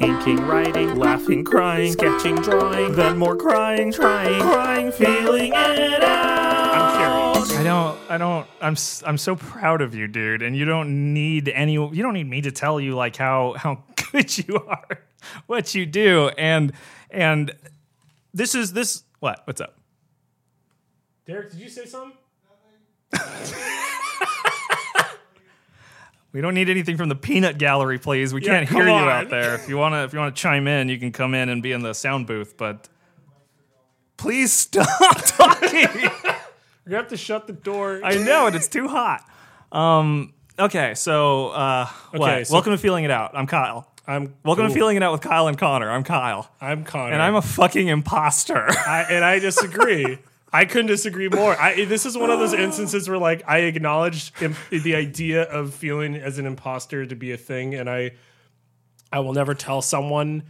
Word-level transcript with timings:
Inking, 0.00 0.46
writing, 0.46 0.96
laughing, 0.96 1.44
crying, 1.44 1.92
sketching, 1.92 2.36
drawing, 2.36 2.92
then 2.92 3.18
more 3.18 3.36
crying, 3.36 3.92
trying, 3.92 4.40
crying, 4.40 4.90
feeling 4.92 5.52
it 5.54 6.02
out. 6.02 6.74
I'm 6.74 7.34
curious. 7.34 7.58
I 7.58 7.62
don't. 7.62 7.98
I 8.10 8.16
don't. 8.16 8.46
I'm. 8.62 8.72
s- 8.72 9.02
I'm 9.06 9.18
so 9.18 9.36
proud 9.36 9.82
of 9.82 9.94
you, 9.94 10.08
dude. 10.08 10.40
And 10.40 10.56
you 10.56 10.64
don't 10.64 11.12
need 11.12 11.50
any. 11.50 11.74
You 11.74 11.90
don't 12.02 12.14
need 12.14 12.28
me 12.30 12.40
to 12.40 12.50
tell 12.50 12.80
you 12.80 12.94
like 12.94 13.16
how 13.16 13.54
how 13.58 13.84
good 14.12 14.38
you 14.38 14.56
are, 14.66 15.00
what 15.46 15.74
you 15.74 15.84
do, 15.84 16.30
and 16.38 16.72
and 17.10 17.52
this 18.32 18.54
is 18.54 18.72
this. 18.72 19.02
What? 19.18 19.42
What's 19.44 19.60
up? 19.60 19.76
Derek, 21.26 21.50
did 21.50 21.60
you 21.60 21.68
say 21.68 21.84
something? 21.84 22.16
We 26.32 26.40
don't 26.40 26.54
need 26.54 26.68
anything 26.70 26.96
from 26.96 27.08
the 27.08 27.16
peanut 27.16 27.58
gallery, 27.58 27.98
please. 27.98 28.32
We 28.32 28.40
Yeah, 28.42 28.58
can't 28.58 28.68
hear 28.68 28.84
you 28.86 28.92
on. 28.94 29.08
out 29.08 29.30
there. 29.30 29.54
If 29.56 29.68
you 29.68 29.76
wanna, 29.76 30.04
if 30.04 30.12
you 30.12 30.18
wanna 30.20 30.30
chime 30.32 30.68
in, 30.68 30.88
you 30.88 30.98
can 30.98 31.10
come 31.12 31.34
in 31.34 31.48
and 31.48 31.62
be 31.62 31.72
in 31.72 31.82
the 31.82 31.92
sound 31.92 32.26
booth. 32.28 32.56
But 32.56 32.88
please 34.16 34.52
stop 34.52 34.86
talking. 35.26 35.72
You're 35.72 36.10
gonna 36.86 36.96
have 36.96 37.08
to 37.08 37.16
shut 37.16 37.46
the 37.46 37.52
door. 37.52 38.00
I 38.04 38.16
know 38.16 38.46
it. 38.46 38.54
It's 38.54 38.68
too 38.68 38.86
hot. 38.88 39.24
Um. 39.72 40.34
Okay. 40.58 40.94
So, 40.94 41.48
uh, 41.48 41.86
what? 42.12 42.46
so- 42.46 42.52
Welcome 42.54 42.72
to 42.72 42.78
feeling 42.78 43.04
it 43.04 43.10
out. 43.10 43.32
I'm 43.34 43.46
Kyle. 43.46 43.86
I'm 44.06 44.34
Welcome 44.44 44.66
to 44.66 44.74
feeling 44.74 44.96
it 44.96 45.02
out 45.04 45.12
with 45.12 45.20
Kyle 45.20 45.46
and 45.46 45.56
Connor. 45.56 45.88
I'm 45.90 46.02
Kyle, 46.02 46.50
I'm 46.60 46.82
Connor, 46.84 47.12
and 47.12 47.22
I'm 47.22 47.36
a 47.36 47.42
fucking 47.42 47.86
imposter. 47.86 48.66
I, 48.68 49.06
and 49.08 49.24
I 49.24 49.38
disagree. 49.38 50.18
I 50.52 50.64
couldn't 50.64 50.88
disagree 50.88 51.28
more. 51.28 51.56
I, 51.60 51.84
this 51.84 52.04
is 52.04 52.18
one 52.18 52.30
of 52.30 52.38
those 52.38 52.54
instances 52.54 53.08
where, 53.08 53.18
like, 53.18 53.42
I 53.46 53.58
acknowledge 53.58 54.32
the 54.70 54.94
idea 54.94 55.42
of 55.42 55.74
feeling 55.74 56.16
as 56.16 56.38
an 56.38 56.46
imposter 56.46 57.06
to 57.06 57.14
be 57.14 57.32
a 57.32 57.36
thing, 57.36 57.74
and 57.74 57.88
I, 57.88 58.12
I 59.12 59.20
will 59.20 59.32
never 59.32 59.54
tell 59.54 59.80
someone, 59.82 60.42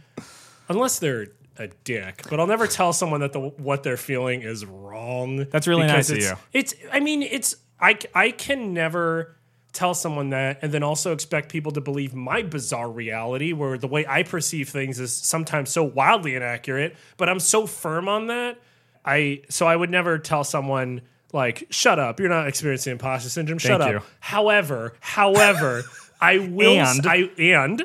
unless 0.67 0.99
they're 0.99 1.27
a 1.57 1.67
dick, 1.83 2.23
but 2.29 2.39
I'll 2.39 2.47
never 2.47 2.65
tell 2.65 2.93
someone 2.93 3.19
that 3.19 3.33
the 3.33 3.39
what 3.39 3.83
they're 3.83 3.97
feeling 3.97 4.41
is 4.41 4.65
wrong. 4.65 5.45
That's 5.51 5.67
really 5.67 5.85
nice 5.85 6.09
of 6.09 6.17
it's, 6.17 6.25
you. 6.29 6.35
It's. 6.53 6.75
I 6.91 6.99
mean, 6.99 7.21
it's. 7.21 7.55
I 7.79 7.97
I 8.15 8.31
can 8.31 8.73
never 8.73 9.35
tell 9.73 9.93
someone 9.93 10.31
that 10.31 10.59
and 10.61 10.71
then 10.71 10.83
also 10.83 11.13
expect 11.13 11.49
people 11.49 11.71
to 11.71 11.81
believe 11.81 12.13
my 12.13 12.41
bizarre 12.41 12.89
reality 12.89 13.53
where 13.53 13.77
the 13.77 13.87
way 13.87 14.05
I 14.05 14.23
perceive 14.23 14.69
things 14.69 14.99
is 14.99 15.15
sometimes 15.15 15.69
so 15.69 15.83
wildly 15.83 16.35
inaccurate, 16.35 16.95
but 17.17 17.29
I'm 17.29 17.39
so 17.39 17.67
firm 17.67 18.07
on 18.07 18.27
that. 18.27 18.57
I 19.05 19.41
so 19.49 19.65
I 19.67 19.75
would 19.75 19.89
never 19.89 20.17
tell 20.19 20.43
someone 20.43 21.01
like 21.33 21.67
shut 21.69 21.97
up, 21.99 22.19
you're 22.19 22.29
not 22.29 22.47
experiencing 22.47 22.91
imposter 22.91 23.29
syndrome. 23.29 23.57
Shut 23.59 23.81
Thank 23.81 23.95
up. 23.95 24.01
you. 24.03 24.07
However, 24.19 24.93
however, 24.99 25.83
I 26.21 26.37
will 26.39 26.77
And- 26.79 27.05
I 27.07 27.29
and 27.39 27.83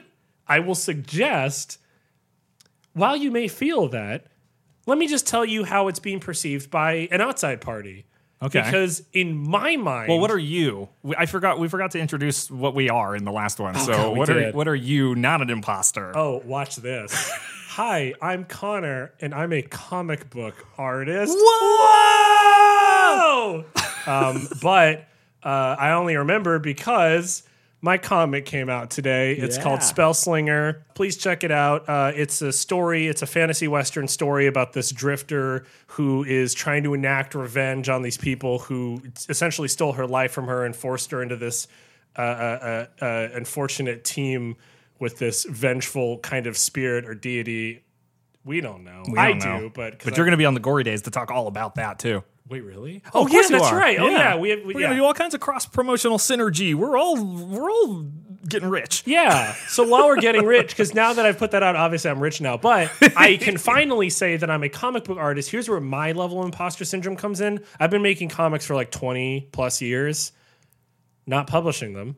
I 0.48 0.60
will 0.60 0.74
suggest 0.74 1.78
while 2.92 3.16
you 3.16 3.30
may 3.30 3.48
feel 3.48 3.88
that, 3.88 4.26
let 4.86 4.98
me 4.98 5.06
just 5.06 5.26
tell 5.26 5.44
you 5.44 5.64
how 5.64 5.88
it's 5.88 5.98
being 5.98 6.20
perceived 6.20 6.70
by 6.70 7.08
an 7.10 7.20
outside 7.20 7.60
party. 7.60 8.06
Okay. 8.42 8.60
Because 8.62 9.02
in 9.14 9.34
my 9.36 9.76
mind, 9.76 10.08
well, 10.10 10.20
what 10.20 10.30
are 10.30 10.38
you? 10.38 10.88
We- 11.02 11.16
I 11.16 11.24
forgot. 11.26 11.58
We 11.58 11.68
forgot 11.68 11.92
to 11.92 11.98
introduce 11.98 12.50
what 12.50 12.74
we 12.74 12.90
are 12.90 13.16
in 13.16 13.24
the 13.24 13.32
last 13.32 13.58
one. 13.58 13.74
Oh, 13.76 13.80
so, 13.80 13.92
Oh, 13.92 13.96
God, 13.96 14.12
we 14.12 14.18
what 14.18 14.30
are 14.30 14.50
what 14.52 14.68
are 14.68 14.74
you? 14.74 15.14
Not 15.14 15.40
an 15.40 15.48
imposter. 15.50 16.12
Oh, 16.16 16.42
watch 16.44 16.76
this. 16.76 17.30
Hi, 17.76 18.14
I'm 18.22 18.46
Connor, 18.46 19.12
and 19.20 19.34
I'm 19.34 19.52
a 19.52 19.60
comic 19.60 20.30
book 20.30 20.66
artist. 20.78 21.36
Whoa! 21.38 22.56
um, 24.06 24.48
but 24.62 25.06
uh, 25.42 25.76
I 25.78 25.90
only 25.90 26.16
remember 26.16 26.58
because 26.58 27.42
my 27.82 27.98
comic 27.98 28.46
came 28.46 28.70
out 28.70 28.88
today. 28.88 29.34
It's 29.34 29.58
called 29.58 29.80
Yeah. 29.80 29.92
Spellslinger. 29.92 30.84
Please 30.94 31.18
check 31.18 31.44
it 31.44 31.50
out. 31.50 31.86
Uh, 31.86 32.12
it's 32.16 32.40
a 32.40 32.50
story, 32.50 33.08
it's 33.08 33.20
a 33.20 33.26
fantasy 33.26 33.68
western 33.68 34.08
story 34.08 34.46
about 34.46 34.72
this 34.72 34.90
drifter 34.90 35.66
who 35.88 36.24
is 36.24 36.54
trying 36.54 36.82
to 36.84 36.94
enact 36.94 37.34
revenge 37.34 37.90
on 37.90 38.00
these 38.00 38.16
people 38.16 38.58
who 38.60 39.02
essentially 39.28 39.68
stole 39.68 39.92
her 39.92 40.06
life 40.06 40.32
from 40.32 40.46
her 40.46 40.64
and 40.64 40.74
forced 40.74 41.10
her 41.10 41.22
into 41.22 41.36
this 41.36 41.68
uh, 42.16 42.22
uh, 42.22 42.86
uh, 43.02 43.04
uh, 43.04 43.28
unfortunate 43.34 44.02
team 44.02 44.56
with 44.98 45.18
this 45.18 45.44
vengeful 45.44 46.18
kind 46.18 46.46
of 46.46 46.56
spirit 46.56 47.04
or 47.06 47.14
deity. 47.14 47.82
We 48.44 48.60
don't 48.60 48.84
know. 48.84 49.02
We 49.10 49.18
I 49.18 49.30
don't 49.30 49.38
know. 49.44 49.60
do, 49.62 49.70
but 49.74 49.98
'cause 49.98 50.04
but 50.04 50.14
I- 50.14 50.16
you're 50.16 50.26
going 50.26 50.32
to 50.32 50.36
be 50.38 50.44
on 50.46 50.54
the 50.54 50.60
gory 50.60 50.84
days 50.84 51.02
to 51.02 51.10
talk 51.10 51.30
all 51.30 51.46
about 51.48 51.74
that 51.76 51.98
too. 51.98 52.22
wait, 52.48 52.60
really? 52.62 53.02
Oh, 53.12 53.24
Oh, 53.24 53.26
yeah, 53.26 53.42
that's 53.50 53.64
are. 53.72 53.76
right. 53.76 53.98
Oh, 53.98 54.08
yeah, 54.08 54.36
we 54.36 54.50
have. 54.50 54.60
We, 54.64 54.74
We're 54.74 54.80
yeah. 54.80 54.86
going 54.86 54.96
to 54.96 55.02
do 55.02 55.04
all 55.04 55.14
kinds 55.14 55.34
of 55.34 55.40
cross 55.40 55.66
promotional 55.66 56.16
synergy. 56.18 56.74
We're 56.74 56.96
all 56.96 57.16
we're 57.20 57.68
all 57.68 58.06
getting 58.48 58.68
rich. 58.70 59.02
Yeah. 59.04 59.52
So 59.66 59.82
while 59.82 60.06
we're 60.06 60.20
getting 60.20 60.44
rich, 60.56 60.68
because 60.68 60.94
now 60.94 61.12
that 61.12 61.26
I've 61.26 61.38
put 61.38 61.50
that 61.50 61.64
out, 61.64 61.74
obviously 61.74 62.08
I'm 62.12 62.20
rich 62.20 62.40
now, 62.40 62.56
but 62.56 62.92
I 63.16 63.36
can 63.38 63.56
finally 63.58 64.10
say 64.10 64.36
that 64.36 64.48
I'm 64.48 64.62
a 64.62 64.68
comic 64.68 65.02
book 65.02 65.18
artist. 65.18 65.50
Here's 65.50 65.68
where 65.68 65.80
my 65.80 66.12
level 66.12 66.38
of 66.38 66.44
imposter 66.44 66.84
syndrome 66.84 67.16
comes 67.16 67.40
in. 67.40 67.64
I've 67.80 67.90
been 67.90 68.02
making 68.02 68.28
comics 68.28 68.64
for 68.64 68.76
like 68.76 68.92
20 68.92 69.48
plus 69.50 69.82
years, 69.82 70.30
not 71.26 71.48
publishing 71.48 71.94
them. 71.94 72.14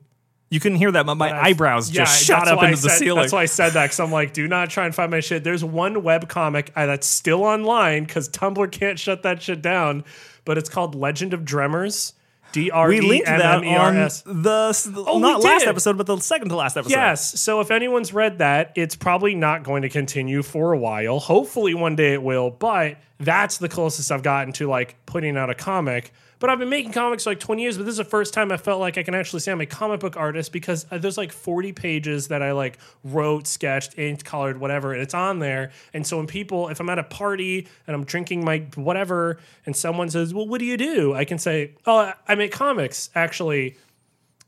You 0.51 0.61
couldn't 0.61 0.79
hear 0.79 0.91
that, 0.93 1.05
but 1.05 1.17
my 1.17 1.31
eyebrows 1.31 1.91
Yeah, 1.91 2.05
just 2.05 2.25
shot 2.25 2.49
up 2.49 2.63
into 2.63 2.81
the 2.81 2.89
ceiling. 2.89 3.21
That's 3.23 3.33
why 3.33 3.43
I 3.43 3.47
said 3.47 3.75
that 3.75 3.85
because 3.85 4.01
I'm 4.01 4.11
like, 4.11 4.33
do 4.33 4.49
not 4.49 4.71
try 4.71 4.87
and 4.87 4.95
find 4.95 5.11
my 5.11 5.21
shit. 5.21 5.45
There's 5.45 5.63
one 5.63 6.03
web 6.03 6.29
comic 6.29 6.73
uh, 6.75 6.87
that's 6.87 7.07
still 7.07 7.45
online 7.45 8.05
because 8.05 8.29
Tumblr 8.31 8.71
can't 8.73 8.99
shut 8.99 9.23
that 9.25 9.43
shit 9.43 9.61
down, 9.61 10.05
but 10.47 10.57
it's 10.57 10.71
called 10.71 10.95
Legend 10.95 11.35
of 11.35 11.45
Dremmers. 11.45 12.15
D 12.53 12.71
R 12.71 12.91
E 12.91 13.23
that 13.27 13.57
M 13.59 13.65
E 13.65 13.77
R 13.77 13.89
on 13.89 13.95
the, 13.95 14.69
s- 14.71 14.83
the- 14.85 15.03
we 15.05 15.19
not 15.19 15.43
last 15.43 15.67
episode, 15.67 15.99
but 15.99 16.07
the 16.07 16.17
second 16.19 16.49
to 16.49 16.57
last 16.57 16.79
episode. 16.79 16.95
Yes. 16.97 17.39
So 17.39 17.61
if 17.61 17.71
anyone's 17.71 18.15
read 18.15 18.39
that, 18.39 18.73
it's 18.75 18.97
probably 18.97 19.35
not 19.35 19.65
going 19.65 19.83
to 19.83 19.91
continue 19.91 20.43
for 20.43 20.73
a 20.73 20.79
while. 20.79 21.19
Hopefully 21.19 21.75
one 21.75 21.95
day 21.95 22.15
it 22.15 22.23
will, 22.23 22.51
but 22.51 22.97
that's 23.21 23.59
the 23.59 23.69
closest 23.69 24.11
I've 24.11 24.23
gotten 24.23 24.55
to 24.55 24.67
like 24.67 24.97
putting 25.05 25.37
out 25.37 25.51
a 25.51 25.55
comic. 25.55 26.11
But 26.41 26.51
I've 26.51 26.59
been 26.61 26.69
making 26.69 26.93
comics 26.93 27.25
for 27.25 27.31
like 27.31 27.41
20 27.41 27.63
years, 27.63 27.77
but 27.77 27.85
this 27.85 27.93
is 27.93 27.99
the 27.99 28.05
first 28.05 28.33
time 28.33 28.53
I 28.53 28.57
felt 28.57 28.79
like 28.81 28.97
I 28.97 29.03
can 29.03 29.15
actually 29.15 29.41
say 29.41 29.51
I'm 29.51 29.61
a 29.61 29.67
comic 29.67 29.99
book 29.99 30.17
artist 30.17 30.53
because 30.53 30.87
uh, 30.91 30.99
there's 30.99 31.19
like 31.19 31.33
40 31.33 31.73
pages 31.73 32.29
that 32.29 32.43
I 32.43 32.53
like 32.53 32.79
wrote, 33.03 33.49
sketched, 33.49 33.99
inked, 33.99 34.25
colored, 34.25 34.61
whatever, 34.61 34.93
and 34.93 35.03
it's 35.03 35.15
on 35.15 35.41
there. 35.41 35.73
And 35.93 36.07
so 36.07 36.17
when 36.17 36.29
people, 36.29 36.69
if 36.69 36.79
I'm 36.79 36.89
at 36.91 36.99
a 36.99 37.03
party 37.03 37.67
and 37.89 37.95
I'm 37.97 38.05
drinking 38.05 38.45
my 38.45 38.59
whatever, 38.77 39.39
and 39.67 39.75
someone 39.75 40.11
says, 40.11 40.33
"Well, 40.33 40.47
what 40.47 40.61
do 40.61 40.65
you 40.65 40.77
do?" 40.77 41.13
I 41.13 41.25
can 41.25 41.39
say, 41.39 41.73
"Oh, 41.87 41.97
I- 41.99 42.15
I 42.29 42.35
make 42.37 42.53
comics." 42.53 43.11
Actually, 43.17 43.77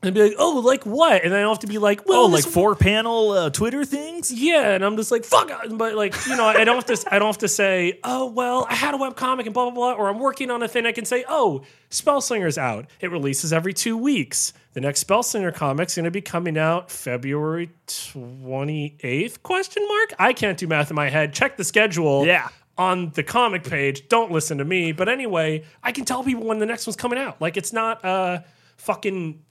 and 0.03 0.15
be 0.15 0.21
like, 0.23 0.35
"Oh, 0.39 0.59
like 0.65 0.83
what?" 0.85 1.23
And 1.23 1.31
then 1.31 1.39
I 1.39 1.41
don't 1.41 1.51
have 1.51 1.59
to 1.59 1.67
be 1.67 1.77
like, 1.77 2.07
"Well, 2.07 2.23
Oh, 2.23 2.25
like 2.27 2.43
four 2.45 2.75
panel 2.75 3.31
uh, 3.31 3.49
Twitter 3.49 3.85
things? 3.85 4.31
yeah, 4.31 4.71
and 4.71 4.83
I'm 4.83 4.95
just 4.97 5.11
like 5.11 5.23
fuck, 5.25 5.51
but 5.71 5.95
like 5.95 6.15
you 6.27 6.35
know, 6.35 6.45
I 6.45 6.63
don't 6.63 6.75
have 6.75 6.85
to. 6.85 7.13
I 7.13 7.19
don't 7.19 7.27
have 7.27 7.37
to 7.39 7.47
say, 7.47 7.99
oh 8.03 8.27
well, 8.27 8.65
I 8.69 8.75
had 8.75 8.93
a 8.93 8.97
web 8.97 9.15
comic 9.15 9.45
and 9.45 9.53
blah 9.53 9.65
blah 9.69 9.73
blah, 9.73 9.93
or 9.93 10.09
I'm 10.09 10.19
working 10.19 10.49
on 10.51 10.63
a 10.63 10.67
thing. 10.67 10.85
I 10.85 10.91
can 10.91 11.05
say, 11.05 11.23
oh, 11.29 11.61
Spellslinger's 11.89 12.57
out. 12.57 12.87
It 12.99 13.11
releases 13.11 13.53
every 13.53 13.73
two 13.73 13.97
weeks. 13.97 14.53
The 14.73 14.81
next 14.81 15.05
Spellslinger 15.05 15.53
comic's 15.53 15.95
going 15.95 16.05
to 16.05 16.11
be 16.11 16.21
coming 16.21 16.57
out 16.57 16.89
February 16.89 17.69
28th? 17.87 19.43
Question 19.43 19.85
mark. 19.87 20.13
I 20.19 20.33
can't 20.33 20.57
do 20.57 20.67
math 20.67 20.89
in 20.89 20.95
my 20.95 21.09
head. 21.09 21.33
Check 21.33 21.57
the 21.57 21.63
schedule. 21.63 22.25
Yeah. 22.25 22.47
On 22.77 23.09
the 23.11 23.21
comic 23.21 23.63
page, 23.63 24.07
don't 24.07 24.31
listen 24.31 24.57
to 24.57 24.65
me. 24.65 24.91
But 24.91 25.09
anyway, 25.09 25.65
I 25.83 25.91
can 25.91 26.05
tell 26.05 26.23
people 26.23 26.45
when 26.45 26.59
the 26.59 26.65
next 26.65 26.87
one's 26.87 26.95
coming 26.95 27.19
out. 27.19 27.39
Like 27.41 27.57
it's 27.57 27.73
not 27.73 28.03
a 28.05 28.43
fucking 28.77 29.41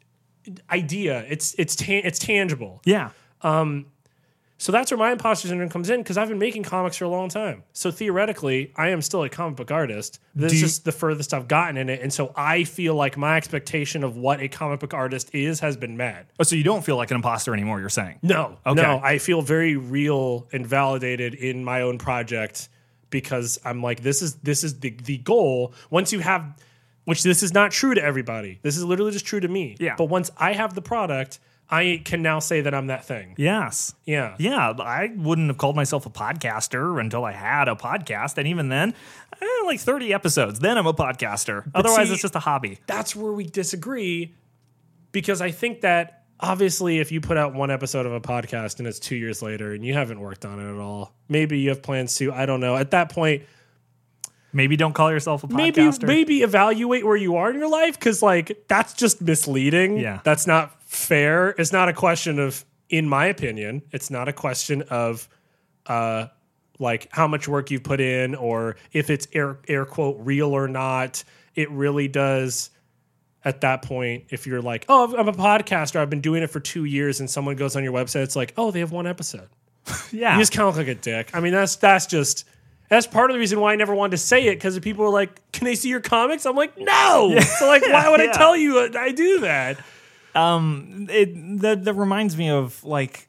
idea. 0.71 1.25
It's 1.28 1.55
it's 1.59 1.77
ta- 1.77 2.03
it's 2.05 2.19
tangible. 2.19 2.81
Yeah. 2.84 3.11
Um, 3.43 3.87
so 4.59 4.73
that's 4.73 4.91
where 4.91 4.99
my 4.99 5.12
imposter 5.12 5.49
syndrome 5.49 5.71
comes 5.71 5.89
in 5.89 6.01
because 6.03 6.19
I've 6.19 6.28
been 6.28 6.39
making 6.39 6.65
comics 6.65 6.99
for 6.99 7.06
a 7.06 7.09
long 7.09 7.31
time. 7.31 7.62
So 7.73 7.91
theoretically, 7.91 8.73
I 8.77 8.89
am 8.91 9.00
still 9.00 9.23
a 9.23 9.31
comic 9.31 9.56
book 9.56 9.71
artist. 9.71 10.21
This 10.34 10.53
is 10.53 10.61
just 10.61 10.84
the 10.84 10.93
furthest 10.93 11.33
I've 11.33 11.49
gotten 11.49 11.79
in 11.79 11.89
it. 11.89 12.03
And 12.03 12.12
so 12.12 12.34
I 12.37 12.65
feel 12.65 12.95
like 12.95 13.17
my 13.17 13.39
expectation 13.39 14.05
of 14.05 14.19
what 14.19 14.39
a 14.41 14.49
comic 14.49 14.81
book 14.81 14.93
artist 14.93 15.31
is 15.34 15.61
has 15.61 15.79
been 15.79 15.97
met. 15.97 16.27
Oh, 16.39 16.43
so 16.43 16.56
you 16.56 16.62
don't 16.62 16.84
feel 16.84 16.97
like 16.97 17.11
an 17.11 17.15
imposter 17.15 17.55
anymore, 17.55 17.81
you're 17.81 17.89
saying? 17.89 18.19
No, 18.23 18.59
Okay. 18.67 18.83
no, 18.83 19.00
I 19.03 19.17
feel 19.17 19.41
very 19.41 19.77
real 19.77 20.47
and 20.53 20.67
validated 20.67 21.32
in 21.32 21.64
my 21.64 21.81
own 21.81 21.97
project 21.97 22.69
because 23.09 23.59
I'm 23.64 23.82
like, 23.82 24.03
this 24.03 24.20
is 24.20 24.35
this 24.37 24.62
is 24.62 24.81
the 24.81 24.91
the 24.91 25.17
goal. 25.17 25.73
Once 25.88 26.12
you 26.12 26.19
have, 26.20 26.44
which 27.11 27.25
this 27.25 27.43
is 27.43 27.53
not 27.53 27.73
true 27.73 27.93
to 27.93 28.01
everybody. 28.03 28.61
This 28.62 28.77
is 28.77 28.85
literally 28.85 29.11
just 29.11 29.27
true 29.27 29.41
to 29.41 29.49
me. 29.49 29.77
Yeah. 29.81 29.97
But 29.99 30.05
once 30.05 30.31
I 30.39 30.53
have 30.53 30.75
the 30.75 30.81
product, 30.81 31.41
I 31.69 32.03
can 32.05 32.23
now 32.23 32.39
say 32.39 32.61
that 32.61 32.73
I'm 32.73 32.87
that 32.87 33.05
thing. 33.05 33.35
Yes. 33.37 33.95
Yeah. 34.05 34.37
Yeah, 34.39 34.75
I 34.79 35.11
wouldn't 35.17 35.49
have 35.49 35.59
called 35.59 35.75
myself 35.75 36.07
a 36.07 36.11
podcaster 36.11 37.01
until 37.01 37.25
I 37.25 37.33
had 37.33 37.67
a 37.67 37.75
podcast. 37.75 38.39
And 38.39 38.47
even 38.47 38.69
then, 38.69 38.95
eh, 39.43 39.47
like 39.65 39.81
30 39.81 40.15
episodes, 40.15 40.61
then 40.61 40.79
I'm 40.79 40.87
a 40.87 40.95
podcaster. 40.95 41.69
Otherwise, 41.75 42.07
see- 42.07 42.12
it's 42.15 42.23
just 42.23 42.37
a 42.37 42.41
hobby. 42.41 42.79
that's 42.87 43.17
where 43.17 43.33
we 43.33 43.45
disagree 43.45 44.35
because 45.12 45.41
I 45.41 45.51
think 45.51 45.81
that 45.81 46.25
obviously 46.39 47.01
if 47.01 47.11
you 47.12 47.21
put 47.21 47.37
out 47.37 47.55
one 47.55 47.71
episode 47.73 48.07
of 48.07 48.12
a 48.12 48.21
podcast 48.21 48.79
and 48.79 48.87
it's 48.87 48.99
two 49.01 49.17
years 49.17 49.43
later 49.43 49.73
and 49.73 49.85
you 49.85 49.95
haven't 49.95 50.21
worked 50.21 50.45
on 50.45 50.61
it 50.61 50.73
at 50.73 50.81
all, 50.81 51.12
maybe 51.29 51.59
you 51.59 51.71
have 51.71 51.83
plans 51.83 52.15
to. 52.17 52.33
I 52.33 52.47
don't 52.47 52.61
know. 52.61 52.77
At 52.77 52.93
that 52.93 53.11
point, 53.11 53.43
Maybe 54.52 54.76
don't 54.76 54.93
call 54.93 55.11
yourself 55.11 55.44
a 55.44 55.49
maybe 55.49 55.82
podcaster. 55.82 56.06
maybe 56.06 56.43
evaluate 56.43 57.05
where 57.05 57.17
you 57.17 57.37
are 57.37 57.50
in 57.50 57.58
your 57.58 57.69
life 57.69 57.99
because 57.99 58.23
like 58.23 58.64
that's 58.69 58.94
just 58.94 59.20
misleading. 59.23 59.99
Yeah. 59.99 60.20
that's 60.25 60.47
not 60.47 60.82
fair. 60.85 61.50
It's 61.50 61.73
not 61.73 61.88
a 61.88 61.93
question 61.93 62.38
of, 62.38 62.64
in 62.88 63.08
my 63.08 63.26
opinion, 63.26 63.82
it's 63.93 64.11
not 64.11 64.29
a 64.29 64.32
question 64.32 64.82
of 64.91 65.29
uh, 65.87 66.26
like 66.79 67.08
how 67.12 67.29
much 67.29 67.47
work 67.47 67.70
you've 67.70 67.85
put 67.85 68.00
in 68.00 68.35
or 68.35 68.76
if 68.93 69.11
it's 69.11 69.29
air 69.32 69.58
air 69.69 69.85
quote 69.85 70.17
real 70.20 70.49
or 70.52 70.67
not. 70.67 71.23
It 71.55 71.70
really 71.70 72.08
does. 72.08 72.70
At 73.43 73.62
that 73.62 73.81
point, 73.81 74.25
if 74.29 74.47
you're 74.47 74.61
like, 74.61 74.85
oh, 74.91 75.17
I'm 75.17 75.26
a 75.26 75.32
podcaster, 75.32 75.97
I've 75.97 76.11
been 76.11 76.20
doing 76.20 76.43
it 76.43 76.49
for 76.49 76.61
two 76.61 76.85
years, 76.85 77.20
and 77.20 77.31
someone 77.31 77.56
goes 77.56 77.75
on 77.75 77.82
your 77.82 77.93
website, 77.94 78.23
it's 78.25 78.37
like, 78.37 78.52
oh, 78.58 78.70
they 78.70 78.81
have 78.81 78.93
one 78.93 79.06
episode. 79.06 79.49
Yeah. 80.12 80.35
You 80.35 80.43
just 80.43 80.52
kind 80.52 80.69
of 80.69 80.76
look 80.76 80.87
like 80.87 80.94
a 80.94 81.00
dick. 81.00 81.31
I 81.32 81.41
mean, 81.41 81.52
that's 81.52 81.76
that's 81.76 82.05
just 82.05 82.44
that's 82.90 83.06
part 83.06 83.31
of 83.31 83.34
the 83.34 83.38
reason 83.38 83.60
why 83.60 83.72
I 83.72 83.76
never 83.76 83.94
wanted 83.94 84.10
to 84.10 84.19
say 84.19 84.48
it 84.48 84.56
because 84.56 84.78
people 84.81 85.04
were 85.04 85.10
like, 85.10 85.40
"Can 85.52 85.64
they 85.64 85.76
see 85.76 85.88
your 85.88 86.00
comics?" 86.00 86.44
I'm 86.44 86.56
like, 86.56 86.76
"No." 86.76 87.38
So 87.40 87.66
like, 87.66 87.82
why 87.82 88.10
would 88.10 88.20
I 88.20 88.32
tell 88.32 88.56
you 88.56 88.90
I 88.94 89.12
do 89.12 89.40
that? 89.40 89.78
it 90.34 91.60
that, 91.60 91.84
that 91.84 91.94
reminds 91.94 92.37
me 92.37 92.50
of 92.50 92.82
like 92.84 93.28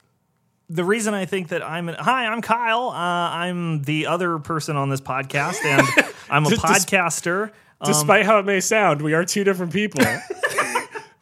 the 0.67 0.83
reason 0.83 1.13
I 1.13 1.25
think 1.25 1.49
that 1.49 1.63
I'm 1.63 1.87
hi, 1.87 2.25
I'm 2.25 2.41
Kyle. 2.41 2.89
Uh, 2.89 2.93
I'm 2.95 3.83
the 3.83 4.07
other 4.07 4.39
person 4.39 4.77
on 4.77 4.89
this 4.89 5.01
podcast, 5.01 5.63
and 5.63 5.87
I'm 6.29 6.45
a 6.45 6.49
podcaster. 6.49 7.51
Despite 7.83 8.25
how 8.25 8.37
it 8.37 8.45
may 8.45 8.59
sound, 8.59 9.01
we 9.01 9.13
are 9.13 9.25
two 9.25 9.43
different 9.43 9.73
people. 9.73 10.01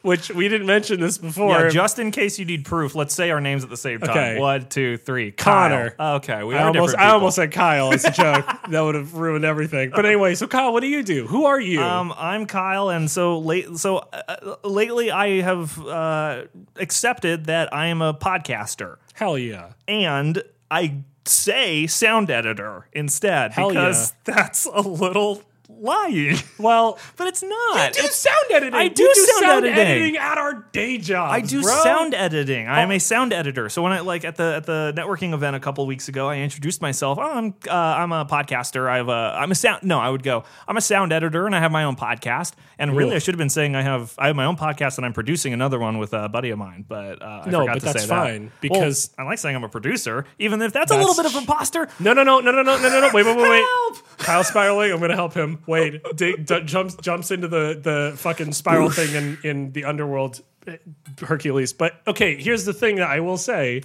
Which 0.02 0.30
we 0.30 0.48
didn't 0.48 0.66
mention 0.66 0.98
this 0.98 1.18
before. 1.18 1.64
Yeah, 1.64 1.68
just 1.68 1.98
in 1.98 2.10
case 2.10 2.38
you 2.38 2.46
need 2.46 2.64
proof, 2.64 2.94
let's 2.94 3.14
say 3.14 3.30
our 3.30 3.40
names 3.40 3.64
at 3.64 3.68
the 3.68 3.76
same 3.76 4.00
time. 4.00 4.10
Okay. 4.10 4.38
One, 4.38 4.66
two, 4.66 4.96
three. 4.96 5.30
Connor. 5.30 5.90
Kyle. 5.90 6.16
Okay, 6.16 6.42
we 6.42 6.54
I 6.54 6.62
are 6.62 6.66
almost, 6.68 6.96
I 6.96 7.08
almost 7.10 7.36
said 7.36 7.52
Kyle 7.52 7.92
as 7.92 8.06
a 8.06 8.10
joke. 8.10 8.46
that 8.70 8.80
would 8.80 8.94
have 8.94 9.14
ruined 9.14 9.44
everything. 9.44 9.90
But 9.90 10.06
anyway, 10.06 10.34
so 10.36 10.46
Kyle, 10.46 10.72
what 10.72 10.80
do 10.80 10.86
you 10.86 11.02
do? 11.02 11.26
Who 11.26 11.44
are 11.44 11.60
you? 11.60 11.82
Um, 11.82 12.14
I'm 12.16 12.46
Kyle, 12.46 12.88
and 12.88 13.10
so 13.10 13.38
late. 13.38 13.76
So 13.76 13.98
uh, 13.98 14.56
lately, 14.64 15.10
I 15.10 15.42
have 15.42 15.78
uh, 15.86 16.44
accepted 16.76 17.44
that 17.46 17.74
I 17.74 17.88
am 17.88 18.00
a 18.00 18.14
podcaster, 18.14 18.96
Hell 19.12 19.36
yeah. 19.36 19.72
and 19.86 20.42
I 20.70 21.02
say 21.26 21.86
sound 21.86 22.30
editor 22.30 22.88
instead 22.92 23.52
Hell 23.52 23.68
because 23.68 24.14
that's 24.24 24.66
a 24.66 24.80
little 24.80 25.42
lying, 25.78 26.36
Well, 26.58 26.98
but 27.16 27.26
it's 27.28 27.42
not. 27.42 27.92
do 27.92 27.98
It's- 28.00 28.16
sound 28.16 28.36
editing. 28.52 28.74
I 28.74 28.84
We 28.84 28.88
do 28.90 29.12
sound 29.40 29.64
editing. 29.66 30.16
at 30.16 30.38
our 30.38 30.66
day 30.72 30.98
jobs. 30.98 31.32
I 31.32 31.40
do 31.40 31.62
bro. 31.62 31.72
sound 31.82 32.14
editing. 32.14 32.66
I 32.68 32.80
am 32.82 32.90
a 32.90 32.98
sound 32.98 33.32
editor. 33.32 33.68
So 33.68 33.82
when 33.82 33.92
I 33.92 34.00
like 34.00 34.24
at 34.24 34.36
the 34.36 34.54
at 34.56 34.66
the 34.66 34.92
networking 34.96 35.32
event 35.34 35.56
a 35.56 35.60
couple 35.60 35.86
weeks 35.86 36.08
ago, 36.08 36.28
I 36.28 36.36
introduced 36.38 36.82
myself. 36.82 37.18
Oh, 37.18 37.22
I'm 37.22 37.54
uh, 37.68 37.72
I'm 37.74 38.12
a 38.12 38.24
podcaster. 38.24 38.88
I 38.88 38.96
have 38.98 39.08
a 39.08 39.36
I'm 39.38 39.50
a 39.50 39.54
sound. 39.54 39.82
No, 39.82 39.98
I 40.00 40.08
would 40.10 40.22
go. 40.22 40.44
I'm 40.68 40.76
a 40.76 40.80
sound 40.82 41.12
editor, 41.12 41.46
and 41.46 41.54
I 41.54 41.60
have 41.60 41.72
my 41.72 41.84
own 41.84 41.96
podcast. 41.96 42.52
And 42.78 42.96
really, 42.96 43.10
Cool. 43.10 43.16
I 43.16 43.18
should 43.20 43.34
have 43.34 43.38
been 43.38 43.50
saying 43.50 43.76
I 43.76 43.82
have 43.82 44.14
I 44.18 44.26
have 44.28 44.36
my 44.36 44.44
own 44.46 44.56
podcast, 44.56 44.96
and 44.98 45.06
I'm 45.06 45.12
producing 45.12 45.52
another 45.52 45.78
one 45.78 45.98
with 45.98 46.12
a 46.14 46.28
buddy 46.28 46.50
of 46.50 46.58
mine. 46.58 46.84
But 46.88 47.22
uh, 47.22 47.42
I 47.46 47.50
No, 47.50 47.60
forgot 47.60 47.72
but 47.74 47.78
to 47.80 47.84
that's 47.86 48.00
say 48.02 48.06
that. 48.08 48.22
fine, 48.24 48.52
because- 48.60 49.10
Well, 49.18 49.26
I 49.26 49.30
like 49.30 49.38
saying 49.38 49.54
I'm 49.56 49.64
a 49.64 49.68
producer, 49.68 50.24
even 50.38 50.62
if 50.62 50.72
that's, 50.72 50.90
a 50.90 50.96
little 50.96 51.14
bit 51.14 51.26
of 51.26 51.34
imposter. 51.34 51.88
No, 52.00 52.12
no, 52.14 52.22
no, 52.24 52.40
no, 52.40 52.50
no, 52.52 52.62
no, 52.62 52.78
no, 52.78 52.88
no, 52.88 53.00
no. 53.00 53.10
Wait, 53.12 53.24
wait, 53.26 53.36
wait, 53.36 53.50
wait. 53.50 53.64
Help! 53.90 54.18
Kyle 54.18 54.44
spiraling. 54.44 54.92
I'm 54.92 55.00
gonna 55.00 55.14
help 55.14 55.34
him. 55.34 55.59
Wait, 55.66 56.00
d- 56.16 56.36
d- 56.36 56.62
jumps 56.64 56.96
jumps 56.96 57.30
into 57.30 57.48
the 57.48 57.78
the 57.82 58.16
fucking 58.16 58.52
spiral 58.52 58.90
thing 58.90 59.14
in 59.14 59.38
in 59.44 59.72
the 59.72 59.84
underworld, 59.84 60.40
eh, 60.66 60.76
Hercules. 61.20 61.72
But 61.72 62.00
okay, 62.06 62.36
here's 62.36 62.64
the 62.64 62.72
thing 62.72 62.96
that 62.96 63.08
I 63.08 63.20
will 63.20 63.36
say, 63.36 63.82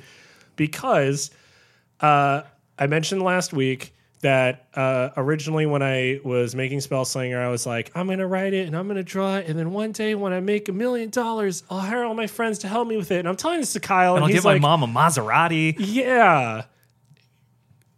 because 0.56 1.32
uh, 2.02 2.42
I 2.80 2.88
mentioned 2.88 3.22
last 3.22 3.54
week 3.54 3.94
that 4.22 4.66
uh, 4.74 5.10
originally 5.18 5.66
when 5.68 5.84
I 5.84 6.20
was 6.24 6.56
making 6.56 6.80
Spellslinger, 6.80 7.38
I 7.38 7.50
was 7.50 7.66
like, 7.68 7.92
I'm 7.94 8.08
gonna 8.08 8.26
write 8.26 8.54
it 8.54 8.66
and 8.66 8.76
I'm 8.76 8.88
gonna 8.88 9.04
draw 9.04 9.36
it, 9.38 9.48
and 9.48 9.58
then 9.60 9.72
one 9.72 9.92
day 9.92 10.16
when 10.16 10.34
I 10.34 10.40
make 10.40 10.68
a 10.68 10.72
million 10.72 11.10
dollars, 11.12 11.64
I'll 11.70 11.80
hire 11.80 12.04
all 12.04 12.16
my 12.16 12.28
friends 12.28 12.60
to 12.60 12.68
help 12.68 12.88
me 12.88 12.98
with 12.98 13.12
it. 13.12 13.20
And 13.20 13.28
I'm 13.28 13.36
telling 13.36 13.60
this 13.60 13.74
to 13.74 13.80
Kyle, 13.80 14.16
and, 14.16 14.18
And 14.18 14.24
I'll 14.24 14.28
he's 14.30 14.38
give 14.38 14.46
like, 14.46 14.62
my 14.62 14.76
mom 14.76 14.84
a 14.84 14.88
Maserati. 15.00 15.76
Yeah. 15.78 16.64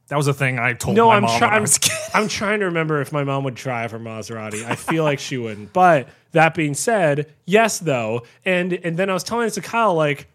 That 0.07 0.15
was 0.15 0.27
a 0.27 0.33
thing 0.33 0.57
I 0.57 0.73
told 0.73 0.95
No, 0.95 1.07
my 1.07 1.15
I'm 1.17 1.23
mom. 1.23 1.43
I 1.43 1.47
I'm. 1.47 1.65
I'm 2.13 2.27
trying 2.27 2.59
to 2.59 2.65
remember 2.65 3.01
if 3.01 3.11
my 3.11 3.23
mom 3.23 3.43
would 3.43 3.55
drive 3.55 3.91
her 3.91 3.99
Maserati. 3.99 4.63
I 4.63 4.75
feel 4.75 5.03
like 5.03 5.19
she 5.19 5.37
wouldn't. 5.37 5.73
But 5.73 6.07
that 6.31 6.53
being 6.53 6.73
said, 6.73 7.33
yes, 7.45 7.79
though, 7.79 8.23
and 8.45 8.73
and 8.73 8.97
then 8.97 9.09
I 9.09 9.13
was 9.13 9.23
telling 9.23 9.45
this 9.45 9.55
to 9.55 9.61
Kyle 9.61 9.93
like 9.93 10.27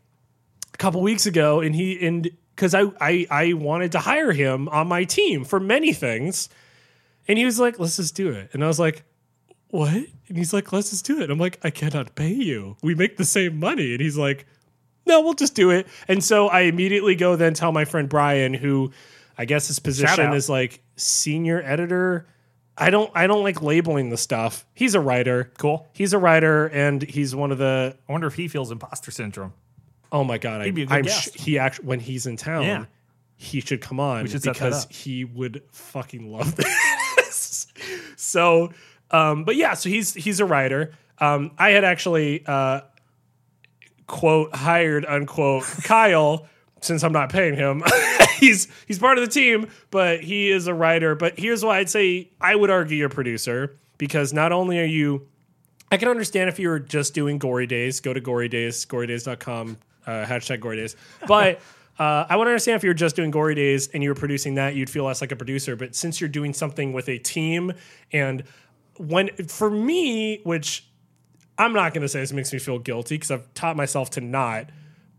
a 0.74 0.76
couple 0.76 1.00
weeks 1.00 1.26
ago, 1.26 1.60
and 1.60 1.74
he 1.74 2.06
and 2.06 2.30
because 2.54 2.74
I, 2.74 2.82
I 3.00 3.26
I 3.30 3.52
wanted 3.54 3.92
to 3.92 3.98
hire 3.98 4.32
him 4.32 4.68
on 4.68 4.88
my 4.88 5.04
team 5.04 5.44
for 5.44 5.58
many 5.58 5.94
things, 5.94 6.50
and 7.26 7.38
he 7.38 7.44
was 7.46 7.58
like, 7.58 7.78
"Let's 7.78 7.96
just 7.96 8.14
do 8.14 8.30
it," 8.30 8.50
and 8.52 8.62
I 8.64 8.66
was 8.68 8.78
like. 8.78 9.04
What? 9.68 9.88
And 10.28 10.36
he's 10.36 10.52
like, 10.52 10.70
let's 10.70 10.90
just 10.90 11.06
do 11.06 11.22
it. 11.22 11.30
I'm 11.30 11.38
like, 11.38 11.58
I 11.64 11.70
cannot 11.70 12.14
pay 12.14 12.28
you. 12.30 12.76
We 12.82 12.94
make 12.94 13.16
the 13.16 13.24
same 13.24 13.58
money. 13.58 13.92
And 13.92 14.02
he's 14.02 14.18
like, 14.18 14.44
no, 15.06 15.22
we'll 15.22 15.32
just 15.32 15.54
do 15.54 15.70
it. 15.70 15.86
And 16.08 16.22
so 16.22 16.48
I 16.48 16.60
immediately 16.62 17.14
go 17.14 17.36
then 17.36 17.54
tell 17.54 17.72
my 17.72 17.86
friend 17.86 18.06
Brian, 18.06 18.52
who 18.52 18.92
I 19.42 19.44
guess 19.44 19.66
his 19.66 19.80
position 19.80 20.32
is 20.34 20.48
like 20.48 20.80
senior 20.94 21.60
editor. 21.60 22.28
I 22.78 22.90
don't 22.90 23.10
I 23.12 23.26
don't 23.26 23.42
like 23.42 23.60
labeling 23.60 24.08
the 24.10 24.16
stuff. 24.16 24.64
He's 24.72 24.94
a 24.94 25.00
writer. 25.00 25.50
Cool. 25.58 25.84
He's 25.92 26.12
a 26.12 26.18
writer 26.18 26.66
and 26.68 27.02
he's 27.02 27.34
one 27.34 27.50
of 27.50 27.58
the 27.58 27.96
I 28.08 28.12
wonder 28.12 28.28
if 28.28 28.34
he 28.34 28.46
feels 28.46 28.70
imposter 28.70 29.10
syndrome. 29.10 29.52
oh 30.12 30.22
my 30.22 30.38
god, 30.38 30.60
I, 30.60 30.66
He'd 30.66 30.74
be 30.76 30.82
a 30.82 30.86
good 30.86 30.94
I'm 30.94 31.02
guest. 31.02 31.34
he 31.36 31.58
actually 31.58 31.86
when 31.86 31.98
he's 31.98 32.26
in 32.26 32.36
town, 32.36 32.62
Yeah. 32.62 32.84
he 33.36 33.60
should 33.60 33.80
come 33.80 33.98
on 33.98 34.28
should 34.28 34.42
because 34.42 34.86
he 34.90 35.24
would 35.24 35.62
fucking 35.72 36.30
love 36.30 36.54
this. 37.16 37.66
so 38.16 38.72
um 39.10 39.42
but 39.44 39.56
yeah, 39.56 39.74
so 39.74 39.88
he's 39.88 40.14
he's 40.14 40.38
a 40.38 40.44
writer. 40.46 40.92
Um 41.18 41.50
I 41.58 41.70
had 41.70 41.82
actually 41.82 42.44
uh 42.46 42.82
quote 44.06 44.54
hired 44.54 45.04
unquote 45.04 45.64
Kyle 45.84 46.46
since 46.82 47.02
I'm 47.02 47.12
not 47.12 47.30
paying 47.30 47.54
him. 47.54 47.82
he's 48.38 48.68
he's 48.86 48.98
part 48.98 49.18
of 49.18 49.24
the 49.24 49.30
team, 49.30 49.68
but 49.90 50.20
he 50.20 50.50
is 50.50 50.66
a 50.66 50.74
writer. 50.74 51.14
But 51.14 51.38
here's 51.38 51.64
why 51.64 51.78
I'd 51.78 51.90
say 51.90 52.30
I 52.40 52.54
would 52.54 52.70
argue 52.70 52.96
you're 52.96 53.06
a 53.06 53.10
producer 53.10 53.76
because 53.98 54.32
not 54.32 54.52
only 54.52 54.78
are 54.80 54.84
you 54.84 55.26
I 55.92 55.98
can 55.98 56.08
understand 56.08 56.48
if 56.48 56.58
you 56.58 56.70
were 56.70 56.80
just 56.80 57.12
doing 57.12 57.36
Gory 57.36 57.66
Days, 57.66 58.00
go 58.00 58.14
to 58.14 58.20
Gory 58.20 58.48
Days, 58.48 58.86
gorydays.com, 58.86 59.76
uh, 60.06 60.10
hashtag 60.24 60.60
Gory 60.60 60.76
Days. 60.76 60.96
But 61.28 61.60
uh, 61.98 62.24
I 62.30 62.36
would 62.36 62.46
understand 62.46 62.76
if 62.76 62.82
you 62.82 62.88
were 62.88 62.94
just 62.94 63.14
doing 63.14 63.30
Gory 63.30 63.54
Days 63.54 63.88
and 63.88 64.02
you 64.02 64.08
were 64.08 64.14
producing 64.14 64.54
that, 64.54 64.74
you'd 64.74 64.88
feel 64.88 65.04
less 65.04 65.20
like 65.20 65.32
a 65.32 65.36
producer. 65.36 65.76
But 65.76 65.94
since 65.94 66.18
you're 66.18 66.30
doing 66.30 66.54
something 66.54 66.94
with 66.94 67.10
a 67.10 67.18
team, 67.18 67.74
and 68.10 68.42
when 68.96 69.28
for 69.48 69.70
me, 69.70 70.40
which 70.44 70.86
I'm 71.58 71.74
not 71.74 71.92
going 71.92 72.00
to 72.00 72.08
say 72.08 72.20
this 72.20 72.32
makes 72.32 72.54
me 72.54 72.58
feel 72.58 72.78
guilty 72.78 73.16
because 73.16 73.30
I've 73.30 73.52
taught 73.52 73.76
myself 73.76 74.08
to 74.12 74.22
not, 74.22 74.70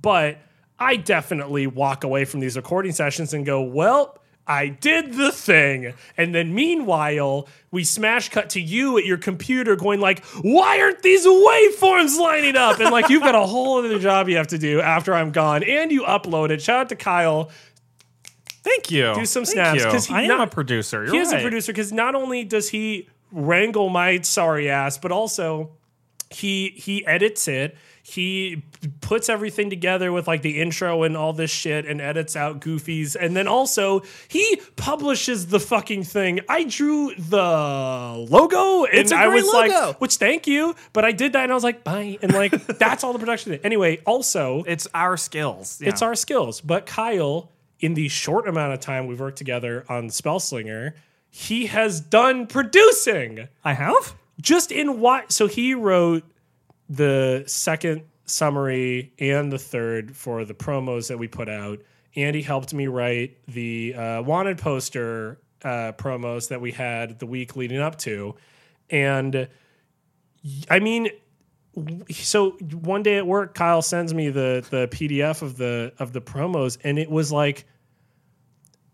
but 0.02 0.40
I 0.84 0.96
definitely 0.98 1.68
walk 1.68 2.04
away 2.04 2.26
from 2.26 2.40
these 2.42 2.56
recording 2.56 2.92
sessions 2.92 3.34
and 3.34 3.46
go, 3.46 3.62
well, 3.62 4.18
I 4.46 4.68
did 4.68 5.14
the 5.14 5.32
thing. 5.32 5.94
And 6.18 6.36
then 6.36 6.54
meanwhile, 6.54 7.48
we 7.72 7.86
smash 7.86 8.28
cut 8.30 8.50
to 8.52 8.62
you 8.62 8.98
at 8.98 9.06
your 9.06 9.18
computer 9.18 9.78
going 9.78 10.02
like, 10.02 10.24
why 10.42 10.82
aren't 10.82 11.02
these 11.02 11.26
waveforms 11.26 12.18
lining 12.20 12.58
up? 12.58 12.80
And 12.82 12.92
like 12.92 13.08
you've 13.10 13.24
got 13.24 13.36
a 13.36 13.46
whole 13.48 13.78
other 13.80 14.00
job 14.00 14.28
you 14.28 14.36
have 14.36 14.48
to 14.48 14.58
do 14.58 14.82
after 14.82 15.14
I'm 15.14 15.32
gone. 15.32 15.64
And 15.64 15.92
you 15.92 16.04
upload 16.04 16.50
it. 16.50 16.62
Shout 16.62 16.80
out 16.82 16.90
to 16.90 16.98
Kyle. 16.98 17.50
Thank 18.64 18.92
you. 18.92 19.14
Do 19.16 19.26
some 19.26 19.46
snaps, 19.46 19.84
Because 19.84 20.06
he 20.06 20.14
I 20.14 20.22
am 20.24 20.28
not- 20.28 20.48
a 20.48 20.52
producer. 20.52 21.04
You're 21.06 21.14
he 21.14 21.20
is 21.20 21.32
right. 21.32 21.40
a 21.40 21.42
producer 21.42 21.72
because 21.72 21.92
not 21.92 22.16
only 22.16 22.44
does 22.44 22.70
he 22.70 23.08
wrangle 23.32 23.90
my 23.90 24.22
sorry 24.22 24.70
ass, 24.70 24.98
but 24.98 25.12
also 25.12 25.72
he 26.30 26.70
he 26.76 27.06
edits 27.06 27.48
it. 27.48 27.78
He 28.06 28.66
puts 29.00 29.30
everything 29.30 29.70
together 29.70 30.12
with 30.12 30.28
like 30.28 30.42
the 30.42 30.60
intro 30.62 31.04
and 31.04 31.16
all 31.16 31.32
this 31.32 31.50
shit 31.50 31.86
and 31.86 32.02
edits 32.02 32.36
out 32.36 32.60
goofies. 32.60 33.16
And 33.18 33.34
then 33.34 33.48
also 33.48 34.02
he 34.28 34.62
publishes 34.76 35.48
the 35.48 35.60
fucking 35.60 36.04
thing. 36.04 36.42
I 36.50 36.66
drew 36.66 37.16
the 37.16 38.26
logo 38.30 38.84
and 38.84 38.94
It's 39.00 39.14
a 39.14 39.16
I 39.16 39.28
was 39.30 39.46
logo. 39.46 39.58
like, 39.88 40.02
which 40.02 40.16
thank 40.18 40.48
you. 40.48 40.76
But 40.92 41.06
I 41.06 41.14
did 41.14 41.32
that 41.34 41.44
and 41.44 41.52
I 41.54 41.56
was 41.56 41.64
like, 41.64 41.86
bye. 41.86 42.18
And 42.22 42.34
like 42.34 42.52
that's 42.78 43.06
all 43.06 43.14
the 43.14 43.20
production 43.20 43.54
did. 43.54 43.66
Anyway, 43.66 44.00
also 44.06 44.64
It's 44.68 44.86
our 44.94 45.16
skills. 45.16 45.80
it's 45.82 46.02
our 46.02 46.16
skills. 46.16 46.60
But 46.60 46.86
Kyle, 46.86 47.52
in 47.80 47.94
the 47.94 48.10
short 48.10 48.50
amount 48.50 48.74
of 48.74 48.82
time 48.82 49.08
we've 49.08 49.22
worked 49.22 49.38
together 49.38 49.86
on 49.88 50.10
Spellslinger, 50.10 50.92
he 51.30 51.68
has 51.68 52.02
done 52.02 52.48
producing 52.48 53.48
I 53.64 53.74
have. 53.74 54.14
just 54.42 54.74
in 54.74 55.00
what. 55.00 55.32
So 55.32 55.48
he 55.48 55.74
wrote 55.74 56.24
the 56.96 57.44
second 57.48 58.04
summary 58.26 59.14
and 59.20 59.52
the 59.52 59.58
third 59.58 60.16
for 60.16 60.46
the 60.46 60.54
promos 60.54 61.08
that 61.08 61.18
we 61.18 61.28
put 61.28 61.50
out. 61.50 61.80
Andy 62.16 62.42
helped 62.44 62.74
me 62.74 62.88
write 62.88 63.38
the 63.48 63.96
uh, 63.96 64.22
wanted 64.22 64.60
poster 64.60 65.40
uh, 65.64 65.94
promos 65.94 66.50
that 66.50 66.62
we 66.62 66.72
had 66.72 67.18
the 67.20 67.26
week 67.26 67.56
leading 67.56 67.80
up 67.80 67.98
to. 68.00 68.36
And 68.92 69.48
I 70.70 70.80
mean, 70.80 71.10
so 72.12 72.52
one 72.52 73.02
day 73.02 73.18
at 73.18 73.26
work, 73.26 73.56
Kyle 73.56 73.82
sends 73.82 74.14
me 74.14 74.30
the 74.30 74.64
the 74.70 74.88
PDF 74.90 75.42
of 75.42 75.58
the 75.58 75.94
of 75.98 76.14
the 76.14 76.22
promos, 76.22 76.78
and 76.84 77.00
it 77.00 77.10
was 77.10 77.32
like 77.32 77.66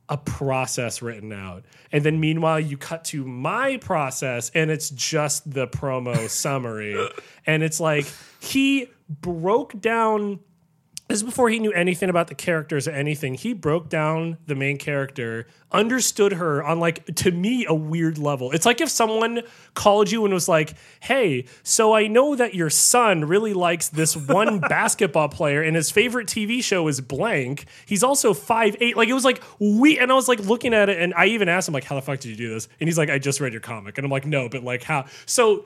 a 0.10 0.18
process 0.18 1.02
written 1.02 1.32
out. 1.32 1.64
And 1.92 2.04
then 2.04 2.20
meanwhile, 2.20 2.60
you 2.60 2.78
cut 2.78 3.06
to 3.06 3.24
my 3.24 3.78
process, 3.78 4.52
and 4.54 4.72
it's 4.72 4.90
just 4.90 5.52
the 5.52 5.68
promo 5.68 6.30
summary, 6.30 7.10
and 7.46 7.64
it's 7.64 7.80
like 7.80 8.06
he 8.40 8.90
broke 9.10 9.80
down 9.80 10.40
this 11.10 11.18
is 11.18 11.24
before 11.24 11.50
he 11.50 11.58
knew 11.58 11.72
anything 11.72 12.08
about 12.08 12.28
the 12.28 12.36
characters 12.36 12.88
or 12.88 12.92
anything. 12.92 13.34
He 13.34 13.54
broke 13.54 13.90
down 13.90 14.38
the 14.46 14.54
main 14.54 14.78
character, 14.78 15.48
understood 15.72 16.34
her 16.34 16.64
on 16.64 16.80
like 16.80 17.04
to 17.16 17.32
me 17.32 17.66
a 17.66 17.74
weird 17.74 18.20
level. 18.20 18.52
It's 18.52 18.64
like 18.64 18.80
if 18.80 18.90
someone 18.90 19.42
called 19.74 20.12
you 20.12 20.24
and 20.26 20.32
was 20.32 20.48
like, 20.48 20.76
"Hey, 21.00 21.46
so 21.64 21.96
I 21.96 22.06
know 22.06 22.36
that 22.36 22.54
your 22.54 22.70
son 22.70 23.26
really 23.26 23.54
likes 23.54 23.90
this 23.90 24.16
one 24.16 24.60
basketball 24.70 25.30
player 25.30 25.64
and 25.64 25.76
his 25.76 25.90
favorite 25.90 26.28
TV 26.28 26.64
show 26.64 26.88
is 26.88 27.02
blank. 27.02 27.66
He's 27.88 28.04
also 28.04 28.36
five 28.36 28.78
eight. 28.80 28.96
Like 28.96 29.10
it 29.10 29.14
was 29.14 29.26
like 29.26 29.42
we 29.58 29.98
and 29.98 30.12
I 30.12 30.16
was 30.16 30.28
like 30.28 30.40
looking 30.42 30.76
at 30.76 30.90
it 30.90 31.02
and 31.02 31.16
I 31.16 31.26
even 31.26 31.50
asked 31.50 31.68
him 31.68 31.74
like, 31.74 31.86
"How 31.86 31.96
the 31.96 32.04
fuck 32.04 32.20
did 32.20 32.30
you 32.30 32.36
do 32.36 32.54
this?" 32.54 32.70
And 32.80 32.88
he's 32.88 33.00
like, 33.00 33.10
"I 33.10 33.18
just 33.18 33.42
read 33.42 33.52
your 33.52 33.62
comic." 33.62 33.98
And 33.98 34.06
I'm 34.06 34.12
like, 34.12 34.28
"No, 34.28 34.48
but 34.48 34.64
like 34.64 34.84
how?" 34.84 35.06
So 35.26 35.66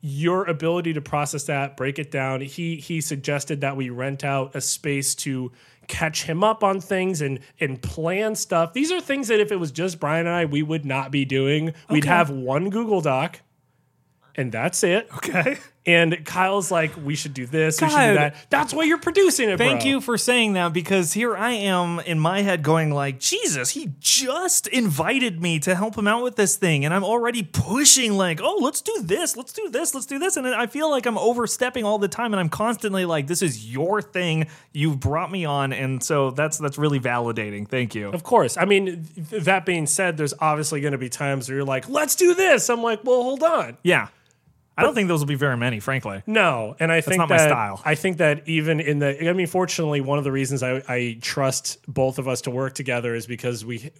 your 0.00 0.44
ability 0.44 0.92
to 0.94 1.00
process 1.00 1.44
that, 1.44 1.76
break 1.76 1.98
it 1.98 2.10
down. 2.10 2.40
He 2.40 2.76
he 2.76 3.00
suggested 3.00 3.60
that 3.62 3.76
we 3.76 3.90
rent 3.90 4.24
out 4.24 4.54
a 4.54 4.60
space 4.60 5.14
to 5.16 5.52
catch 5.88 6.24
him 6.24 6.44
up 6.44 6.62
on 6.62 6.80
things 6.80 7.20
and 7.20 7.40
and 7.60 7.80
plan 7.80 8.34
stuff. 8.34 8.72
These 8.72 8.92
are 8.92 9.00
things 9.00 9.28
that 9.28 9.40
if 9.40 9.50
it 9.50 9.56
was 9.56 9.72
just 9.72 9.98
Brian 9.98 10.26
and 10.26 10.34
I, 10.34 10.44
we 10.44 10.62
would 10.62 10.84
not 10.84 11.10
be 11.10 11.24
doing. 11.24 11.72
We'd 11.90 12.04
have 12.04 12.30
one 12.30 12.70
Google 12.70 13.00
Doc, 13.00 13.40
and 14.34 14.52
that's 14.52 14.82
it. 14.84 15.08
Okay. 15.16 15.58
And 15.86 16.24
Kyle's 16.26 16.72
like, 16.72 16.92
we 16.96 17.14
should 17.14 17.32
do 17.32 17.46
this, 17.46 17.80
we 17.80 17.88
should 17.88 17.94
God. 17.94 18.08
do 18.08 18.14
that. 18.14 18.36
That's 18.50 18.74
why 18.74 18.84
you're 18.84 18.98
producing 18.98 19.48
it. 19.48 19.56
Thank 19.56 19.82
bro. 19.82 19.90
you 19.90 20.00
for 20.00 20.18
saying 20.18 20.54
that 20.54 20.72
because 20.72 21.12
here 21.12 21.36
I 21.36 21.52
am 21.52 22.00
in 22.00 22.18
my 22.18 22.42
head 22.42 22.64
going 22.64 22.90
like, 22.92 23.20
Jesus, 23.20 23.70
he 23.70 23.92
just 24.00 24.66
invited 24.66 25.40
me 25.40 25.60
to 25.60 25.76
help 25.76 25.96
him 25.96 26.08
out 26.08 26.24
with 26.24 26.34
this 26.34 26.56
thing, 26.56 26.84
and 26.84 26.92
I'm 26.92 27.04
already 27.04 27.44
pushing 27.44 28.14
like, 28.14 28.40
oh, 28.42 28.58
let's 28.60 28.82
do 28.82 29.00
this, 29.02 29.36
let's 29.36 29.52
do 29.52 29.68
this, 29.70 29.94
let's 29.94 30.06
do 30.06 30.18
this, 30.18 30.36
and 30.36 30.46
I 30.48 30.66
feel 30.66 30.90
like 30.90 31.06
I'm 31.06 31.18
overstepping 31.18 31.84
all 31.84 31.98
the 31.98 32.08
time, 32.08 32.32
and 32.34 32.40
I'm 32.40 32.48
constantly 32.48 33.04
like, 33.04 33.28
this 33.28 33.40
is 33.40 33.70
your 33.72 34.02
thing, 34.02 34.48
you've 34.72 34.98
brought 34.98 35.30
me 35.30 35.44
on, 35.44 35.72
and 35.72 36.02
so 36.02 36.32
that's 36.32 36.58
that's 36.58 36.78
really 36.78 36.98
validating. 36.98 37.68
Thank 37.68 37.94
you. 37.94 38.08
Of 38.08 38.24
course. 38.24 38.56
I 38.56 38.64
mean, 38.64 39.06
th- 39.30 39.44
that 39.44 39.64
being 39.64 39.86
said, 39.86 40.16
there's 40.16 40.34
obviously 40.40 40.80
going 40.80 40.92
to 40.92 40.98
be 40.98 41.08
times 41.08 41.48
where 41.48 41.58
you're 41.58 41.64
like, 41.64 41.88
let's 41.88 42.16
do 42.16 42.34
this. 42.34 42.68
I'm 42.68 42.82
like, 42.82 43.04
well, 43.04 43.22
hold 43.22 43.44
on. 43.44 43.78
Yeah, 43.82 44.08
I 44.78 44.82
don't 44.82 44.94
think 44.94 45.08
those 45.08 45.20
will 45.20 45.26
be 45.26 45.36
very 45.36 45.56
many, 45.56 45.80
frankly. 45.80 46.22
No, 46.26 46.76
and 46.78 46.92
I 46.92 47.00
think 47.00 47.12
that's 47.12 47.18
not 47.18 47.28
my 47.30 47.36
that 47.38 47.48
style. 47.48 47.80
I 47.84 47.94
think 47.94 48.18
that 48.18 48.46
even 48.46 48.78
in 48.80 48.98
the, 48.98 49.28
I 49.28 49.32
mean, 49.32 49.46
fortunately, 49.46 50.02
one 50.02 50.18
of 50.18 50.24
the 50.24 50.32
reasons 50.32 50.62
I, 50.62 50.82
I 50.86 51.18
trust 51.22 51.78
both 51.88 52.18
of 52.18 52.28
us 52.28 52.42
to 52.42 52.50
work 52.50 52.74
together 52.74 53.14
is 53.14 53.26
because 53.26 53.64
we 53.64 53.90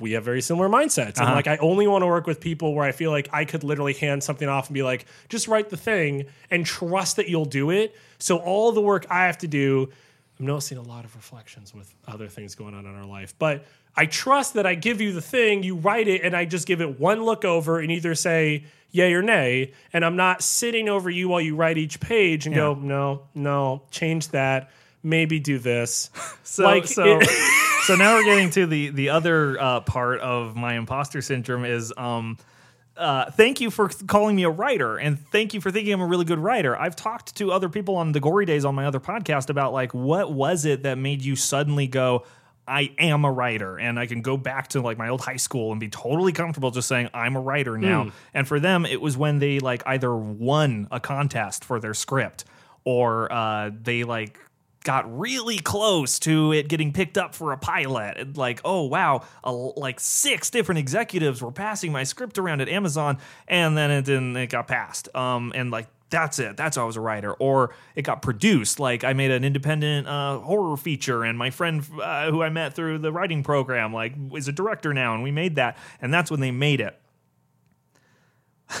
we 0.00 0.12
have 0.12 0.24
very 0.24 0.40
similar 0.42 0.68
mindsets, 0.68 1.18
Uh-huh. 1.18 1.26
and 1.26 1.34
like 1.36 1.46
I 1.46 1.56
only 1.58 1.86
want 1.86 2.02
to 2.02 2.06
work 2.06 2.26
with 2.26 2.40
people 2.40 2.74
where 2.74 2.84
I 2.84 2.90
feel 2.90 3.12
like 3.12 3.28
I 3.32 3.44
could 3.44 3.62
literally 3.62 3.92
hand 3.94 4.24
something 4.24 4.48
off 4.48 4.66
and 4.66 4.74
be 4.74 4.82
like, 4.82 5.06
just 5.28 5.46
write 5.46 5.70
the 5.70 5.76
thing 5.76 6.24
and 6.50 6.66
trust 6.66 7.14
that 7.16 7.28
you'll 7.28 7.44
do 7.44 7.70
it. 7.70 7.94
So 8.18 8.38
all 8.38 8.72
the 8.72 8.80
work 8.80 9.06
I 9.08 9.26
have 9.26 9.38
to 9.38 9.46
do, 9.46 9.90
I'm 10.38 10.46
noticing 10.46 10.78
a 10.78 10.82
lot 10.82 11.04
of 11.04 11.14
reflections 11.16 11.74
with 11.74 11.92
other 12.06 12.28
things 12.28 12.54
going 12.54 12.74
on 12.74 12.86
in 12.86 12.94
our 12.94 13.04
life, 13.06 13.34
but 13.38 13.64
I 13.96 14.06
trust 14.06 14.54
that 14.54 14.66
I 14.66 14.74
give 14.76 15.00
you 15.00 15.12
the 15.12 15.20
thing, 15.20 15.62
you 15.64 15.74
write 15.76 16.06
it, 16.08 16.22
and 16.22 16.36
I 16.36 16.44
just 16.44 16.66
give 16.66 16.80
it 16.80 17.00
one 17.00 17.24
look 17.24 17.44
over 17.44 17.80
and 17.80 17.90
either 17.90 18.14
say 18.14 18.64
yay 18.92 19.12
or 19.12 19.22
nay. 19.22 19.72
And 19.92 20.04
I'm 20.04 20.14
not 20.16 20.42
sitting 20.42 20.88
over 20.88 21.10
you 21.10 21.28
while 21.28 21.40
you 21.40 21.56
write 21.56 21.76
each 21.78 21.98
page 21.98 22.46
and 22.46 22.54
go, 22.54 22.74
no, 22.74 23.22
no, 23.34 23.82
change 23.90 24.28
that, 24.28 24.70
maybe 25.02 25.40
do 25.40 25.58
this. 25.58 26.10
So, 26.44 26.64
Like, 26.64 26.86
so, 26.86 27.18
it- 27.20 27.28
so 27.86 27.94
now 27.96 28.14
we're 28.14 28.24
getting 28.24 28.50
to 28.50 28.66
the 28.66 28.88
the 28.90 29.10
other 29.10 29.60
uh, 29.60 29.80
part 29.80 30.20
of 30.20 30.56
my 30.56 30.74
imposter 30.74 31.20
syndrome 31.20 31.64
is 31.66 31.92
um, 31.96 32.38
uh, 32.98 33.30
thank 33.30 33.60
you 33.60 33.70
for 33.70 33.88
calling 33.88 34.36
me 34.36 34.42
a 34.42 34.50
writer 34.50 34.96
and 34.96 35.18
thank 35.30 35.54
you 35.54 35.60
for 35.60 35.70
thinking 35.70 35.92
I'm 35.92 36.00
a 36.00 36.06
really 36.06 36.24
good 36.24 36.40
writer. 36.40 36.76
I've 36.76 36.96
talked 36.96 37.36
to 37.36 37.52
other 37.52 37.68
people 37.68 37.96
on 37.96 38.12
the 38.12 38.20
Gory 38.20 38.44
Days 38.44 38.64
on 38.64 38.74
my 38.74 38.86
other 38.86 39.00
podcast 39.00 39.48
about 39.50 39.72
like 39.72 39.94
what 39.94 40.32
was 40.32 40.64
it 40.64 40.82
that 40.82 40.98
made 40.98 41.22
you 41.22 41.36
suddenly 41.36 41.86
go. 41.86 42.24
I 42.66 42.92
am 42.98 43.24
a 43.24 43.32
writer, 43.32 43.78
and 43.78 43.98
I 43.98 44.04
can 44.06 44.20
go 44.20 44.36
back 44.36 44.68
to 44.68 44.82
like 44.82 44.98
my 44.98 45.08
old 45.08 45.22
high 45.22 45.36
school 45.36 45.70
and 45.70 45.80
be 45.80 45.88
totally 45.88 46.32
comfortable 46.32 46.70
just 46.70 46.86
saying 46.86 47.08
I'm 47.14 47.34
a 47.34 47.40
writer 47.40 47.78
now. 47.78 48.02
And 48.34 48.46
for 48.46 48.60
them, 48.60 48.84
it 48.84 49.00
was 49.00 49.16
when 49.16 49.38
they 49.38 49.58
like 49.58 49.82
either 49.86 50.14
won 50.14 50.86
a 50.90 51.00
contest 51.00 51.64
for 51.64 51.80
their 51.80 51.94
script 51.94 52.44
or 52.84 53.32
uh, 53.32 53.70
they 53.82 54.04
like 54.04 54.38
got 54.88 55.18
really 55.18 55.58
close 55.58 56.18
to 56.18 56.50
it 56.50 56.66
getting 56.66 56.94
picked 56.94 57.18
up 57.18 57.34
for 57.34 57.52
a 57.52 57.58
pilot. 57.58 58.16
And 58.16 58.34
like, 58.38 58.62
oh 58.64 58.84
wow, 58.84 59.20
a, 59.44 59.52
like 59.52 60.00
six 60.00 60.48
different 60.48 60.78
executives 60.78 61.42
were 61.42 61.52
passing 61.52 61.92
my 61.92 62.04
script 62.04 62.38
around 62.38 62.62
at 62.62 62.70
Amazon, 62.70 63.18
and 63.46 63.76
then 63.76 63.90
it 63.90 64.06
didn't. 64.06 64.34
It 64.34 64.46
got 64.46 64.66
passed. 64.66 65.14
Um, 65.14 65.52
and 65.54 65.70
like 65.70 65.88
that's 66.08 66.38
it. 66.38 66.56
That's 66.56 66.78
how 66.78 66.84
I 66.84 66.86
was 66.86 66.96
a 66.96 67.02
writer. 67.02 67.34
Or 67.34 67.74
it 67.96 68.00
got 68.00 68.22
produced. 68.22 68.80
Like 68.80 69.04
I 69.04 69.12
made 69.12 69.30
an 69.30 69.44
independent 69.44 70.08
uh, 70.08 70.38
horror 70.38 70.78
feature, 70.78 71.22
and 71.22 71.36
my 71.36 71.50
friend 71.50 71.84
uh, 72.02 72.30
who 72.30 72.42
I 72.42 72.48
met 72.48 72.72
through 72.72 72.96
the 72.96 73.12
writing 73.12 73.42
program 73.42 73.92
like 73.92 74.14
is 74.32 74.48
a 74.48 74.52
director 74.52 74.94
now, 74.94 75.12
and 75.12 75.22
we 75.22 75.30
made 75.30 75.56
that, 75.56 75.76
and 76.00 76.14
that's 76.14 76.30
when 76.30 76.40
they 76.40 76.50
made 76.50 76.80
it. 76.80 76.98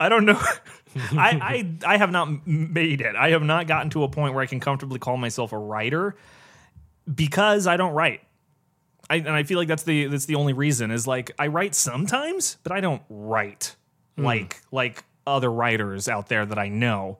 I 0.00 0.08
don't 0.08 0.24
know. 0.24 0.42
I, 0.96 1.74
I 1.84 1.94
I 1.94 1.96
have 1.96 2.10
not 2.10 2.46
made 2.46 3.00
it. 3.00 3.16
I 3.16 3.30
have 3.30 3.42
not 3.42 3.66
gotten 3.66 3.90
to 3.90 4.04
a 4.04 4.08
point 4.08 4.34
where 4.34 4.42
I 4.42 4.46
can 4.46 4.60
comfortably 4.60 4.98
call 4.98 5.16
myself 5.16 5.52
a 5.52 5.58
writer 5.58 6.16
because 7.12 7.66
I 7.66 7.76
don't 7.76 7.92
write. 7.92 8.20
I, 9.10 9.16
and 9.16 9.30
I 9.30 9.42
feel 9.42 9.58
like 9.58 9.68
that's 9.68 9.82
the 9.82 10.06
that's 10.06 10.26
the 10.26 10.36
only 10.36 10.52
reason 10.52 10.90
is 10.90 11.06
like 11.06 11.32
I 11.38 11.48
write 11.48 11.74
sometimes, 11.74 12.56
but 12.62 12.72
I 12.72 12.80
don't 12.80 13.02
write 13.08 13.76
hmm. 14.16 14.24
like 14.24 14.62
like 14.72 15.04
other 15.26 15.50
writers 15.50 16.08
out 16.08 16.28
there 16.28 16.44
that 16.46 16.58
I 16.58 16.68
know. 16.68 17.18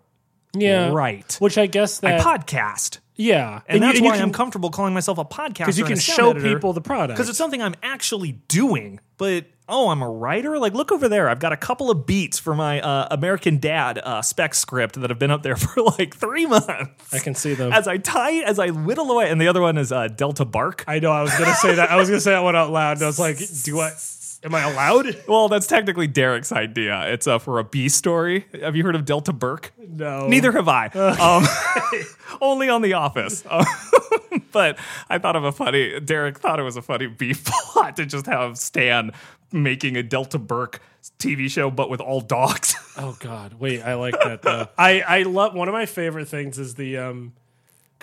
yeah. 0.55 0.91
Right. 0.91 1.37
Which 1.41 1.59
I 1.59 1.67
guess 1.67 2.03
I 2.03 2.19
podcast. 2.19 2.99
yeah. 3.17 3.61
And, 3.67 3.83
that's 3.83 3.99
you, 3.99 4.05
why 4.05 4.13
and 4.13 4.21
you 4.21 4.27
I'm 4.27 4.33
comfortable 4.33 4.71
calling 4.71 4.95
myself 4.95 5.19
a 5.19 5.25
podcaster. 5.25 5.59
Because 5.59 5.79
you 5.79 5.85
can 5.85 5.99
show 5.99 6.35
people 6.35 6.73
the 6.73 6.81
product. 6.81 7.17
because 7.17 7.29
it's 7.29 7.39
something 7.39 7.63
I'm 7.63 7.75
actually 7.83 8.33
doing. 8.49 9.01
But 9.17 9.47
oh, 9.69 9.89
I'm 9.89 10.03
a 10.03 10.11
writer. 10.11 10.59
Like, 10.59 10.75
look 10.75 10.93
over 10.93 11.09
there. 11.09 11.29
I've 11.29 11.39
got 11.41 11.53
a 11.53 11.57
couple 11.57 11.91
of 11.91 12.07
beats 12.07 12.39
for 12.39 12.55
my 12.55 12.81
uh, 12.81 13.09
American 13.11 13.59
Dad 13.59 13.99
uh, 14.03 14.23
spec 14.23 14.55
script 14.55 15.01
that 15.01 15.11
have 15.11 15.19
been 15.19 15.31
up 15.31 15.43
there 15.43 15.57
for 15.57 15.83
like 15.83 16.15
three 16.15 16.47
months. 16.47 17.13
I 17.13 17.19
can 17.19 17.35
see 17.35 17.55
them. 17.55 17.73
As 17.73 17.89
I 17.89 17.99
tie, 17.99 18.43
as 18.43 18.59
I 18.59 18.71
whittle 18.71 19.11
away, 19.11 19.31
and 19.31 19.41
the 19.41 19.49
other 19.49 19.61
one 19.61 19.79
is 19.79 19.93
uh, 19.93 20.09
Delta 20.09 20.45
Bark. 20.45 20.85
I 20.87 20.99
know 20.99 21.11
I 21.11 21.23
was 21.23 21.33
going 21.33 21.51
to 21.51 21.57
say 21.57 21.75
that. 21.77 21.91
I 21.91 21.97
was 21.97 22.09
going 22.09 22.19
to 22.19 22.25
say 22.25 22.33
that 22.33 22.43
one 22.43 22.57
out 22.57 22.71
loud. 22.71 22.99
And 22.99 23.05
I 23.05 23.07
was 23.07 23.19
like, 23.19 23.39
do 23.65 23.81
I, 23.81 23.93
am 24.45 24.55
I 24.55 24.63
allowed? 24.63 25.23
Well, 25.29 25.49
that's 25.49 25.67
technically 25.67 26.07
Derek's 26.07 26.53
idea. 26.53 27.13
It's 27.13 27.27
uh, 27.27 27.39
for 27.39 27.59
a 27.59 27.65
B 27.65 27.89
story. 27.89 28.45
Have 28.61 28.77
you 28.77 28.85
heard 28.85 28.95
of 28.95 29.05
Delta 29.05 29.33
Burke? 29.33 29.73
No. 29.79 30.29
Neither 30.29 30.53
have 30.53 30.69
I. 30.69 30.89
Um, 30.95 31.47
only 32.41 32.69
on 32.69 32.83
The 32.83 32.93
Office. 32.93 33.43
Uh, 33.49 33.65
but 34.53 34.79
I 35.09 35.19
thought 35.19 35.37
of 35.37 35.45
a 35.45 35.53
funny. 35.53 35.99
Derek 36.01 36.39
thought 36.39 36.61
it 36.61 36.63
was 36.63 36.77
a 36.77 36.83
funny 36.83 37.07
beef 37.07 37.45
plot 37.45 37.97
to 37.97 38.07
just 38.07 38.27
have 38.27 38.59
Stan 38.59 39.13
making 39.53 39.97
a 39.97 40.03
Delta 40.03 40.39
Burke 40.39 40.81
TV 41.19 41.49
show, 41.51 41.71
but 41.71 41.89
with 41.89 42.01
all 42.01 42.21
dogs. 42.21 42.75
Oh 42.97 43.17
God! 43.21 43.55
Wait, 43.55 43.83
I 43.83 43.95
like 43.95 44.15
that 44.25 44.43
though. 44.43 44.69
I 44.77 45.01
I 45.01 45.23
love 45.23 45.55
one 45.55 45.69
of 45.69 45.73
my 45.73 45.87
favorite 45.87 46.29
things 46.29 46.59
is 46.59 46.75
the 46.75 46.99
um. 46.99 47.33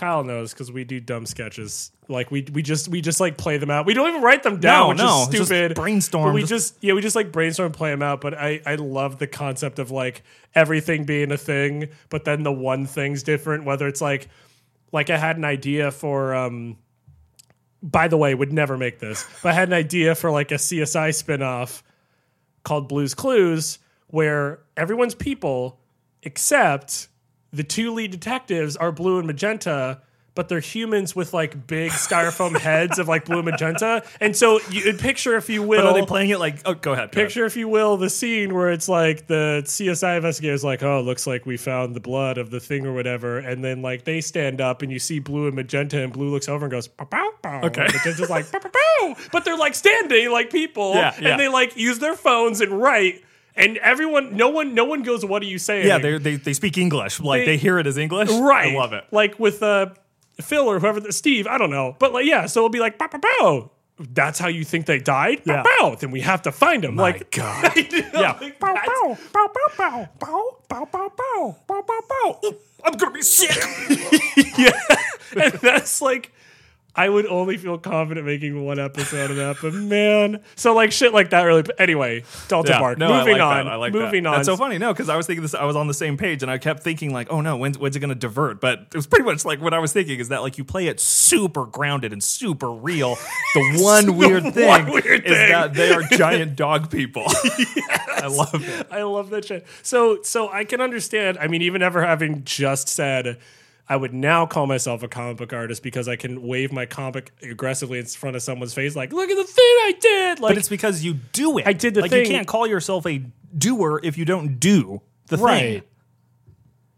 Kyle 0.01 0.23
knows 0.23 0.51
because 0.51 0.71
we 0.71 0.83
do 0.83 0.99
dumb 0.99 1.27
sketches. 1.27 1.91
Like 2.07 2.31
we 2.31 2.41
we 2.51 2.63
just 2.63 2.87
we 2.87 3.01
just 3.01 3.19
like 3.19 3.37
play 3.37 3.57
them 3.59 3.69
out. 3.69 3.85
We 3.85 3.93
don't 3.93 4.09
even 4.09 4.21
write 4.23 4.41
them 4.41 4.59
down, 4.59 4.79
No, 4.81 4.89
which 4.89 4.97
no, 4.97 5.41
is 5.41 5.47
stupid. 5.47 5.75
brainstorm. 5.75 6.25
But 6.29 6.33
we 6.33 6.41
Just- 6.41 6.49
just 6.73 6.83
yeah, 6.83 6.93
we 6.93 7.01
just 7.01 7.15
like 7.15 7.31
brainstorm 7.31 7.67
and 7.67 7.75
play 7.75 7.91
them 7.91 8.01
out. 8.01 8.19
But 8.19 8.33
I 8.33 8.61
I 8.65 8.75
love 8.75 9.19
the 9.19 9.27
concept 9.27 9.77
of 9.77 9.91
like 9.91 10.23
everything 10.55 11.05
being 11.05 11.31
a 11.31 11.37
thing, 11.37 11.89
but 12.09 12.25
then 12.25 12.41
the 12.41 12.51
one 12.51 12.87
thing's 12.87 13.21
different. 13.21 13.63
Whether 13.63 13.87
it's 13.87 14.01
like 14.01 14.27
like 14.91 15.11
I 15.11 15.17
had 15.17 15.37
an 15.37 15.45
idea 15.45 15.91
for 15.91 16.33
um. 16.33 16.77
By 17.83 18.07
the 18.07 18.17
way, 18.17 18.35
would 18.35 18.53
never 18.53 18.77
make 18.77 18.99
this, 18.99 19.25
but 19.41 19.49
I 19.49 19.53
had 19.53 19.67
an 19.69 19.73
idea 19.73 20.13
for 20.15 20.29
like 20.31 20.51
a 20.51 20.55
CSI 20.55 21.09
spinoff 21.09 21.81
called 22.63 22.87
Blues 22.87 23.13
Clues, 23.15 23.79
where 24.07 24.59
everyone's 24.77 25.15
people 25.15 25.79
except 26.23 27.07
the 27.53 27.63
two 27.63 27.93
lead 27.93 28.11
detectives 28.11 28.75
are 28.77 28.91
blue 28.91 29.17
and 29.17 29.27
magenta, 29.27 30.01
but 30.33 30.47
they're 30.47 30.61
humans 30.61 31.13
with 31.13 31.33
like 31.33 31.67
big 31.67 31.91
styrofoam 31.91 32.57
heads 32.61 32.97
of 32.99 33.09
like 33.09 33.25
blue 33.25 33.39
and 33.39 33.45
magenta. 33.45 34.01
And 34.21 34.33
so 34.33 34.61
you 34.69 34.93
picture, 34.93 35.35
if 35.35 35.49
you 35.49 35.61
will, 35.61 35.81
But 35.83 35.87
are 35.87 35.93
they 35.93 36.05
playing 36.05 36.29
it 36.29 36.39
like? 36.39 36.59
Oh, 36.63 36.73
go 36.73 36.73
ahead. 36.73 36.83
go 36.83 36.93
ahead. 36.93 37.11
picture, 37.11 37.45
if 37.45 37.57
you 37.57 37.67
will, 37.67 37.97
the 37.97 38.09
scene 38.09 38.53
where 38.53 38.71
it's 38.71 38.87
like 38.87 39.27
the 39.27 39.63
CSI 39.65 40.15
investigators 40.15 40.63
like, 40.63 40.83
oh, 40.83 40.99
it 40.99 41.03
looks 41.03 41.27
like 41.27 41.45
we 41.45 41.57
found 41.57 41.93
the 41.97 41.99
blood 41.99 42.37
of 42.37 42.49
the 42.49 42.61
thing 42.61 42.85
or 42.87 42.93
whatever, 42.93 43.39
and 43.39 43.61
then 43.61 43.81
like 43.81 44.05
they 44.05 44.21
stand 44.21 44.61
up 44.61 44.81
and 44.81 44.89
you 44.89 44.99
see 44.99 45.19
blue 45.19 45.47
and 45.47 45.55
magenta, 45.57 46.01
and 46.01 46.13
blue 46.13 46.29
looks 46.29 46.47
over 46.47 46.63
and 46.67 46.71
goes, 46.71 46.87
pow, 46.87 47.03
pow, 47.03 47.29
pow. 47.43 47.61
Okay. 47.63 47.81
Magenta's 47.91 48.29
like, 48.29 48.49
pow, 48.49 48.59
pow, 48.59 48.69
pow. 48.69 49.15
but 49.33 49.43
they're 49.43 49.57
like 49.57 49.75
standing 49.75 50.31
like 50.31 50.49
people, 50.49 50.93
Yeah, 50.93 51.13
yeah. 51.19 51.29
and 51.31 51.39
they 51.41 51.49
like 51.49 51.75
use 51.75 51.99
their 51.99 52.15
phones 52.15 52.61
and 52.61 52.71
write. 52.81 53.21
And 53.55 53.77
everyone, 53.79 54.35
no 54.37 54.49
one, 54.49 54.73
no 54.73 54.85
one 54.85 55.03
goes. 55.03 55.25
What 55.25 55.41
are 55.41 55.45
you 55.45 55.57
saying? 55.59 55.87
Yeah, 55.87 55.97
they 55.97 56.17
they 56.17 56.35
they 56.37 56.53
speak 56.53 56.77
English. 56.77 57.19
Like 57.19 57.41
They- 57.41 57.45
they, 57.45 57.57
hear 57.57 57.77
it 57.79 57.87
as 57.87 57.97
English. 57.97 58.29
right. 58.29 58.73
I 58.73 58.77
love 58.77 58.93
it. 58.93 59.03
Like 59.11 59.39
with 59.39 59.61
uh, 59.61 59.87
Phil 60.41 60.65
or 60.67 60.79
whoever, 60.79 61.11
Steve. 61.11 61.47
I 61.47 61.57
don't 61.57 61.69
know, 61.69 61.95
but 61.99 62.13
like 62.13 62.25
yeah. 62.25 62.45
So 62.45 62.61
it'll 62.61 62.69
be 62.69 62.79
like 62.79 62.97
pow, 62.97 63.07
pow, 63.07 63.19
pow. 63.19 63.71
that's 63.97 64.39
how 64.39 64.47
you 64.47 64.63
think 64.63 64.85
they 64.85 64.99
died? 64.99 65.41
Yeah. 65.45 65.63
Bow, 65.63 65.95
then 65.99 66.11
we 66.11 66.21
have 66.21 66.41
to 66.43 66.51
find 66.51 66.83
them. 66.83 66.95
like, 66.95 67.29
God. 67.31 67.71
yeah. 67.91 68.39
Bow, 68.59 68.73
bow, 68.73 68.77
bow, 68.85 69.17
bow, 69.33 70.07
bow, 70.19 70.57
bow, 70.69 70.87
bow, 70.87 70.87
bow, 70.89 71.11
bow, 71.17 71.57
bow, 71.67 71.81
bow, 71.81 72.01
bow. 72.09 72.39
Ooh, 72.45 72.57
I'm 72.85 72.93
gonna 72.93 73.11
be 73.11 73.21
sick. 73.21 73.55
yeah 74.57 74.71
and 75.43 75.53
that's 75.55 76.01
like 76.01 76.31
I 76.93 77.07
would 77.07 77.25
only 77.25 77.55
feel 77.57 77.77
confident 77.77 78.25
making 78.25 78.65
one 78.65 78.77
episode 78.77 79.31
of 79.31 79.37
that, 79.37 79.57
but 79.61 79.73
man, 79.73 80.41
so 80.55 80.73
like 80.73 80.91
shit 80.91 81.13
like 81.13 81.29
that 81.29 81.43
really. 81.43 81.63
Anyway, 81.79 82.23
Delta 82.49 82.73
Bark. 82.79 82.97
no, 82.97 83.07
moving 83.17 83.35
I 83.35 83.37
like 83.37 83.41
on. 83.41 83.65
That. 83.65 83.71
I 83.71 83.75
like 83.77 83.93
moving 83.93 84.23
that. 84.23 84.29
on. 84.29 84.35
That's 84.35 84.47
so 84.47 84.57
funny. 84.57 84.77
No, 84.77 84.91
because 84.91 85.07
I 85.07 85.15
was 85.15 85.25
thinking 85.25 85.41
this. 85.41 85.53
I 85.55 85.63
was 85.63 85.77
on 85.77 85.87
the 85.87 85.93
same 85.93 86.17
page, 86.17 86.41
and 86.43 86.51
I 86.51 86.57
kept 86.57 86.83
thinking 86.83 87.13
like, 87.13 87.31
oh 87.31 87.39
no, 87.39 87.55
when's, 87.55 87.77
when's 87.77 87.95
it 87.95 87.99
going 87.99 88.09
to 88.09 88.15
divert? 88.15 88.59
But 88.59 88.79
it 88.79 88.95
was 88.95 89.07
pretty 89.07 89.23
much 89.23 89.45
like 89.45 89.61
what 89.61 89.73
I 89.73 89.79
was 89.79 89.93
thinking 89.93 90.19
is 90.19 90.27
that 90.29 90.41
like 90.41 90.57
you 90.57 90.65
play 90.65 90.87
it 90.87 90.99
super 90.99 91.65
grounded 91.65 92.11
and 92.11 92.21
super 92.23 92.71
real. 92.71 93.17
The 93.53 93.81
one 93.83 94.15
weird 94.17 94.53
thing 94.53 94.67
one 94.67 94.91
weird 94.91 95.25
is 95.25 95.31
thing. 95.33 95.49
that 95.49 95.73
they 95.73 95.91
are 95.91 96.01
giant 96.11 96.55
dog 96.55 96.89
people. 96.89 97.23
I 97.27 98.27
love 98.27 98.49
it. 98.53 98.87
I 98.89 99.03
love 99.03 99.29
that 99.31 99.43
shit. 99.45 99.65
So 99.83 100.21
so 100.23 100.49
I 100.49 100.63
can 100.63 100.79
understand. 100.79 101.37
I 101.37 101.47
mean, 101.47 101.61
even 101.61 101.81
ever 101.81 102.05
having 102.05 102.43
just 102.45 102.87
said. 102.87 103.37
I 103.91 103.97
would 103.97 104.13
now 104.13 104.45
call 104.45 104.67
myself 104.67 105.03
a 105.03 105.09
comic 105.09 105.35
book 105.35 105.51
artist 105.51 105.83
because 105.83 106.07
I 106.07 106.15
can 106.15 106.41
wave 106.47 106.71
my 106.71 106.85
comic 106.85 107.33
aggressively 107.43 107.99
in 107.99 108.05
front 108.05 108.37
of 108.37 108.41
someone's 108.41 108.73
face, 108.73 108.95
like, 108.95 109.11
"Look 109.11 109.29
at 109.29 109.35
the 109.35 109.43
thing 109.43 109.63
I 109.65 109.93
did!" 109.99 110.39
Like, 110.39 110.51
But 110.51 110.57
it's 110.59 110.69
because 110.69 111.03
you 111.03 111.15
do 111.33 111.57
it. 111.57 111.67
I 111.67 111.73
did 111.73 111.95
the 111.95 112.01
like 112.01 112.09
thing- 112.09 112.25
you 112.25 112.31
can't 112.31 112.47
call 112.47 112.65
yourself 112.65 113.05
a 113.05 113.21
doer 113.57 113.99
if 114.01 114.17
you 114.17 114.23
don't 114.23 114.61
do 114.61 115.01
the 115.27 115.35
thing. 115.37 115.81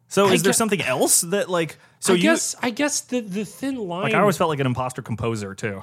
So 0.07 0.27
I 0.27 0.33
is 0.33 0.43
there 0.43 0.51
get- 0.51 0.57
something 0.57 0.81
else 0.83 1.21
that 1.21 1.49
like 1.49 1.77
so 1.99 2.13
I 2.13 2.17
you 2.17 2.21
guess 2.21 2.55
I 2.61 2.69
guess 2.69 3.01
the 3.01 3.21
the 3.21 3.43
thin 3.43 3.75
line. 3.77 4.03
like 4.03 4.13
I 4.13 4.19
always 4.19 4.37
felt 4.37 4.49
like 4.51 4.59
an 4.59 4.67
imposter 4.67 5.01
composer 5.01 5.55
too. 5.55 5.81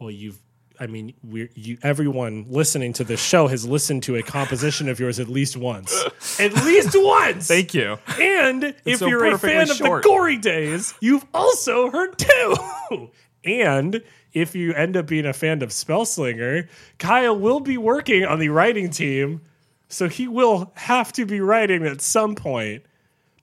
Well, 0.00 0.10
you've. 0.10 0.40
I 0.82 0.88
mean, 0.88 1.14
we're 1.22 1.48
you. 1.54 1.78
Everyone 1.84 2.44
listening 2.48 2.92
to 2.94 3.04
this 3.04 3.22
show 3.22 3.46
has 3.46 3.64
listened 3.64 4.02
to 4.02 4.16
a 4.16 4.22
composition 4.22 4.88
of 4.88 4.98
yours 4.98 5.20
at 5.20 5.28
least 5.28 5.56
once. 5.56 5.94
at 6.40 6.52
least 6.64 6.96
once. 6.96 7.46
Thank 7.46 7.72
you. 7.72 8.00
And 8.20 8.74
if 8.84 8.98
so 8.98 9.06
you're 9.06 9.24
a 9.26 9.30
perfectly 9.30 9.50
fan 9.50 9.70
of 9.70 9.78
the 9.78 10.00
gory 10.02 10.38
days, 10.38 10.92
you've 11.00 11.24
also 11.32 11.88
heard 11.88 12.18
two. 12.18 13.10
and 13.44 14.02
if 14.32 14.56
you 14.56 14.72
end 14.72 14.96
up 14.96 15.06
being 15.06 15.24
a 15.24 15.32
fan 15.32 15.62
of 15.62 15.68
Spellslinger, 15.68 16.66
Kyle 16.98 17.38
will 17.38 17.60
be 17.60 17.78
working 17.78 18.24
on 18.24 18.40
the 18.40 18.48
writing 18.48 18.90
team, 18.90 19.40
so 19.88 20.08
he 20.08 20.26
will 20.26 20.72
have 20.74 21.12
to 21.12 21.24
be 21.24 21.38
writing 21.38 21.86
at 21.86 22.00
some 22.00 22.34
point. 22.34 22.82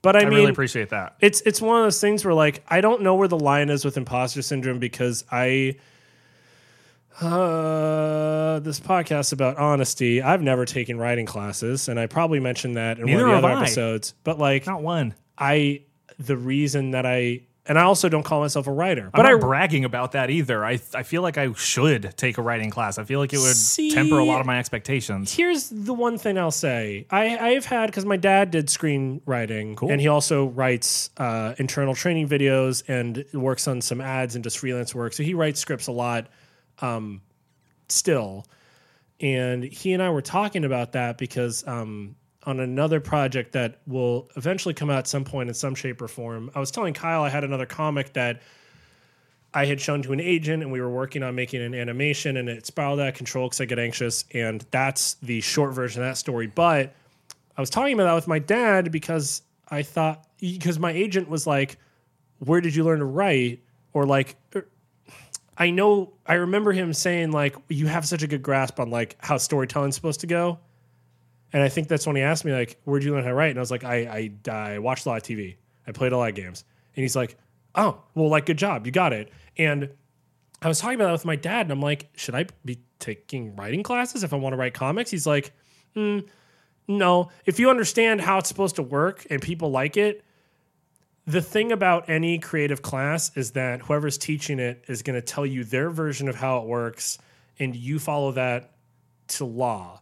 But 0.01 0.17
I, 0.17 0.19
I 0.19 0.25
mean, 0.25 0.39
really 0.39 0.51
appreciate 0.51 0.89
that. 0.89 1.15
it's 1.22 1.39
it's 1.41 1.62
one 1.62 1.77
of 1.77 1.86
those 1.86 2.01
things 2.01 2.25
where 2.25 2.34
like 2.34 2.65
I 2.67 2.81
don't 2.81 3.01
know 3.01 3.15
where 3.15 3.29
the 3.29 3.39
line 3.39 3.69
is 3.69 3.86
with 3.86 3.96
imposter 3.96 4.41
syndrome 4.41 4.79
because 4.79 5.24
I 5.31 5.77
uh 7.22 8.60
this 8.60 8.80
podcast 8.80 9.34
about 9.34 9.58
honesty. 9.58 10.22
I've 10.22 10.42
never 10.42 10.66
taken 10.66 10.98
writing 10.98 11.25
classes, 11.25 11.88
and 11.89 12.00
I 12.00 12.08
probably 12.08 12.39
mentioned 12.39 12.75
that 12.78 13.00
in 13.00 13.06
Neither 13.06 13.25
one 13.28 13.36
of 13.36 13.42
the 13.42 13.48
other 13.48 13.58
I. 13.58 13.62
episodes. 13.63 14.13
But 14.24 14.39
like 14.39 14.66
Not 14.66 14.82
one. 14.82 15.16
I 15.38 15.82
the 16.18 16.38
reason 16.38 16.92
that 16.92 17.06
I 17.06 17.42
and 17.66 17.78
I 17.78 17.84
also 17.84 18.10
don't 18.10 18.24
call 18.24 18.39
myself 18.42 18.66
a 18.68 18.72
writer. 18.72 19.12
But 19.13 19.22
I'm 19.22 19.28
I 19.28 19.32
not 19.34 19.42
bragging 19.42 19.86
about 19.86 20.13
that 20.13 20.30
either. 20.30 20.66
I 20.66 20.80
I 20.96 21.04
feel 21.04 21.22
like 21.22 21.38
I 21.38 21.54
should 21.54 22.13
take 22.18 22.38
a 22.38 22.42
writing 22.42 22.70
class. 22.72 22.98
I 22.98 23.04
feel 23.04 23.20
like 23.20 23.32
it 23.32 23.38
would 23.38 23.56
See- 23.56 23.92
temper 23.92 24.18
a 24.18 24.24
lot 24.24 24.39
of 24.42 24.48
my 24.48 24.58
expectations. 24.58 25.34
here's 25.36 25.70
the 25.70 25.94
one 25.94 26.18
thing 26.18 26.38
I'll 26.38 26.51
say. 26.51 27.06
I, 27.12 27.38
I've 27.38 27.66
had 27.66 27.88
because 27.88 28.06
my 28.06 28.18
dad 28.18 28.50
did 28.51 28.68
screenwriting, 28.68 29.82
and 29.89 30.01
he 30.01 30.08
also 30.08 30.48
writes 30.48 31.10
uh, 31.18 31.54
internal 31.58 31.94
training 31.96 32.28
videos 32.28 32.84
and 32.88 33.24
works 33.34 33.68
on 33.68 33.82
some 33.82 34.01
ads 34.01 34.36
and 34.36 34.44
does 34.44 34.56
freelance 34.56 34.96
work. 34.96 35.13
So 35.13 35.22
he 35.24 35.34
writes 35.34 35.60
scripts 35.60 35.88
a 35.88 35.92
lot, 35.92 36.28
um, 36.81 37.21
still. 37.88 38.45
And 39.19 39.63
he 39.63 39.93
and 39.93 40.01
I 40.01 40.09
were 40.09 40.21
talking 40.21 40.63
about 40.63 40.93
that 40.93 41.17
because 41.17 41.67
um, 41.67 42.15
on 42.43 42.59
another 42.59 43.00
project 43.00 43.51
that 43.53 43.81
will 43.86 44.29
eventually 44.38 44.74
come 44.74 44.89
out 44.89 45.00
at 45.00 45.07
some 45.07 45.25
point 45.25 45.50
in 45.50 45.55
some 45.55 45.75
shape 45.75 46.01
or 46.01 46.07
form, 46.07 46.51
I 46.55 46.59
was 46.59 46.71
telling 46.71 46.93
Kyle 46.93 47.24
I 47.24 47.29
had 47.29 47.43
another 47.43 47.65
comic 47.65 48.13
that 48.13 48.41
I 49.53 49.65
had 49.65 49.81
shown 49.81 50.01
to 50.03 50.13
an 50.13 50.19
agent 50.19 50.63
and 50.63 50.71
we 50.71 50.79
were 50.79 50.89
working 50.89 51.24
on 51.24 51.36
making 51.36 51.62
an 51.62 51.74
animation 51.74 52.38
and 52.38 52.48
it 52.48 52.65
spiraled 52.65 53.00
out 53.00 53.09
of 53.09 53.15
control 53.15 53.48
because 53.48 53.59
I 53.59 53.65
get 53.65 53.79
anxious. 53.79 54.25
And 54.33 54.65
that's 54.72 55.15
the 55.15 55.42
short 55.42 55.74
version 55.74 56.01
of 56.01 56.07
that 56.07 56.18
story. 56.18 56.48
But 56.48 56.94
I 57.57 57.61
was 57.61 57.70
talking 57.70 57.94
about 57.94 58.05
that 58.05 58.15
with 58.15 58.27
my 58.27 58.39
dad 58.39 58.92
because 58.92 59.42
I 59.70 59.81
thought, 59.81 60.25
because 60.39 60.79
my 60.79 60.92
agent 60.92 61.29
was 61.29 61.46
like, 61.46 61.77
Where 62.39 62.61
did 62.61 62.75
you 62.75 62.83
learn 62.83 63.00
to 63.00 63.05
write? 63.05 63.63
Or 63.92 64.05
like, 64.05 64.37
I 65.59 65.72
know, 65.72 66.13
I 66.25 66.35
remember 66.35 66.72
him 66.72 66.93
saying, 66.93 67.31
like, 67.31 67.55
you 67.67 67.87
have 67.87 68.07
such 68.07 68.24
a 68.24 68.27
good 68.27 68.41
grasp 68.41 68.79
on 68.79 68.89
like 68.89 69.17
how 69.19 69.37
storytelling's 69.37 69.95
supposed 69.95 70.22
to 70.22 70.27
go. 70.27 70.57
And 71.51 71.61
I 71.61 71.67
think 71.67 71.89
that's 71.89 72.07
when 72.07 72.15
he 72.15 72.22
asked 72.22 72.45
me, 72.45 72.53
like, 72.53 72.79
where'd 72.85 73.03
you 73.03 73.11
learn 73.11 73.24
how 73.24 73.29
to 73.29 73.35
write? 73.35 73.50
And 73.50 73.59
I 73.59 73.61
was 73.61 73.72
like, 73.72 73.83
I, 73.83 74.31
I, 74.48 74.51
I 74.51 74.79
watched 74.79 75.05
a 75.05 75.09
lot 75.09 75.17
of 75.17 75.24
TV. 75.24 75.57
I 75.85 75.91
played 75.91 76.13
a 76.13 76.17
lot 76.17 76.29
of 76.29 76.35
games. 76.35 76.63
And 76.95 77.03
he's 77.03 77.15
like, 77.15 77.37
oh, 77.75 78.01
well, 78.15 78.29
like, 78.29 78.45
good 78.45 78.57
job. 78.57 78.85
You 78.85 78.91
got 78.91 79.11
it. 79.13 79.31
And 79.57 79.89
I 80.61 80.67
was 80.67 80.79
talking 80.79 80.95
about 80.95 81.07
that 81.07 81.13
with 81.13 81.25
my 81.25 81.35
dad, 81.35 81.65
and 81.65 81.72
I'm 81.72 81.81
like, 81.81 82.09
should 82.15 82.35
I 82.35 82.45
be 82.65 82.79
taking 83.00 83.55
writing 83.55 83.83
classes 83.83 84.24
if 84.24 84.33
I 84.33 84.35
want 84.35 84.53
to 84.53 84.57
write 84.57 84.74
comics? 84.74 85.09
He's 85.09 85.25
like, 85.25 85.53
"Mm, 85.95 86.27
no. 86.87 87.29
If 87.45 87.59
you 87.59 87.69
understand 87.69 88.22
how 88.22 88.39
it's 88.39 88.50
supposed 88.50 88.75
to 88.75 88.83
work 88.83 89.25
and 89.29 89.41
people 89.41 89.72
like 89.72 89.95
it, 89.95 90.24
the 91.29 91.42
thing 91.44 91.72
about 91.72 92.09
any 92.09 92.39
creative 92.39 92.81
class 92.81 93.31
is 93.37 93.51
that 93.51 93.81
whoever's 93.81 94.18
teaching 94.18 94.57
it 94.57 94.83
is 94.87 95.03
going 95.03 95.13
to 95.13 95.22
tell 95.22 95.46
you 95.46 95.63
their 95.63 95.92
version 95.92 96.27
of 96.27 96.33
how 96.33 96.57
it 96.57 96.65
works, 96.65 97.20
and 97.59 97.75
you 97.75 98.00
follow 98.00 98.31
that 98.31 98.72
to 99.27 99.46
law. 99.46 100.01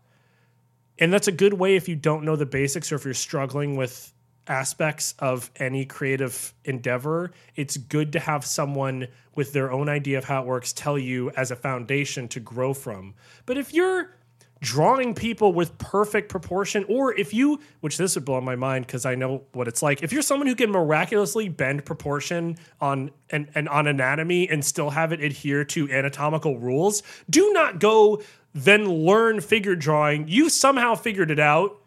And 0.97 1.11
that's 1.11 1.27
a 1.27 1.33
good 1.33 1.53
way 1.53 1.75
if 1.75 1.89
you 1.89 1.97
don't 1.97 2.23
know 2.23 2.37
the 2.37 2.45
basics 2.45 2.93
or 2.93 2.95
if 2.95 3.03
you're 3.03 3.13
struggling 3.13 3.75
with 3.75 4.13
aspects 4.47 5.15
of 5.19 5.51
any 5.57 5.83
creative 5.83 6.53
endeavor. 6.63 7.31
It's 7.57 7.75
good 7.75 8.13
to 8.13 8.19
have 8.19 8.45
someone 8.45 9.09
with 9.35 9.51
their 9.51 9.69
own 9.69 9.89
idea 9.89 10.19
of 10.19 10.23
how 10.23 10.43
it 10.43 10.47
works 10.47 10.71
tell 10.71 10.97
you 10.97 11.31
as 11.31 11.51
a 11.51 11.57
foundation 11.57 12.29
to 12.29 12.39
grow 12.39 12.73
from. 12.73 13.15
But 13.45 13.57
if 13.57 13.73
you're 13.73 14.16
drawing 14.61 15.13
people 15.13 15.53
with 15.53 15.77
perfect 15.77 16.29
proportion, 16.29 16.85
or 16.89 17.17
if 17.17 17.33
you, 17.33 17.59
which 17.81 17.97
this 17.97 18.15
would 18.15 18.25
blow 18.25 18.41
my 18.41 18.55
mind 18.55 18.85
because 18.87 19.05
I 19.05 19.15
know 19.15 19.43
what 19.53 19.67
it's 19.67 19.81
like, 19.81 20.03
if 20.03 20.11
you're 20.11 20.21
someone 20.21 20.47
who 20.47 20.55
can 20.55 20.71
miraculously 20.71 21.49
bend 21.49 21.85
proportion 21.85 22.57
on 22.81 23.11
and, 23.29 23.49
and 23.55 23.69
on 23.69 23.87
anatomy 23.87 24.49
and 24.49 24.63
still 24.63 24.89
have 24.91 25.11
it 25.11 25.21
adhere 25.21 25.63
to 25.65 25.91
anatomical 25.91 26.57
rules, 26.57 27.03
do 27.29 27.51
not 27.53 27.79
go 27.79 28.21
then 28.53 28.87
learn 28.87 29.39
figure 29.39 29.75
drawing. 29.75 30.27
You 30.27 30.49
somehow 30.49 30.95
figured 30.95 31.29
it 31.29 31.39
out. 31.39 31.79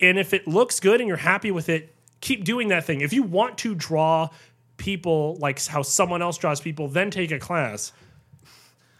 And 0.00 0.18
if 0.18 0.32
it 0.32 0.46
looks 0.46 0.78
good 0.78 1.00
and 1.00 1.08
you're 1.08 1.16
happy 1.16 1.50
with 1.50 1.68
it, 1.68 1.94
keep 2.20 2.44
doing 2.44 2.68
that 2.68 2.84
thing. 2.84 3.00
If 3.00 3.12
you 3.12 3.24
want 3.24 3.58
to 3.58 3.74
draw 3.74 4.28
people 4.76 5.36
like 5.40 5.64
how 5.66 5.82
someone 5.82 6.22
else 6.22 6.38
draws 6.38 6.60
people, 6.60 6.88
then 6.88 7.10
take 7.10 7.32
a 7.32 7.38
class. 7.38 7.92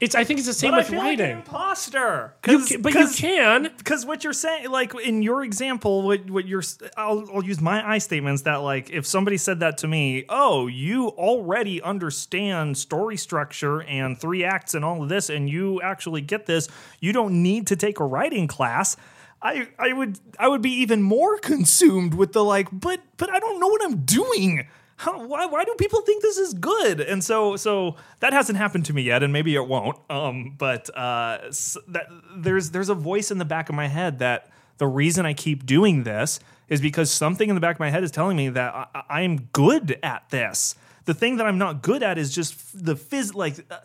It's 0.02 0.16
I 0.16 0.24
think 0.24 0.38
it's 0.40 0.48
the 0.48 0.52
same 0.52 0.72
But 0.72 0.74
I 0.74 0.78
with 0.80 0.88
feel 0.88 0.98
like 0.98 1.12
an 1.14 1.20
writing. 1.20 1.36
imposter. 1.38 2.34
You 2.48 2.58
'Cause- 2.58 2.68
ca- 2.70 2.76
but 2.78 2.92
you 2.94 3.08
can. 3.08 3.70
because 3.78 4.04
what 4.04 4.24
you're 4.24 4.32
saying, 4.32 4.68
like 4.70 4.92
in 4.96 5.22
your 5.22 5.44
example, 5.44 6.02
what 6.02 6.28
what 6.28 6.46
you're, 6.48 6.64
I'll, 6.96 7.24
I'll 7.32 7.44
use 7.44 7.60
my 7.60 7.88
I 7.88 7.98
statements 7.98 8.42
that 8.42 8.56
like 8.56 8.90
if 8.90 9.06
somebody 9.06 9.36
said 9.36 9.60
that 9.60 9.78
to 9.78 9.86
me, 9.86 10.24
oh, 10.28 10.66
you 10.66 11.08
already 11.10 11.80
understand 11.80 12.76
story 12.76 13.16
structure 13.16 13.82
and 13.82 14.18
three 14.20 14.42
acts 14.44 14.74
and 14.74 14.84
all 14.84 15.02
of 15.04 15.08
this, 15.08 15.30
and 15.30 15.48
you 15.48 15.80
actually 15.82 16.20
get 16.20 16.46
this, 16.46 16.68
you 17.00 17.12
don't 17.12 17.40
need 17.40 17.68
to 17.68 17.76
take 17.76 18.00
a 18.00 18.04
writing 18.04 18.48
class. 18.48 18.96
I, 19.40 19.68
I 19.78 19.92
would 19.92 20.18
I 20.38 20.48
would 20.48 20.62
be 20.62 20.72
even 20.82 21.00
more 21.02 21.38
consumed 21.52 22.14
with 22.14 22.32
the 22.32 22.42
like, 22.42 22.68
but 22.72 23.00
but 23.18 23.30
I 23.30 23.38
don't 23.38 23.60
know 23.60 23.68
what 23.68 23.82
I'm 23.84 23.98
doing. 24.04 24.66
Why, 25.04 25.46
why 25.46 25.64
do 25.64 25.74
people 25.78 26.00
think 26.02 26.22
this 26.22 26.38
is 26.38 26.54
good? 26.54 27.00
And 27.00 27.22
so 27.22 27.56
so 27.56 27.96
that 28.20 28.32
hasn't 28.32 28.58
happened 28.58 28.86
to 28.86 28.92
me 28.92 29.02
yet, 29.02 29.22
and 29.22 29.32
maybe 29.32 29.54
it 29.54 29.66
won't. 29.66 29.98
Um, 30.10 30.54
but 30.56 30.94
uh, 30.96 31.38
s- 31.48 31.76
that 31.88 32.06
there's 32.36 32.70
there's 32.70 32.88
a 32.88 32.94
voice 32.94 33.30
in 33.30 33.38
the 33.38 33.44
back 33.44 33.68
of 33.68 33.74
my 33.74 33.88
head 33.88 34.18
that 34.20 34.50
the 34.78 34.86
reason 34.86 35.26
I 35.26 35.34
keep 35.34 35.66
doing 35.66 36.04
this 36.04 36.40
is 36.68 36.80
because 36.80 37.10
something 37.10 37.48
in 37.48 37.54
the 37.54 37.60
back 37.60 37.76
of 37.76 37.80
my 37.80 37.90
head 37.90 38.02
is 38.02 38.10
telling 38.10 38.36
me 38.36 38.48
that 38.50 38.88
I, 39.08 39.22
am 39.22 39.48
good 39.52 39.98
at 40.02 40.28
this. 40.30 40.74
The 41.04 41.14
thing 41.14 41.36
that 41.36 41.46
I'm 41.46 41.58
not 41.58 41.82
good 41.82 42.02
at 42.02 42.16
is 42.18 42.34
just 42.34 42.84
the 42.84 42.94
phys 42.94 43.34
like. 43.34 43.64
Uh, 43.70 43.78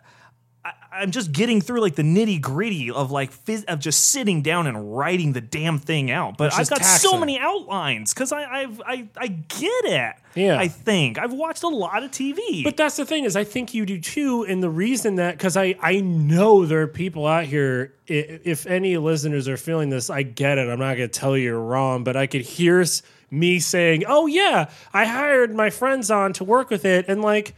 I'm 0.97 1.11
just 1.11 1.31
getting 1.31 1.61
through 1.61 1.81
like 1.81 1.95
the 1.95 2.03
nitty 2.03 2.41
gritty 2.41 2.91
of 2.91 3.11
like 3.11 3.31
phys- 3.45 3.65
of 3.65 3.79
just 3.79 4.05
sitting 4.05 4.41
down 4.41 4.67
and 4.67 4.97
writing 4.97 5.33
the 5.33 5.41
damn 5.41 5.79
thing 5.79 6.11
out. 6.11 6.37
But 6.37 6.51
Which 6.51 6.59
I've 6.59 6.69
got 6.69 6.83
so 6.83 7.17
many 7.19 7.39
outlines 7.39 8.13
because 8.13 8.31
I 8.31 8.43
I've, 8.43 8.81
I 8.85 9.07
I 9.17 9.27
get 9.27 9.85
it. 9.85 10.15
Yeah. 10.35 10.57
I 10.59 10.67
think 10.67 11.17
I've 11.17 11.33
watched 11.33 11.63
a 11.63 11.67
lot 11.67 12.03
of 12.03 12.11
TV. 12.11 12.63
But 12.63 12.77
that's 12.77 12.95
the 12.95 13.05
thing 13.05 13.23
is, 13.23 13.35
I 13.35 13.43
think 13.43 13.73
you 13.73 13.85
do 13.85 13.99
too. 13.99 14.45
And 14.47 14.61
the 14.61 14.69
reason 14.69 15.15
that, 15.15 15.37
because 15.37 15.57
I 15.57 15.75
I 15.81 15.99
know 15.99 16.65
there 16.65 16.81
are 16.81 16.87
people 16.87 17.25
out 17.25 17.45
here. 17.45 17.93
If 18.07 18.65
any 18.67 18.97
listeners 18.97 19.47
are 19.47 19.57
feeling 19.57 19.89
this, 19.89 20.09
I 20.09 20.23
get 20.23 20.57
it. 20.57 20.69
I'm 20.69 20.79
not 20.79 20.95
going 20.97 21.09
to 21.09 21.19
tell 21.19 21.35
you 21.35 21.43
you're 21.43 21.59
wrong, 21.59 22.03
but 22.03 22.15
I 22.15 22.25
could 22.27 22.41
hear 22.41 22.85
me 23.29 23.59
saying, 23.59 24.03
"Oh 24.07 24.27
yeah, 24.27 24.69
I 24.93 25.05
hired 25.05 25.53
my 25.53 25.69
friends 25.69 26.09
on 26.09 26.33
to 26.33 26.43
work 26.43 26.69
with 26.69 26.85
it," 26.85 27.05
and 27.07 27.21
like 27.21 27.53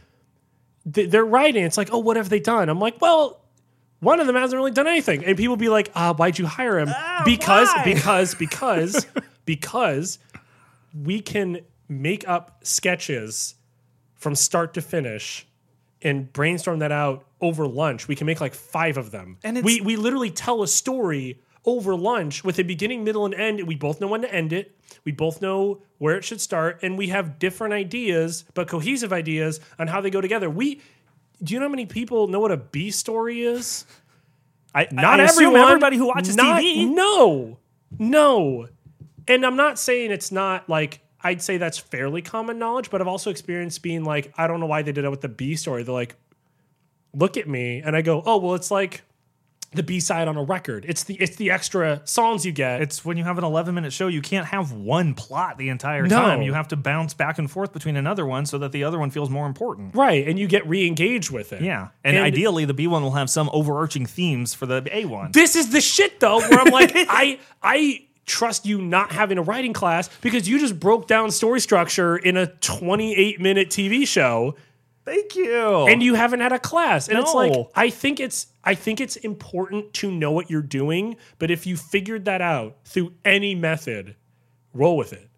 they're 0.86 1.24
writing. 1.24 1.64
It's 1.64 1.76
like, 1.76 1.90
"Oh, 1.92 1.98
what 1.98 2.16
have 2.16 2.28
they 2.28 2.40
done?" 2.40 2.68
I'm 2.68 2.78
like, 2.80 3.00
"Well." 3.00 3.36
one 4.02 4.18
of 4.18 4.26
them 4.26 4.34
hasn't 4.34 4.56
really 4.56 4.70
done 4.70 4.86
anything. 4.86 5.22
And 5.26 5.36
people 5.36 5.56
be 5.58 5.68
like, 5.68 5.90
uh, 5.94 6.14
why'd 6.14 6.38
you 6.38 6.46
hire 6.46 6.78
him? 6.78 6.88
because, 7.26 7.68
why? 7.68 7.84
because, 7.84 8.34
because, 8.38 9.06
because 9.44 10.18
we 10.98 11.20
can 11.20 11.60
make 11.86 12.26
up 12.26 12.60
sketches 12.62 13.56
from 14.14 14.34
start 14.34 14.72
to 14.72 14.80
finish 14.80 15.46
and 16.00 16.32
brainstorm 16.32 16.78
that 16.78 16.92
out 16.92 17.26
over 17.42 17.66
lunch. 17.66 18.08
We 18.08 18.16
can 18.16 18.26
make 18.26 18.40
like 18.40 18.54
five 18.54 18.96
of 18.96 19.10
them. 19.10 19.36
And 19.44 19.58
it's- 19.58 19.64
we 19.66 19.82
we 19.82 19.96
literally 19.96 20.30
tell 20.30 20.62
a 20.62 20.66
story 20.66 21.38
over 21.64 21.94
lunch 21.94 22.42
with 22.42 22.58
a 22.58 22.62
beginning, 22.64 23.04
middle, 23.04 23.24
and 23.24 23.34
end. 23.34 23.66
We 23.66 23.74
both 23.74 24.00
know 24.00 24.06
when 24.08 24.22
to 24.22 24.32
end 24.34 24.52
it. 24.52 24.76
We 25.04 25.12
both 25.12 25.40
know 25.42 25.82
where 25.98 26.16
it 26.16 26.24
should 26.24 26.40
start, 26.40 26.80
and 26.82 26.96
we 26.96 27.08
have 27.08 27.38
different 27.38 27.74
ideas, 27.74 28.44
but 28.54 28.68
cohesive 28.68 29.12
ideas 29.12 29.60
on 29.78 29.86
how 29.88 30.00
they 30.00 30.10
go 30.10 30.20
together. 30.20 30.48
We 30.50 30.80
do 31.42 31.54
you 31.54 31.60
know 31.60 31.66
how 31.66 31.70
many 31.70 31.86
people 31.86 32.28
know 32.28 32.40
what 32.40 32.50
a 32.52 32.56
B 32.58 32.90
story 32.90 33.42
is? 33.42 33.86
I, 34.74 34.88
Not 34.92 35.20
I 35.20 35.24
everyone. 35.24 35.60
everybody 35.60 35.96
who 35.96 36.06
watches 36.08 36.36
Not- 36.36 36.60
TV. 36.62 36.88
No, 36.88 37.58
no. 37.98 38.68
And 39.26 39.44
I'm 39.46 39.56
not 39.56 39.78
saying 39.78 40.10
it's 40.10 40.30
not 40.32 40.68
like 40.68 41.00
I'd 41.22 41.40
say 41.42 41.56
that's 41.56 41.78
fairly 41.78 42.22
common 42.22 42.58
knowledge, 42.58 42.90
but 42.90 43.00
I've 43.00 43.06
also 43.08 43.30
experienced 43.30 43.82
being 43.82 44.04
like, 44.04 44.32
I 44.36 44.46
don't 44.46 44.60
know 44.60 44.66
why 44.66 44.82
they 44.82 44.92
did 44.92 45.04
it 45.04 45.10
with 45.10 45.20
the 45.22 45.28
B 45.28 45.56
story. 45.56 45.82
They're 45.82 45.94
like, 45.94 46.16
look 47.14 47.36
at 47.36 47.48
me, 47.48 47.80
and 47.84 47.96
I 47.96 48.02
go, 48.02 48.22
oh 48.24 48.36
well, 48.38 48.54
it's 48.54 48.70
like 48.70 49.02
the 49.72 49.82
B 49.84 50.00
side 50.00 50.26
on 50.26 50.36
a 50.36 50.42
record. 50.42 50.84
It's 50.88 51.04
the 51.04 51.14
it's 51.14 51.36
the 51.36 51.50
extra 51.52 52.00
songs 52.04 52.44
you 52.44 52.50
get. 52.50 52.82
It's 52.82 53.04
when 53.04 53.16
you 53.16 53.22
have 53.24 53.38
an 53.38 53.44
11 53.44 53.72
minute 53.74 53.92
show, 53.92 54.08
you 54.08 54.20
can't 54.20 54.46
have 54.46 54.72
one 54.72 55.14
plot 55.14 55.58
the 55.58 55.68
entire 55.68 56.06
No. 56.06 56.20
time. 56.20 56.42
You 56.42 56.54
have 56.54 56.66
to 56.68 56.76
bounce 56.76 57.14
back 57.14 57.38
and 57.38 57.48
forth 57.48 57.72
between 57.72 57.96
another 57.96 58.26
one 58.26 58.46
so 58.46 58.58
that 58.58 58.72
the 58.72 58.82
other 58.82 58.98
one 58.98 59.10
feels 59.10 59.30
more 59.30 59.46
important. 59.46 59.94
right, 59.94 60.26
and 60.26 60.38
you 60.38 60.48
get 60.48 60.66
re-engaged 60.68 61.30
with 61.30 61.52
it. 61.52 61.62
Yeah. 61.62 61.88
And, 62.02 62.16
And- 62.16 62.24
ideally, 62.26 62.64
the 62.64 62.74
B 62.74 62.86
one 62.88 63.02
will 63.02 63.12
have 63.12 63.30
some 63.30 63.48
overarching 63.52 64.06
themes 64.06 64.54
for 64.54 64.66
the 64.66 64.82
A 64.92 65.04
one. 65.04 65.30
This 65.32 65.54
is 65.54 65.70
the 65.70 65.80
shit 65.80 66.18
though, 66.18 66.40
where 66.40 66.58
I'm 66.60 66.72
like, 66.72 66.90
I 66.94 67.38
I 67.62 68.06
trust 68.26 68.64
you 68.66 68.80
not 68.80 69.10
having 69.12 69.38
a 69.38 69.42
writing 69.42 69.72
class 69.72 70.08
because 70.20 70.48
you 70.48 70.58
just 70.60 70.78
broke 70.78 71.08
down 71.08 71.30
story 71.32 71.58
structure 71.60 72.16
in 72.16 72.36
a 72.36 72.46
28 72.46 73.40
minute 73.40 73.70
TV 73.70 74.06
show 74.06 74.54
Thank 75.04 75.34
you. 75.34 75.86
and 75.88 76.02
you 76.02 76.14
haven't 76.14 76.40
had 76.40 76.52
a 76.52 76.58
class. 76.58 77.08
And 77.08 77.18
it's 77.18 77.34
like 77.34 77.52
No. 77.52 77.70
I 77.74 77.90
think 77.90 78.20
it's 78.20 78.48
I 78.62 78.74
think 78.74 79.00
it's 79.00 79.16
important 79.16 79.92
to 79.94 80.10
know 80.10 80.30
what 80.30 80.50
you're 80.50 80.62
doing, 80.62 81.16
but 81.38 81.50
if 81.50 81.66
you 81.66 81.76
figured 81.76 82.26
that 82.26 82.42
out 82.42 82.76
through 82.84 83.14
any 83.24 83.54
method, 83.54 84.16
roll 84.74 84.96
with 84.96 85.12
it. 85.12 85.28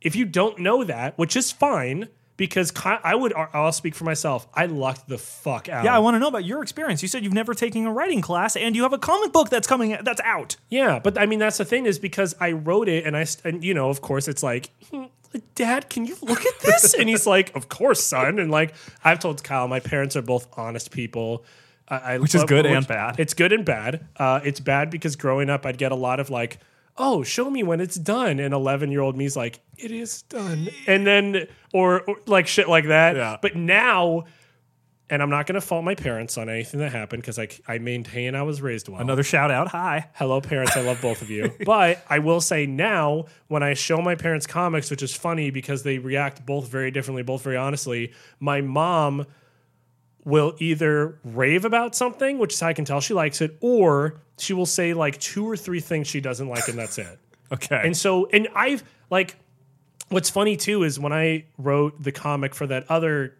If 0.00 0.16
you 0.16 0.24
don't 0.24 0.58
know 0.58 0.82
that, 0.84 1.18
which 1.18 1.36
is 1.36 1.52
fine, 1.52 2.08
because 2.40 2.72
I 2.86 3.14
would 3.14 3.34
I'll 3.34 3.70
speak 3.70 3.94
for 3.94 4.04
myself. 4.04 4.48
I 4.54 4.64
lucked 4.64 5.06
the 5.06 5.18
fuck 5.18 5.68
out. 5.68 5.84
yeah, 5.84 5.94
I 5.94 5.98
want 5.98 6.14
to 6.14 6.18
know 6.18 6.28
about 6.28 6.46
your 6.46 6.62
experience. 6.62 7.02
You 7.02 7.08
said 7.08 7.22
you've 7.22 7.34
never 7.34 7.52
taken 7.52 7.84
a 7.84 7.92
writing 7.92 8.22
class, 8.22 8.56
and 8.56 8.74
you 8.74 8.82
have 8.84 8.94
a 8.94 8.98
comic 8.98 9.30
book 9.30 9.50
that's 9.50 9.68
coming 9.68 9.98
that's 10.02 10.22
out. 10.22 10.56
Yeah, 10.70 11.00
but 11.00 11.20
I 11.20 11.26
mean 11.26 11.38
that's 11.38 11.58
the 11.58 11.66
thing 11.66 11.84
is 11.84 11.98
because 11.98 12.34
I 12.40 12.52
wrote 12.52 12.88
it 12.88 13.04
and 13.04 13.14
I 13.14 13.26
and 13.44 13.62
you 13.62 13.74
know 13.74 13.90
of 13.90 14.00
course 14.00 14.26
it's 14.26 14.42
like 14.42 14.70
"Hmm, 14.90 15.04
Dad, 15.54 15.90
can 15.90 16.06
you 16.06 16.16
look 16.22 16.46
at 16.46 16.58
this? 16.60 16.94
and 16.94 17.10
he's 17.10 17.26
like, 17.26 17.54
Of 17.54 17.68
course, 17.68 18.02
son. 18.02 18.38
And 18.38 18.50
like 18.50 18.72
I've 19.04 19.18
told 19.18 19.44
Kyle, 19.44 19.68
my 19.68 19.80
parents 19.80 20.16
are 20.16 20.22
both 20.22 20.48
honest 20.56 20.90
people. 20.90 21.44
I, 21.88 22.14
I 22.14 22.18
Which 22.18 22.34
is 22.34 22.44
good 22.44 22.64
and 22.64 22.86
bad. 22.86 23.20
It's 23.20 23.34
good 23.34 23.52
and 23.52 23.66
bad. 23.66 24.06
Uh, 24.16 24.40
it's 24.42 24.60
bad 24.60 24.88
because 24.88 25.16
growing 25.16 25.50
up, 25.50 25.66
I'd 25.66 25.76
get 25.76 25.92
a 25.92 25.96
lot 25.96 26.20
of 26.20 26.30
like, 26.30 26.58
"Oh, 26.96 27.22
show 27.22 27.50
me 27.50 27.62
when 27.62 27.80
it's 27.80 27.96
done," 27.96 28.40
and 28.40 28.52
eleven-year-old 28.54 29.16
me's 29.16 29.36
like, 29.36 29.60
"It 29.76 29.90
is 29.90 30.22
done," 30.22 30.68
and 30.86 31.06
then 31.06 31.46
or, 31.72 32.00
or 32.02 32.16
like 32.26 32.46
shit 32.46 32.68
like 32.68 32.86
that. 32.88 33.16
Yeah. 33.16 33.36
But 33.40 33.56
now, 33.56 34.24
and 35.08 35.22
I'm 35.22 35.30
not 35.30 35.46
going 35.46 35.54
to 35.54 35.60
fault 35.60 35.84
my 35.84 35.94
parents 35.94 36.38
on 36.38 36.48
anything 36.48 36.80
that 36.80 36.92
happened 36.92 37.22
because 37.22 37.38
I 37.38 37.48
I 37.66 37.78
maintain 37.78 38.34
I 38.34 38.42
was 38.42 38.62
raised 38.62 38.88
well. 38.88 39.00
Another 39.00 39.22
shout 39.22 39.50
out. 39.50 39.68
Hi. 39.68 40.08
Hello, 40.14 40.40
parents. 40.40 40.76
I 40.76 40.82
love 40.82 41.00
both 41.00 41.22
of 41.22 41.30
you. 41.30 41.52
But 41.64 42.04
I 42.08 42.20
will 42.20 42.40
say 42.40 42.66
now, 42.66 43.26
when 43.48 43.62
I 43.62 43.74
show 43.74 43.98
my 43.98 44.14
parents 44.14 44.46
comics, 44.46 44.90
which 44.90 45.02
is 45.02 45.14
funny 45.14 45.50
because 45.50 45.82
they 45.82 45.98
react 45.98 46.46
both 46.46 46.68
very 46.68 46.90
differently, 46.90 47.22
both 47.22 47.42
very 47.42 47.56
honestly, 47.56 48.12
my 48.38 48.60
mom 48.60 49.26
will 50.24 50.54
either 50.58 51.18
rave 51.24 51.64
about 51.64 51.94
something, 51.94 52.38
which 52.38 52.54
is 52.54 52.60
how 52.60 52.68
I 52.68 52.72
can 52.72 52.84
tell 52.84 53.00
she 53.00 53.14
likes 53.14 53.40
it, 53.40 53.56
or 53.60 54.20
she 54.38 54.52
will 54.52 54.66
say 54.66 54.94
like 54.94 55.18
two 55.20 55.48
or 55.48 55.56
three 55.56 55.80
things 55.80 56.06
she 56.06 56.20
doesn't 56.20 56.48
like, 56.48 56.68
and 56.68 56.78
that's 56.78 56.98
it. 56.98 57.18
Okay. 57.52 57.80
And 57.82 57.96
so, 57.96 58.26
and 58.26 58.46
I've 58.54 58.84
like, 59.10 59.34
what's 60.08 60.30
funny 60.30 60.56
too 60.56 60.84
is 60.84 61.00
when 61.00 61.12
I 61.12 61.46
wrote 61.58 62.00
the 62.00 62.12
comic 62.12 62.54
for 62.54 62.64
that 62.68 62.88
other, 62.88 63.36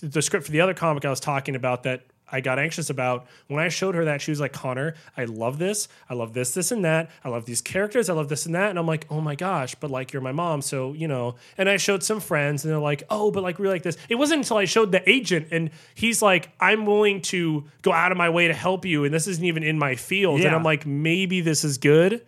the 0.00 0.22
script 0.22 0.46
for 0.46 0.52
the 0.52 0.60
other 0.60 0.74
comic 0.74 1.04
I 1.04 1.10
was 1.10 1.18
talking 1.18 1.56
about 1.56 1.82
that 1.82 2.04
I 2.30 2.40
got 2.40 2.58
anxious 2.58 2.90
about. 2.90 3.26
When 3.46 3.62
I 3.62 3.68
showed 3.68 3.94
her 3.94 4.04
that, 4.06 4.20
she 4.20 4.30
was 4.30 4.40
like, 4.40 4.52
Connor, 4.52 4.94
I 5.16 5.24
love 5.24 5.58
this. 5.58 5.88
I 6.08 6.14
love 6.14 6.34
this, 6.34 6.52
this, 6.52 6.70
and 6.70 6.84
that. 6.84 7.10
I 7.24 7.28
love 7.28 7.46
these 7.46 7.60
characters. 7.60 8.08
I 8.08 8.14
love 8.14 8.28
this 8.28 8.46
and 8.46 8.54
that. 8.54 8.70
And 8.70 8.78
I'm 8.78 8.86
like, 8.86 9.06
oh 9.10 9.20
my 9.20 9.34
gosh, 9.34 9.74
but 9.74 9.90
like, 9.90 10.12
you're 10.12 10.22
my 10.22 10.32
mom. 10.32 10.62
So, 10.62 10.92
you 10.92 11.08
know, 11.08 11.36
and 11.56 11.68
I 11.68 11.76
showed 11.76 12.02
some 12.02 12.20
friends 12.20 12.64
and 12.64 12.72
they're 12.72 12.80
like, 12.80 13.04
oh, 13.10 13.30
but 13.30 13.42
like, 13.42 13.58
we 13.58 13.68
like 13.68 13.82
this. 13.82 13.96
It 14.08 14.16
wasn't 14.16 14.38
until 14.38 14.58
I 14.58 14.64
showed 14.64 14.92
the 14.92 15.08
agent 15.08 15.48
and 15.50 15.70
he's 15.94 16.22
like, 16.22 16.50
I'm 16.60 16.86
willing 16.86 17.22
to 17.22 17.64
go 17.82 17.92
out 17.92 18.12
of 18.12 18.18
my 18.18 18.28
way 18.28 18.48
to 18.48 18.54
help 18.54 18.84
you. 18.84 19.04
And 19.04 19.12
this 19.12 19.26
isn't 19.26 19.44
even 19.44 19.62
in 19.62 19.78
my 19.78 19.94
field. 19.94 20.40
And 20.40 20.54
I'm 20.54 20.62
like, 20.62 20.86
maybe 20.86 21.40
this 21.40 21.64
is 21.64 21.78
good. 21.78 22.24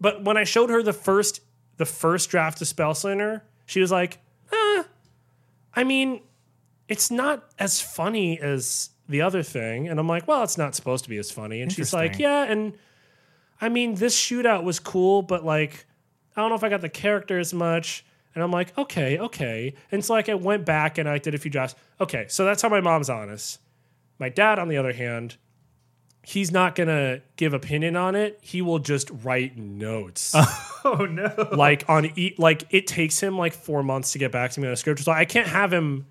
But 0.00 0.24
when 0.24 0.36
I 0.36 0.44
showed 0.44 0.70
her 0.70 0.82
the 0.82 0.92
first 0.92 1.42
the 1.76 1.86
first 1.86 2.28
draft 2.28 2.60
of 2.60 2.68
Spell 2.68 2.94
Slinger, 2.94 3.42
she 3.64 3.80
was 3.80 3.90
like, 3.90 4.18
eh, 4.52 4.82
I 5.74 5.84
mean, 5.84 6.20
it's 6.90 7.10
not 7.10 7.44
as 7.58 7.80
funny 7.80 8.38
as 8.40 8.90
the 9.08 9.22
other 9.22 9.44
thing. 9.44 9.88
And 9.88 10.00
I'm 10.00 10.08
like, 10.08 10.26
well, 10.26 10.42
it's 10.42 10.58
not 10.58 10.74
supposed 10.74 11.04
to 11.04 11.10
be 11.10 11.18
as 11.18 11.30
funny. 11.30 11.62
And 11.62 11.72
she's 11.72 11.92
like, 11.94 12.18
yeah, 12.18 12.42
and 12.42 12.76
I 13.60 13.68
mean, 13.68 13.94
this 13.94 14.18
shootout 14.18 14.64
was 14.64 14.80
cool, 14.80 15.22
but 15.22 15.44
like, 15.44 15.86
I 16.36 16.40
don't 16.40 16.50
know 16.50 16.56
if 16.56 16.64
I 16.64 16.68
got 16.68 16.80
the 16.80 16.88
character 16.88 17.38
as 17.38 17.54
much. 17.54 18.04
And 18.34 18.42
I'm 18.42 18.50
like, 18.50 18.76
okay, 18.76 19.18
okay. 19.18 19.74
And 19.92 20.04
so 20.04 20.14
like 20.14 20.28
I 20.28 20.34
went 20.34 20.64
back 20.64 20.98
and 20.98 21.08
I 21.08 21.18
did 21.18 21.34
a 21.34 21.38
few 21.38 21.50
drafts. 21.50 21.76
Okay, 22.00 22.26
so 22.28 22.44
that's 22.44 22.60
how 22.60 22.68
my 22.68 22.80
mom's 22.80 23.08
honest. 23.08 23.60
My 24.18 24.28
dad, 24.28 24.58
on 24.58 24.68
the 24.68 24.76
other 24.76 24.92
hand, 24.92 25.36
he's 26.24 26.50
not 26.50 26.74
gonna 26.74 27.22
give 27.36 27.54
opinion 27.54 27.94
on 27.94 28.16
it. 28.16 28.38
He 28.42 28.62
will 28.62 28.78
just 28.80 29.10
write 29.22 29.56
notes. 29.56 30.34
oh 30.84 31.06
no. 31.08 31.50
like 31.52 31.88
on 31.88 32.06
e- 32.18 32.34
like 32.36 32.64
it 32.70 32.88
takes 32.88 33.20
him 33.20 33.38
like 33.38 33.52
four 33.52 33.82
months 33.82 34.12
to 34.12 34.18
get 34.18 34.32
back 34.32 34.50
to 34.52 34.60
me 34.60 34.66
on 34.66 34.72
a 34.72 34.76
script. 34.76 35.00
So 35.00 35.12
I 35.12 35.24
can't 35.24 35.48
have 35.48 35.72
him 35.72 36.06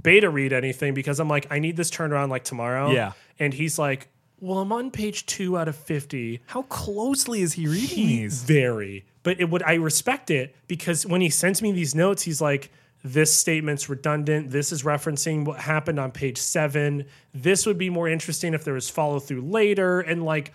beta 0.00 0.30
read 0.30 0.52
anything 0.52 0.94
because 0.94 1.20
I'm 1.20 1.28
like, 1.28 1.46
I 1.50 1.58
need 1.58 1.76
this 1.76 1.90
turned 1.90 2.12
around 2.12 2.30
like 2.30 2.44
tomorrow. 2.44 2.90
Yeah. 2.90 3.12
And 3.38 3.52
he's 3.54 3.78
like, 3.78 4.08
Well, 4.40 4.58
I'm 4.58 4.72
on 4.72 4.90
page 4.90 5.26
two 5.26 5.58
out 5.58 5.68
of 5.68 5.76
fifty. 5.76 6.40
How 6.46 6.62
closely 6.62 7.42
is 7.42 7.54
he 7.54 7.66
reading 7.66 7.88
He 7.88 8.06
these? 8.18 8.42
very, 8.42 9.04
but 9.22 9.40
it 9.40 9.50
would 9.50 9.62
I 9.62 9.74
respect 9.74 10.30
it 10.30 10.54
because 10.66 11.04
when 11.06 11.20
he 11.20 11.30
sends 11.30 11.62
me 11.62 11.72
these 11.72 11.94
notes, 11.94 12.22
he's 12.22 12.40
like, 12.40 12.70
"This 13.04 13.32
statement's 13.32 13.88
redundant. 13.88 14.50
This 14.50 14.72
is 14.72 14.82
referencing 14.82 15.44
what 15.44 15.58
happened 15.60 15.98
on 16.00 16.10
page 16.12 16.38
seven. 16.38 17.04
This 17.34 17.66
would 17.66 17.78
be 17.78 17.90
more 17.90 18.08
interesting 18.08 18.54
if 18.54 18.64
there 18.64 18.74
was 18.74 18.88
follow 18.90 19.18
through 19.20 19.42
later." 19.42 20.00
And 20.00 20.24
like 20.24 20.52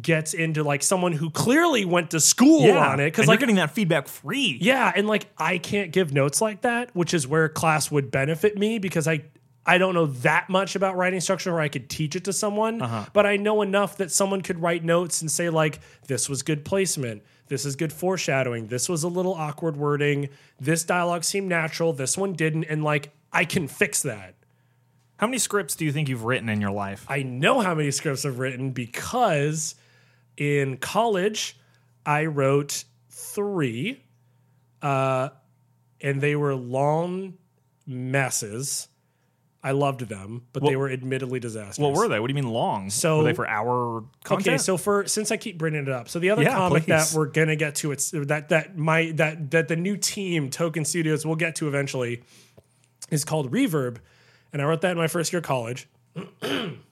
gets 0.00 0.34
into 0.34 0.62
like 0.62 0.82
someone 0.82 1.12
who 1.12 1.30
clearly 1.30 1.84
went 1.84 2.10
to 2.10 2.20
school 2.20 2.70
on 2.72 3.00
it 3.00 3.06
because 3.06 3.26
like 3.26 3.34
like 3.34 3.40
getting 3.40 3.56
that 3.56 3.70
feedback 3.70 4.08
free. 4.08 4.58
yeah, 4.60 4.92
and 4.94 5.06
like 5.06 5.26
I 5.38 5.58
can't 5.58 5.92
give 5.92 6.12
notes 6.12 6.40
like 6.40 6.62
that, 6.62 6.94
which 6.94 7.14
is 7.14 7.26
where 7.26 7.48
class 7.48 7.90
would 7.90 8.10
benefit 8.10 8.58
me 8.58 8.78
because 8.78 9.08
I 9.08 9.24
I 9.64 9.78
don't 9.78 9.94
know 9.94 10.06
that 10.06 10.48
much 10.48 10.76
about 10.76 10.96
writing 10.96 11.20
structure 11.20 11.52
where 11.52 11.60
I 11.60 11.68
could 11.68 11.90
teach 11.90 12.14
it 12.14 12.24
to 12.24 12.32
someone, 12.32 12.80
uh-huh. 12.80 13.06
but 13.12 13.26
I 13.26 13.36
know 13.36 13.62
enough 13.62 13.96
that 13.96 14.12
someone 14.12 14.40
could 14.40 14.60
write 14.60 14.84
notes 14.84 15.20
and 15.20 15.30
say 15.30 15.50
like 15.50 15.80
this 16.06 16.28
was 16.28 16.42
good 16.42 16.64
placement, 16.64 17.22
this 17.48 17.64
is 17.64 17.74
good 17.74 17.92
foreshadowing, 17.92 18.68
this 18.68 18.88
was 18.88 19.02
a 19.02 19.08
little 19.08 19.34
awkward 19.34 19.76
wording, 19.76 20.28
this 20.60 20.84
dialogue 20.84 21.24
seemed 21.24 21.48
natural, 21.48 21.92
this 21.92 22.16
one 22.16 22.34
didn't 22.34 22.64
and 22.64 22.84
like 22.84 23.12
I 23.32 23.44
can 23.44 23.66
fix 23.66 24.02
that. 24.02 24.34
How 25.18 25.26
many 25.26 25.38
scripts 25.38 25.74
do 25.74 25.84
you 25.84 25.92
think 25.92 26.08
you've 26.08 26.24
written 26.24 26.50
in 26.50 26.60
your 26.60 26.70
life? 26.70 27.06
I 27.08 27.22
know 27.22 27.60
how 27.60 27.74
many 27.74 27.90
scripts 27.90 28.26
I've 28.26 28.38
written 28.38 28.70
because 28.70 29.74
in 30.36 30.76
college 30.78 31.56
I 32.04 32.26
wrote 32.26 32.84
three, 33.10 34.02
uh, 34.80 35.30
and 36.00 36.20
they 36.20 36.36
were 36.36 36.54
long 36.54 37.34
messes. 37.86 38.88
I 39.62 39.72
loved 39.72 40.02
them, 40.02 40.42
but 40.52 40.62
they 40.64 40.76
were 40.76 40.88
admittedly 40.88 41.40
disastrous. 41.40 41.78
What 41.78 41.94
were 41.94 42.06
they? 42.06 42.20
What 42.20 42.28
do 42.28 42.32
you 42.32 42.40
mean 42.40 42.52
long? 42.52 42.88
So- 42.88 43.18
were 43.18 43.24
they 43.24 43.32
for 43.32 43.48
hour 43.48 44.04
content? 44.22 44.46
Okay, 44.46 44.58
so 44.58 44.76
for 44.76 45.08
since 45.08 45.32
I 45.32 45.36
keep 45.36 45.58
bringing 45.58 45.82
it 45.82 45.88
up, 45.88 46.08
so 46.08 46.20
the 46.20 46.30
other 46.30 46.42
Yeah, 46.42 46.54
comic 46.54 46.86
that 46.86 47.12
we're 47.12 47.26
gonna 47.26 47.56
get 47.56 47.74
to, 47.76 47.90
it's 47.90 48.12
that 48.12 48.50
that 48.50 48.78
my 48.78 49.10
that 49.16 49.50
that 49.50 49.66
the 49.66 49.74
new 49.74 49.96
team 49.96 50.50
Token 50.50 50.84
Studios 50.84 51.26
will 51.26 51.34
get 51.34 51.56
to 51.56 51.66
eventually 51.66 52.22
is 53.10 53.24
called 53.24 53.50
Reverb, 53.50 53.96
and 54.52 54.62
I 54.62 54.66
wrote 54.66 54.82
that 54.82 54.92
in 54.92 54.98
my 54.98 55.08
first 55.08 55.32
year 55.32 55.38
of 55.38 55.44
college. 55.44 55.88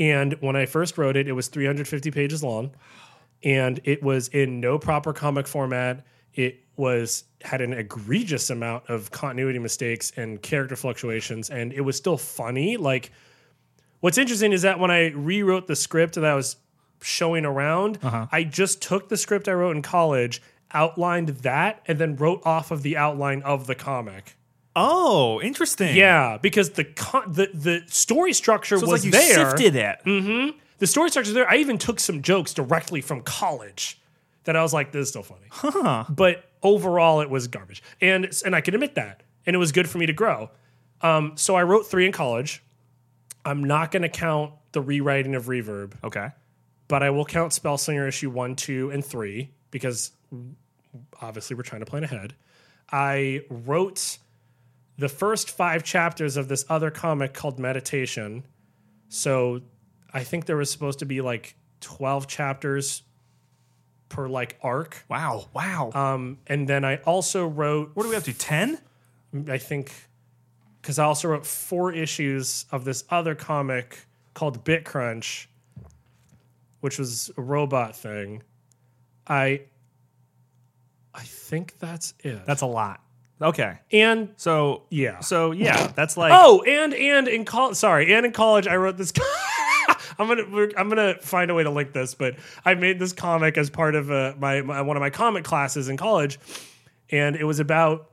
and 0.00 0.32
when 0.40 0.56
I 0.56 0.66
first 0.66 0.98
wrote 0.98 1.16
it, 1.16 1.28
it 1.28 1.32
was 1.32 1.46
350 1.46 2.10
pages 2.10 2.42
long, 2.42 2.72
and 3.44 3.78
it 3.84 4.02
was 4.02 4.26
in 4.28 4.58
no 4.58 4.78
proper 4.78 5.12
comic 5.12 5.46
format. 5.46 6.04
It 6.34 6.60
was 6.76 7.24
had 7.42 7.60
an 7.60 7.72
egregious 7.74 8.50
amount 8.50 8.88
of 8.88 9.10
continuity 9.10 9.58
mistakes 9.58 10.12
and 10.16 10.40
character 10.42 10.74
fluctuations, 10.74 11.50
and 11.50 11.72
it 11.72 11.82
was 11.82 11.96
still 11.96 12.16
funny, 12.16 12.76
like 12.76 13.12
What's 14.00 14.16
interesting 14.16 14.52
is 14.52 14.62
that 14.62 14.78
when 14.78 14.90
I 14.90 15.08
rewrote 15.10 15.66
the 15.66 15.76
script 15.76 16.14
that 16.14 16.24
I 16.24 16.34
was 16.34 16.56
showing 17.02 17.44
around, 17.44 17.98
Uh-huh. 18.02 18.26
I 18.32 18.44
just 18.44 18.80
took 18.80 19.10
the 19.10 19.16
script 19.18 19.46
I 19.46 19.52
wrote 19.52 19.76
in 19.76 19.82
college, 19.82 20.40
outlined 20.72 21.28
that, 21.28 21.82
and 21.86 21.98
then 21.98 22.16
wrote 22.16 22.40
off 22.46 22.70
of 22.70 22.82
the 22.82 22.96
outline 22.96 23.42
of 23.42 23.66
the 23.66 23.74
comic. 23.74 24.36
Oh, 24.76 25.40
interesting. 25.40 25.96
Yeah, 25.96 26.38
because 26.40 26.70
the 26.70 26.84
con- 26.84 27.32
the 27.32 27.48
the 27.52 27.82
story 27.86 28.32
structure 28.32 28.78
So 28.78 28.86
was 28.86 29.00
like 29.00 29.04
you 29.04 29.10
there. 29.10 29.50
sifted 29.50 29.74
it. 29.76 29.98
The 30.78 30.86
story 30.86 31.10
structure 31.10 31.30
was 31.30 31.34
there. 31.34 31.50
I 31.50 31.56
even 31.56 31.76
took 31.76 32.00
some 32.00 32.22
jokes 32.22 32.54
directly 32.54 33.00
from 33.00 33.20
college 33.22 34.00
that 34.44 34.56
I 34.56 34.62
was 34.62 34.72
like, 34.72 34.92
"This 34.92 35.02
is 35.02 35.08
still 35.10 35.22
funny." 35.24 35.46
Huh. 35.50 36.04
But 36.08 36.44
overall, 36.62 37.20
it 37.20 37.28
was 37.28 37.48
garbage, 37.48 37.82
and 38.00 38.30
and 38.46 38.54
I 38.56 38.60
can 38.60 38.74
admit 38.74 38.94
that, 38.94 39.22
and 39.44 39.54
it 39.54 39.58
was 39.58 39.72
good 39.72 39.88
for 39.90 39.98
me 39.98 40.06
to 40.06 40.12
grow. 40.12 40.50
Um, 41.02 41.32
so 41.36 41.54
I 41.56 41.62
wrote 41.64 41.86
three 41.86 42.06
in 42.06 42.12
college. 42.12 42.62
I'm 43.44 43.64
not 43.64 43.90
going 43.90 44.02
to 44.02 44.08
count 44.08 44.52
the 44.72 44.80
rewriting 44.82 45.34
of 45.34 45.46
Reverb, 45.46 45.94
Okay. 46.04 46.28
but 46.88 47.02
I 47.02 47.08
will 47.10 47.24
count 47.24 47.52
Spellslinger 47.52 48.06
issue 48.06 48.28
one, 48.30 48.54
two, 48.54 48.90
and 48.90 49.02
three 49.04 49.50
because 49.70 50.12
obviously 51.22 51.56
we're 51.56 51.62
trying 51.62 51.80
to 51.80 51.86
plan 51.86 52.04
ahead. 52.04 52.34
I 52.92 53.42
wrote 53.48 54.18
the 55.00 55.08
first 55.08 55.50
five 55.50 55.82
chapters 55.82 56.36
of 56.36 56.48
this 56.48 56.66
other 56.68 56.90
comic 56.90 57.32
called 57.32 57.58
Meditation. 57.58 58.44
So 59.08 59.62
I 60.12 60.24
think 60.24 60.44
there 60.44 60.58
was 60.58 60.70
supposed 60.70 60.98
to 60.98 61.06
be 61.06 61.22
like 61.22 61.56
12 61.80 62.26
chapters 62.26 63.02
per 64.10 64.28
like 64.28 64.58
arc. 64.62 65.02
Wow. 65.08 65.48
Wow. 65.54 65.90
Um, 65.94 66.38
and 66.46 66.68
then 66.68 66.84
I 66.84 66.96
also 66.98 67.46
wrote, 67.46 67.92
what 67.94 68.02
do 68.02 68.10
we 68.10 68.14
have 68.14 68.24
to? 68.24 68.34
10? 68.34 68.78
I 69.48 69.56
think, 69.56 69.90
because 70.82 70.98
I 70.98 71.04
also 71.04 71.28
wrote 71.28 71.46
four 71.46 71.94
issues 71.94 72.66
of 72.70 72.84
this 72.84 73.04
other 73.08 73.34
comic 73.34 74.00
called 74.34 74.64
Bit 74.64 74.84
Crunch, 74.84 75.48
which 76.80 76.98
was 76.98 77.30
a 77.38 77.40
robot 77.40 77.96
thing. 77.96 78.42
I, 79.26 79.62
I 81.14 81.22
think 81.22 81.78
that's 81.78 82.12
it. 82.18 82.44
That's 82.44 82.60
a 82.62 82.66
lot. 82.66 83.00
Okay. 83.42 83.78
and 83.92 84.30
So, 84.36 84.82
yeah. 84.90 85.20
So, 85.20 85.52
yeah, 85.52 85.88
that's 85.88 86.16
like. 86.16 86.32
Oh, 86.34 86.62
and 86.62 86.92
and 86.94 87.28
in 87.28 87.44
college, 87.44 87.76
sorry, 87.76 88.12
and 88.14 88.26
in 88.26 88.32
college, 88.32 88.66
I 88.66 88.76
wrote 88.76 88.96
this. 88.96 89.12
I'm 90.18 90.28
gonna 90.28 90.68
I'm 90.76 90.88
gonna 90.88 91.14
find 91.20 91.50
a 91.50 91.54
way 91.54 91.62
to 91.62 91.70
link 91.70 91.92
this, 91.92 92.14
but 92.14 92.36
I 92.64 92.74
made 92.74 92.98
this 92.98 93.12
comic 93.14 93.56
as 93.56 93.70
part 93.70 93.94
of 93.94 94.10
uh, 94.10 94.34
my, 94.38 94.60
my 94.60 94.82
one 94.82 94.96
of 94.96 95.00
my 95.00 95.08
comic 95.08 95.44
classes 95.44 95.88
in 95.88 95.96
college, 95.96 96.38
and 97.10 97.36
it 97.36 97.44
was 97.44 97.58
about 97.58 98.09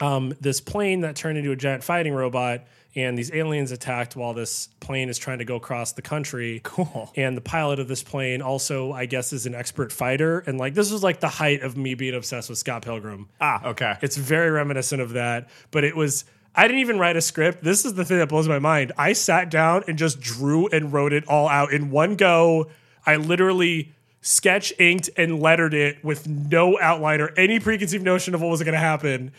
um, 0.00 0.34
this 0.40 0.60
plane 0.60 1.02
that 1.02 1.16
turned 1.16 1.38
into 1.38 1.52
a 1.52 1.56
giant 1.56 1.84
fighting 1.84 2.14
robot, 2.14 2.64
and 2.94 3.16
these 3.16 3.32
aliens 3.32 3.72
attacked 3.72 4.16
while 4.16 4.34
this 4.34 4.68
plane 4.80 5.08
is 5.08 5.16
trying 5.16 5.38
to 5.38 5.44
go 5.44 5.56
across 5.56 5.92
the 5.92 6.02
country. 6.02 6.60
Cool. 6.62 7.10
And 7.16 7.36
the 7.36 7.40
pilot 7.40 7.78
of 7.78 7.88
this 7.88 8.02
plane 8.02 8.42
also, 8.42 8.92
I 8.92 9.06
guess, 9.06 9.32
is 9.32 9.46
an 9.46 9.54
expert 9.54 9.92
fighter, 9.92 10.40
and 10.40 10.58
like 10.58 10.74
this 10.74 10.90
was 10.90 11.02
like 11.02 11.20
the 11.20 11.28
height 11.28 11.62
of 11.62 11.76
me 11.76 11.94
being 11.94 12.14
obsessed 12.14 12.48
with 12.48 12.58
Scott 12.58 12.82
Pilgrim. 12.82 13.28
Ah, 13.40 13.68
okay. 13.70 13.96
It's 14.02 14.16
very 14.16 14.50
reminiscent 14.50 15.00
of 15.00 15.10
that, 15.10 15.48
but 15.70 15.84
it 15.84 15.96
was. 15.96 16.24
I 16.54 16.66
didn't 16.68 16.80
even 16.80 16.98
write 16.98 17.16
a 17.16 17.22
script. 17.22 17.64
This 17.64 17.86
is 17.86 17.94
the 17.94 18.04
thing 18.04 18.18
that 18.18 18.28
blows 18.28 18.46
my 18.46 18.58
mind. 18.58 18.92
I 18.98 19.14
sat 19.14 19.50
down 19.50 19.84
and 19.88 19.96
just 19.96 20.20
drew 20.20 20.68
and 20.68 20.92
wrote 20.92 21.14
it 21.14 21.26
all 21.26 21.48
out 21.48 21.72
in 21.72 21.90
one 21.90 22.14
go. 22.14 22.68
I 23.06 23.16
literally 23.16 23.94
sketch 24.20 24.72
inked 24.78 25.10
and 25.16 25.40
lettered 25.40 25.74
it 25.74 26.04
with 26.04 26.28
no 26.28 26.78
outline 26.78 27.20
or 27.20 27.28
any 27.36 27.58
preconceived 27.58 28.04
notion 28.04 28.34
of 28.34 28.40
what 28.40 28.50
was 28.50 28.62
going 28.62 28.74
to 28.74 28.78
happen, 28.78 29.32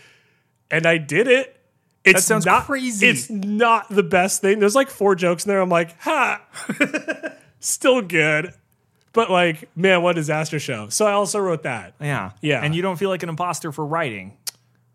and 0.74 0.86
I 0.86 0.98
did 0.98 1.28
it. 1.28 1.56
It's 2.04 2.26
sounds 2.26 2.46
not, 2.46 2.66
crazy. 2.66 3.08
It's 3.08 3.30
not 3.30 3.88
the 3.90 4.04
best 4.04 4.42
thing. 4.42 4.60
There's 4.60 4.76
like 4.76 4.90
four 4.90 5.16
jokes 5.16 5.46
in 5.46 5.50
there. 5.50 5.62
I'm 5.62 5.70
like, 5.70 5.98
ha, 6.02 6.42
still 7.62 8.02
good, 8.02 8.54
but 9.14 9.30
like, 9.32 9.70
man, 9.78 10.02
what 10.02 10.12
a 10.12 10.20
disaster 10.20 10.60
show. 10.60 10.90
So 10.90 11.06
I 11.06 11.14
also 11.14 11.40
wrote 11.40 11.64
that. 11.64 11.94
yeah. 12.02 12.32
Yeah. 12.42 12.62
And 12.62 12.76
you 12.76 12.82
don't 12.82 12.98
feel 12.98 13.10
like 13.10 13.24
an 13.24 13.30
imposter 13.30 13.72
for 13.72 13.86
writing. 13.86 14.38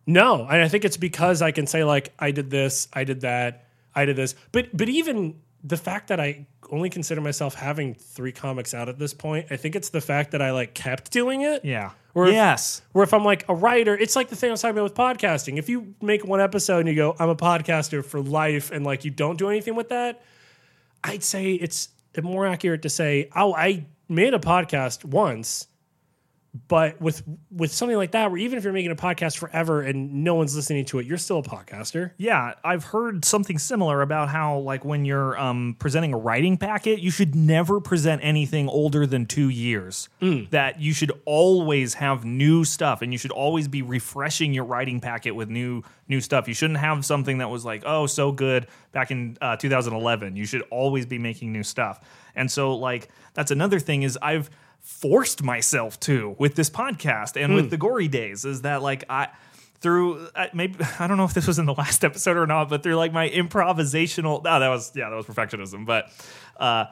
No, 0.06 0.46
and 0.46 0.62
I 0.62 0.68
think 0.68 0.84
it's 0.84 0.96
because 0.96 1.42
I 1.42 1.52
can 1.52 1.66
say 1.66 1.84
like 1.84 2.12
I 2.18 2.30
did 2.30 2.50
this, 2.50 2.88
I 2.92 3.04
did 3.04 3.20
that, 3.22 3.66
I 3.94 4.04
did 4.04 4.16
this. 4.16 4.34
But 4.52 4.74
but 4.76 4.88
even 4.88 5.38
the 5.62 5.76
fact 5.76 6.08
that 6.08 6.18
I 6.18 6.46
only 6.70 6.90
consider 6.90 7.20
myself 7.20 7.54
having 7.54 7.94
three 7.94 8.32
comics 8.32 8.74
out 8.74 8.88
at 8.88 8.98
this 8.98 9.12
point, 9.12 9.46
I 9.50 9.56
think 9.56 9.76
it's 9.76 9.90
the 9.90 10.00
fact 10.00 10.32
that 10.32 10.42
I 10.42 10.52
like 10.52 10.74
kept 10.74 11.10
doing 11.10 11.42
it. 11.42 11.64
Yeah. 11.64 11.90
If- 12.26 12.34
yes. 12.34 12.82
Where 12.92 13.04
if 13.04 13.14
I'm 13.14 13.24
like 13.24 13.48
a 13.48 13.54
writer, 13.54 13.96
it's 13.96 14.16
like 14.16 14.28
the 14.28 14.36
thing 14.36 14.50
I 14.50 14.52
was 14.52 14.60
talking 14.62 14.76
about 14.76 14.84
with 14.84 14.94
podcasting. 14.94 15.56
If 15.58 15.68
you 15.68 15.94
make 16.02 16.24
one 16.26 16.40
episode 16.40 16.80
and 16.80 16.88
you 16.88 16.96
go, 16.96 17.14
I'm 17.18 17.28
a 17.28 17.36
podcaster 17.36 18.04
for 18.04 18.20
life, 18.20 18.72
and 18.72 18.84
like 18.84 19.04
you 19.04 19.10
don't 19.12 19.38
do 19.38 19.48
anything 19.48 19.76
with 19.76 19.90
that, 19.90 20.20
I'd 21.04 21.22
say 21.22 21.52
it's 21.52 21.90
more 22.20 22.46
accurate 22.46 22.82
to 22.82 22.88
say, 22.90 23.28
oh, 23.36 23.54
I 23.54 23.86
made 24.08 24.34
a 24.34 24.38
podcast 24.40 25.04
once, 25.04 25.68
but 26.66 27.00
with 27.00 27.22
with 27.50 27.72
something 27.72 27.96
like 27.96 28.12
that, 28.12 28.30
where 28.30 28.38
even 28.38 28.58
if 28.58 28.64
you're 28.64 28.72
making 28.72 28.90
a 28.90 28.96
podcast 28.96 29.38
forever 29.38 29.82
and 29.82 30.24
no 30.24 30.34
one's 30.34 30.56
listening 30.56 30.84
to 30.86 30.98
it, 30.98 31.06
you're 31.06 31.18
still 31.18 31.38
a 31.38 31.42
podcaster. 31.42 32.12
Yeah, 32.16 32.54
I've 32.64 32.84
heard 32.84 33.24
something 33.24 33.58
similar 33.58 34.02
about 34.02 34.28
how, 34.28 34.58
like, 34.58 34.84
when 34.84 35.04
you're 35.04 35.38
um, 35.38 35.76
presenting 35.78 36.14
a 36.14 36.18
writing 36.18 36.56
packet, 36.56 37.00
you 37.00 37.10
should 37.10 37.34
never 37.34 37.80
present 37.80 38.22
anything 38.24 38.68
older 38.68 39.06
than 39.06 39.26
two 39.26 39.48
years. 39.48 40.08
That 40.50 40.80
you 40.80 40.92
should 40.92 41.12
always 41.24 41.94
have 41.94 42.24
new 42.24 42.64
stuff, 42.64 43.02
and 43.02 43.12
you 43.12 43.18
should 43.18 43.30
always 43.30 43.68
be 43.68 43.82
refreshing 43.82 44.52
your 44.54 44.64
writing 44.64 45.00
packet 45.00 45.32
with 45.32 45.48
new 45.48 45.82
new 46.08 46.20
stuff. 46.20 46.48
You 46.48 46.54
shouldn't 46.54 46.78
have 46.78 47.04
something 47.04 47.38
that 47.38 47.50
was 47.50 47.64
like, 47.64 47.82
oh, 47.84 48.06
so 48.06 48.32
good 48.32 48.66
back 48.92 49.10
in 49.10 49.36
uh, 49.40 49.56
2011. 49.56 50.36
You 50.36 50.46
should 50.46 50.62
always 50.70 51.04
be 51.04 51.18
making 51.18 51.52
new 51.52 51.62
stuff. 51.62 52.00
And 52.34 52.50
so, 52.50 52.74
like, 52.74 53.08
that's 53.34 53.50
another 53.50 53.78
thing 53.78 54.02
is 54.02 54.18
I've 54.22 54.48
forced 54.80 55.42
myself 55.42 56.00
to 56.00 56.34
with 56.38 56.54
this 56.54 56.70
podcast 56.70 57.40
and 57.42 57.54
with 57.54 57.70
the 57.70 57.76
gory 57.76 58.08
days 58.08 58.44
is 58.44 58.62
that 58.62 58.82
like 58.82 59.04
I 59.08 59.28
through 59.80 60.28
uh, 60.34 60.46
maybe 60.52 60.76
I 60.98 61.06
don't 61.06 61.16
know 61.16 61.24
if 61.24 61.34
this 61.34 61.46
was 61.46 61.58
in 61.58 61.66
the 61.66 61.74
last 61.74 62.04
episode 62.04 62.36
or 62.36 62.46
not, 62.46 62.68
but 62.68 62.82
through 62.82 62.96
like 62.96 63.12
my 63.12 63.28
improvisational. 63.28 64.42
No, 64.42 64.60
that 64.60 64.68
was 64.68 64.92
yeah, 64.94 65.08
that 65.08 65.16
was 65.16 65.26
perfectionism. 65.26 65.86
But 65.86 66.10
uh, 66.56 66.86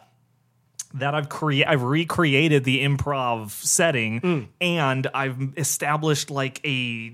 that 0.95 1.15
I've 1.15 1.29
created, 1.29 1.69
I've 1.69 1.83
recreated 1.83 2.65
the 2.65 2.85
improv 2.85 3.51
setting, 3.51 4.49
and 4.61 5.07
I've 5.13 5.55
established 5.57 6.31
like 6.31 6.61
a 6.65 7.13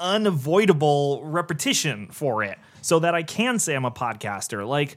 unavoidable 0.00 1.22
repetition 1.24 2.08
for 2.10 2.42
it, 2.42 2.58
so 2.82 2.98
that 2.98 3.14
I 3.14 3.22
can 3.22 3.58
say 3.58 3.74
I'm 3.74 3.84
a 3.84 3.90
podcaster. 3.90 4.66
Like 4.66 4.96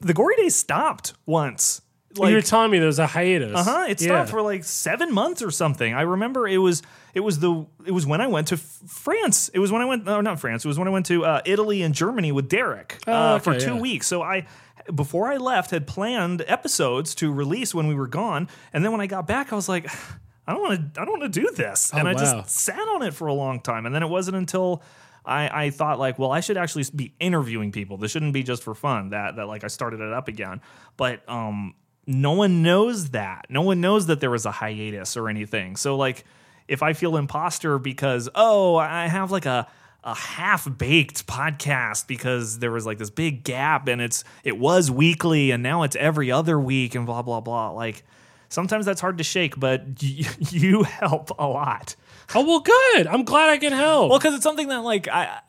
the 0.00 0.14
gory 0.14 0.36
days 0.36 0.56
stopped 0.56 1.14
once. 1.26 1.82
Like, 2.18 2.30
you 2.30 2.36
were 2.36 2.42
telling 2.42 2.70
me 2.70 2.78
there 2.78 2.86
was 2.86 2.98
a 2.98 3.06
hiatus. 3.06 3.54
uh 3.54 3.62
huh. 3.62 3.86
It 3.88 4.00
stopped 4.00 4.30
for 4.30 4.42
like 4.42 4.64
seven 4.64 5.12
months 5.12 5.42
or 5.42 5.50
something. 5.50 5.94
I 5.94 6.02
remember 6.02 6.46
it 6.46 6.58
was 6.58 6.82
it 7.14 7.20
was 7.20 7.38
the 7.38 7.66
it 7.84 7.92
was 7.92 8.06
when 8.06 8.20
I 8.20 8.26
went 8.26 8.48
to 8.48 8.54
F- 8.54 8.80
France. 8.86 9.48
It 9.50 9.58
was 9.58 9.72
when 9.72 9.82
I 9.82 9.84
went 9.84 10.04
no 10.04 10.20
not 10.20 10.40
France. 10.40 10.64
It 10.64 10.68
was 10.68 10.78
when 10.78 10.88
I 10.88 10.90
went 10.90 11.06
to 11.06 11.24
uh, 11.24 11.42
Italy 11.44 11.82
and 11.82 11.94
Germany 11.94 12.32
with 12.32 12.48
Derek 12.48 12.98
uh, 13.06 13.34
okay, 13.34 13.44
for 13.44 13.58
two 13.58 13.74
yeah. 13.74 13.80
weeks. 13.80 14.06
So 14.06 14.22
I 14.22 14.46
before 14.94 15.30
I 15.30 15.36
left 15.36 15.70
had 15.70 15.86
planned 15.86 16.44
episodes 16.46 17.14
to 17.16 17.32
release 17.32 17.74
when 17.74 17.86
we 17.86 17.94
were 17.94 18.06
gone, 18.06 18.48
and 18.72 18.84
then 18.84 18.92
when 18.92 19.00
I 19.00 19.06
got 19.06 19.26
back, 19.26 19.52
I 19.52 19.56
was 19.56 19.68
like. 19.68 19.88
I 20.48 20.52
don't 20.52 20.62
want 20.62 20.94
to. 20.94 21.00
I 21.00 21.04
don't 21.04 21.18
want 21.18 21.32
to 21.32 21.40
do 21.40 21.50
this, 21.56 21.90
and 21.92 22.06
I 22.06 22.12
wow. 22.12 22.20
just 22.20 22.50
sat 22.50 22.78
on 22.78 23.02
it 23.02 23.14
for 23.14 23.26
a 23.26 23.34
long 23.34 23.58
time. 23.58 23.84
And 23.84 23.92
then 23.92 24.04
it 24.04 24.08
wasn't 24.08 24.36
until 24.36 24.80
I, 25.26 25.64
I 25.64 25.70
thought 25.70 25.98
like, 25.98 26.18
well, 26.18 26.30
I 26.30 26.40
should 26.40 26.56
actually 26.56 26.84
be 26.94 27.14
interviewing 27.18 27.72
people. 27.72 27.96
This 27.96 28.12
shouldn't 28.12 28.32
be 28.32 28.44
just 28.44 28.62
for 28.62 28.74
fun. 28.74 29.10
That 29.10 29.36
that 29.36 29.48
like 29.48 29.64
I 29.64 29.66
started 29.66 30.00
it 30.00 30.12
up 30.12 30.28
again. 30.28 30.60
But 30.96 31.28
um, 31.28 31.74
no 32.06 32.32
one 32.32 32.62
knows 32.62 33.10
that. 33.10 33.46
No 33.48 33.62
one 33.62 33.80
knows 33.80 34.06
that 34.06 34.20
there 34.20 34.30
was 34.30 34.46
a 34.46 34.50
hiatus 34.50 35.16
or 35.16 35.28
anything. 35.28 35.76
So 35.76 35.96
like, 35.96 36.24
if 36.68 36.82
I 36.82 36.92
feel 36.92 37.16
imposter 37.16 37.78
because 37.78 38.28
oh, 38.34 38.76
I 38.76 39.08
have 39.08 39.30
like 39.30 39.46
a 39.46 39.66
a 40.04 40.14
half 40.14 40.68
baked 40.78 41.26
podcast 41.26 42.06
because 42.06 42.60
there 42.60 42.70
was 42.70 42.86
like 42.86 42.96
this 42.96 43.10
big 43.10 43.42
gap 43.42 43.88
and 43.88 44.00
it's 44.00 44.22
it 44.44 44.56
was 44.56 44.88
weekly 44.88 45.50
and 45.50 45.64
now 45.64 45.82
it's 45.82 45.96
every 45.96 46.30
other 46.30 46.60
week 46.60 46.94
and 46.94 47.06
blah 47.06 47.22
blah 47.22 47.40
blah. 47.40 47.70
Like 47.70 48.04
sometimes 48.48 48.86
that's 48.86 49.00
hard 49.00 49.18
to 49.18 49.24
shake, 49.24 49.58
but 49.58 49.80
y- 50.02 50.24
you 50.38 50.84
help 50.84 51.30
a 51.38 51.46
lot. 51.48 51.96
Oh 52.34 52.44
well, 52.44 52.60
good. 52.60 53.06
I'm 53.08 53.24
glad 53.24 53.50
I 53.50 53.58
can 53.58 53.72
help. 53.72 54.10
Well, 54.10 54.18
because 54.18 54.34
it's 54.34 54.44
something 54.44 54.68
that 54.68 54.82
like 54.82 55.08
I, 55.08 55.40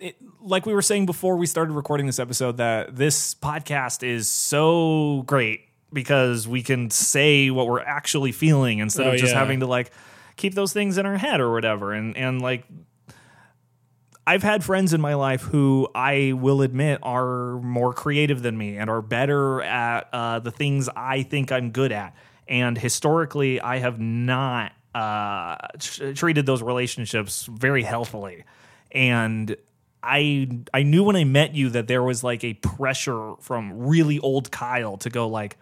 it, 0.00 0.16
like 0.40 0.66
we 0.66 0.74
were 0.74 0.82
saying 0.82 1.06
before 1.06 1.36
we 1.36 1.46
started 1.46 1.72
recording 1.72 2.06
this 2.06 2.18
episode, 2.18 2.56
that 2.56 2.96
this 2.96 3.34
podcast 3.34 4.02
is 4.02 4.28
so 4.28 5.22
great 5.26 5.68
because 5.92 6.46
we 6.48 6.62
can 6.62 6.90
say 6.90 7.50
what 7.50 7.66
we're 7.66 7.80
actually 7.80 8.32
feeling 8.32 8.78
instead 8.78 9.06
Oh, 9.06 9.10
of 9.12 9.18
just 9.18 9.32
yeah. 9.32 9.38
having 9.38 9.60
to 9.60 9.66
like 9.66 9.90
keep 10.36 10.54
those 10.54 10.72
things 10.72 10.98
in 10.98 11.06
our 11.06 11.18
head 11.18 11.40
or 11.40 11.52
whatever. 11.52 11.92
And 11.92 12.16
and 12.16 12.40
like 12.40 12.64
I've 14.26 14.42
had 14.42 14.62
friends 14.62 14.92
in 14.92 15.00
my 15.00 15.14
life 15.14 15.42
who 15.42 15.88
I 15.94 16.32
will 16.34 16.62
admit 16.62 17.00
are 17.02 17.58
more 17.60 17.92
creative 17.92 18.40
than 18.42 18.56
me 18.56 18.76
and 18.76 18.88
are 18.88 19.02
better 19.02 19.60
at 19.62 20.08
uh, 20.12 20.38
the 20.38 20.52
things 20.52 20.88
I 20.94 21.24
think 21.24 21.50
I'm 21.50 21.70
good 21.72 21.90
at. 21.90 22.14
And 22.46 22.78
historically, 22.78 23.60
I 23.60 23.78
have 23.78 23.98
not 23.98 24.72
uh, 24.94 25.56
tr- 25.78 26.12
treated 26.12 26.46
those 26.46 26.62
relationships 26.62 27.46
very 27.50 27.82
healthily. 27.82 28.44
And 28.92 29.56
I 30.04 30.48
I 30.72 30.82
knew 30.84 31.02
when 31.02 31.16
I 31.16 31.24
met 31.24 31.54
you 31.54 31.70
that 31.70 31.88
there 31.88 32.02
was 32.02 32.22
like 32.22 32.44
a 32.44 32.54
pressure 32.54 33.34
from 33.40 33.86
really 33.86 34.20
old 34.20 34.52
Kyle 34.52 34.98
to 34.98 35.10
go 35.10 35.26
like, 35.28 35.56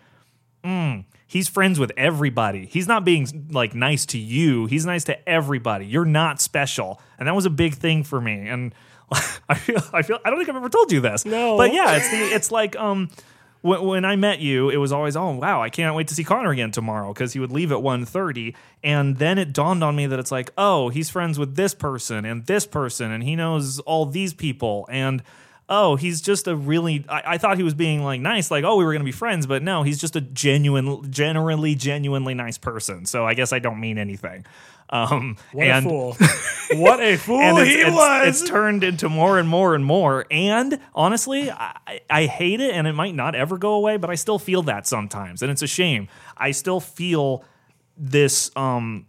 mm, 0.64 1.05
he's 1.27 1.49
friends 1.49 1.79
with 1.79 1.92
everybody. 1.96 2.66
He's 2.66 2.88
not 2.88 3.05
being 3.05 3.49
like 3.51 3.75
nice 3.75 4.07
to 4.07 4.18
you. 4.18 4.66
He's 4.66 4.85
nice 4.87 5.05
to 5.05 5.29
everybody. 5.29 5.87
You're 5.87 6.05
not 6.05 6.40
special, 6.40 7.01
and 7.18 7.29
that 7.29 7.35
was 7.35 7.46
a 7.46 7.51
big 7.51 7.75
thing 7.75 8.05
for 8.05 8.20
me. 8.20 8.49
And 8.49 8.75
I 9.49 9.55
feel 9.55 9.83
I 9.92 10.03
feel 10.03 10.18
I 10.25 10.31
don't 10.31 10.38
think 10.38 10.49
I've 10.49 10.57
ever 10.57 10.68
told 10.68 10.92
you 10.92 11.01
this. 11.01 11.25
No. 11.25 11.57
but 11.57 11.73
yeah, 11.73 11.96
it's 11.96 12.11
the, 12.11 12.16
it's 12.35 12.51
like 12.51 12.77
um. 12.77 13.09
When, 13.62 13.83
when 13.83 14.05
I 14.07 14.16
met 14.16 14.40
you, 14.40 14.70
it 14.70 14.79
was 14.79 14.90
always, 14.90 15.16
oh 15.16 15.33
wow, 15.33 15.62
I 15.62 15.68
can't 15.68 15.94
wait 15.94 16.09
to 16.09 16.14
see 16.14 16.25
Connor 16.25 16.51
again 16.51 16.70
tomorrow 16.70 17.12
because 17.12 17.35
he 17.35 17.40
would 17.40 17.53
leave 17.53 17.73
at 17.73 17.77
1.30. 17.81 18.55
And 18.83 19.18
then 19.18 19.37
it 19.37 19.53
dawned 19.53 19.85
on 19.85 19.94
me 19.94 20.07
that 20.07 20.18
it's 20.18 20.33
like, 20.33 20.51
oh, 20.57 20.88
he's 20.88 21.11
friends 21.11 21.38
with 21.38 21.57
this 21.57 21.75
person 21.75 22.25
and 22.25 22.46
this 22.46 22.66
person, 22.66 23.11
and 23.11 23.23
he 23.23 23.37
knows 23.37 23.79
all 23.81 24.07
these 24.07 24.33
people, 24.33 24.88
and 24.90 25.23
oh, 25.70 25.96
he's 25.96 26.20
just 26.20 26.46
a 26.48 26.54
really. 26.56 27.04
I, 27.09 27.22
I 27.26 27.38
thought 27.38 27.56
he 27.56 27.62
was 27.62 27.74
being 27.74 28.02
like 28.04 28.20
nice, 28.20 28.50
like 28.50 28.64
oh, 28.64 28.76
we 28.76 28.85
were 28.85 28.92
gonna 28.92 29.04
be 29.04 29.12
friends, 29.12 29.46
but 29.46 29.62
no, 29.62 29.83
he's 29.85 29.98
just 30.00 30.16
a 30.16 30.20
genuine, 30.20 31.11
generally, 31.11 31.74
genuinely 31.74 32.35
nice 32.35 32.59
person. 32.59 33.06
So 33.06 33.24
I 33.24 33.35
guess 33.35 33.52
I 33.52 33.59
don't 33.61 33.80
mean 33.80 33.96
anything. 33.96 34.44
Um, 34.92 35.37
What 35.52 35.68
and, 35.68 35.87
a 35.87 35.88
fool! 35.88 36.16
what 36.80 37.00
a 37.00 37.16
fool 37.16 37.59
it's, 37.59 37.68
he 37.70 37.80
it's- 37.80 37.94
was. 37.94 38.40
it's 38.42 38.50
turned 38.50 38.83
into 38.83 39.09
more 39.09 39.38
and 39.38 39.48
more 39.48 39.76
and 39.76 39.85
more. 39.85 40.26
And 40.33 40.80
honestly, 40.96 41.48
I, 41.48 42.00
I 42.11 42.26
hate 42.26 42.61
it, 42.61 42.74
and 42.74 42.88
it 42.88 42.92
might 42.94 43.14
not 43.14 43.37
ever 43.37 43.56
go 43.56 43.74
away, 43.74 43.98
but 43.98 44.11
I 44.11 44.16
still 44.16 44.40
feel 44.40 44.62
that 44.64 44.88
sometimes, 44.88 45.42
and 45.42 45.50
it's 45.52 45.62
a 45.62 45.68
shame. 45.68 46.09
I 46.37 46.50
still 46.50 46.80
feel 46.80 47.44
this. 47.96 48.50
Um, 48.56 49.06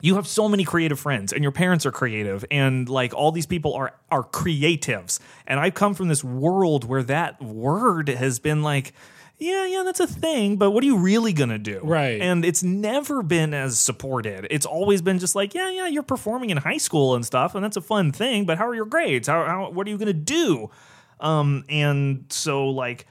you 0.00 0.14
have 0.16 0.26
so 0.26 0.48
many 0.48 0.64
creative 0.64 0.98
friends, 0.98 1.32
and 1.32 1.42
your 1.42 1.52
parents 1.52 1.86
are 1.86 1.92
creative, 1.92 2.44
and 2.50 2.88
like 2.88 3.14
all 3.14 3.32
these 3.32 3.46
people 3.46 3.74
are 3.74 3.94
are 4.10 4.24
creatives. 4.24 5.20
And 5.46 5.60
I've 5.60 5.74
come 5.74 5.94
from 5.94 6.08
this 6.08 6.24
world 6.24 6.84
where 6.84 7.02
that 7.04 7.42
word 7.42 8.08
has 8.08 8.38
been 8.38 8.62
like. 8.62 8.92
Yeah, 9.42 9.64
yeah, 9.64 9.84
that's 9.84 10.00
a 10.00 10.06
thing, 10.06 10.58
but 10.58 10.72
what 10.72 10.84
are 10.84 10.86
you 10.86 10.98
really 10.98 11.32
gonna 11.32 11.58
do? 11.58 11.80
Right. 11.82 12.20
And 12.20 12.44
it's 12.44 12.62
never 12.62 13.22
been 13.22 13.54
as 13.54 13.80
supported. 13.80 14.46
It's 14.50 14.66
always 14.66 15.00
been 15.00 15.18
just 15.18 15.34
like, 15.34 15.54
yeah, 15.54 15.70
yeah, 15.70 15.86
you're 15.86 16.02
performing 16.02 16.50
in 16.50 16.58
high 16.58 16.76
school 16.76 17.14
and 17.14 17.24
stuff, 17.24 17.54
and 17.54 17.64
that's 17.64 17.78
a 17.78 17.80
fun 17.80 18.12
thing. 18.12 18.44
But 18.44 18.58
how 18.58 18.68
are 18.68 18.74
your 18.74 18.84
grades? 18.84 19.28
How, 19.28 19.46
how 19.46 19.70
what 19.70 19.86
are 19.86 19.90
you 19.90 19.96
gonna 19.96 20.12
do? 20.12 20.68
Um, 21.20 21.64
and 21.70 22.26
so 22.28 22.68
like, 22.68 23.06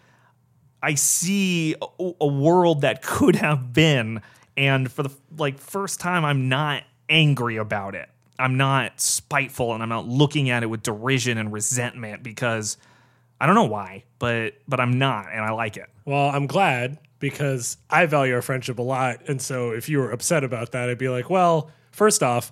I 0.83 0.93
see 0.93 1.73
a, 1.81 2.11
a 2.21 2.27
world 2.27 2.81
that 2.81 3.01
could 3.01 3.35
have 3.35 3.73
been, 3.73 4.21
and 4.59 4.91
for 4.91 5.03
the 5.03 5.09
like 5.37 5.57
first 5.57 6.01
time, 6.01 6.25
I'm 6.25 6.49
not 6.49 6.83
angry 7.07 7.55
about 7.55 7.95
it. 7.95 8.09
I'm 8.37 8.57
not 8.57 8.99
spiteful, 8.99 9.73
and 9.73 9.81
I'm 9.81 9.89
not 9.89 10.05
looking 10.05 10.49
at 10.49 10.63
it 10.63 10.67
with 10.67 10.83
derision 10.83 11.37
and 11.37 11.51
resentment 11.51 12.23
because 12.23 12.77
I 13.39 13.45
don't 13.45 13.55
know 13.55 13.63
why, 13.65 14.03
but 14.19 14.55
but 14.67 14.81
I'm 14.81 14.99
not, 14.99 15.27
and 15.31 15.43
I 15.43 15.51
like 15.51 15.77
it. 15.77 15.87
Well, 16.03 16.29
I'm 16.29 16.45
glad 16.45 16.97
because 17.19 17.77
I 17.89 18.05
value 18.05 18.33
our 18.35 18.41
friendship 18.41 18.79
a 18.79 18.81
lot. 18.81 19.21
And 19.29 19.41
so 19.41 19.71
if 19.71 19.87
you 19.87 19.99
were 19.99 20.11
upset 20.11 20.43
about 20.43 20.73
that, 20.73 20.89
I'd 20.89 20.97
be 20.97 21.09
like, 21.09 21.29
well, 21.29 21.71
first 21.91 22.21
off, 22.21 22.51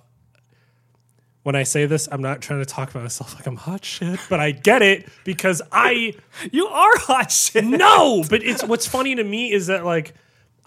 when 1.42 1.56
I 1.56 1.62
say 1.62 1.86
this, 1.86 2.08
I'm 2.10 2.20
not 2.20 2.40
trying 2.42 2.60
to 2.60 2.66
talk 2.66 2.90
about 2.90 3.02
myself 3.02 3.34
like 3.34 3.46
I'm 3.46 3.56
hot 3.56 3.84
shit, 3.84 4.18
but 4.30 4.40
I 4.40 4.50
get 4.50 4.80
it 4.82 5.08
because 5.24 5.60
I 5.72 6.14
You 6.52 6.66
are 6.68 6.98
hot 6.98 7.30
shit. 7.30 7.64
no, 7.64 8.24
but 8.30 8.42
it's 8.42 8.64
what's 8.64 8.86
funny 8.86 9.14
to 9.14 9.24
me 9.24 9.52
is 9.52 9.66
that 9.66 9.84
like 9.84 10.14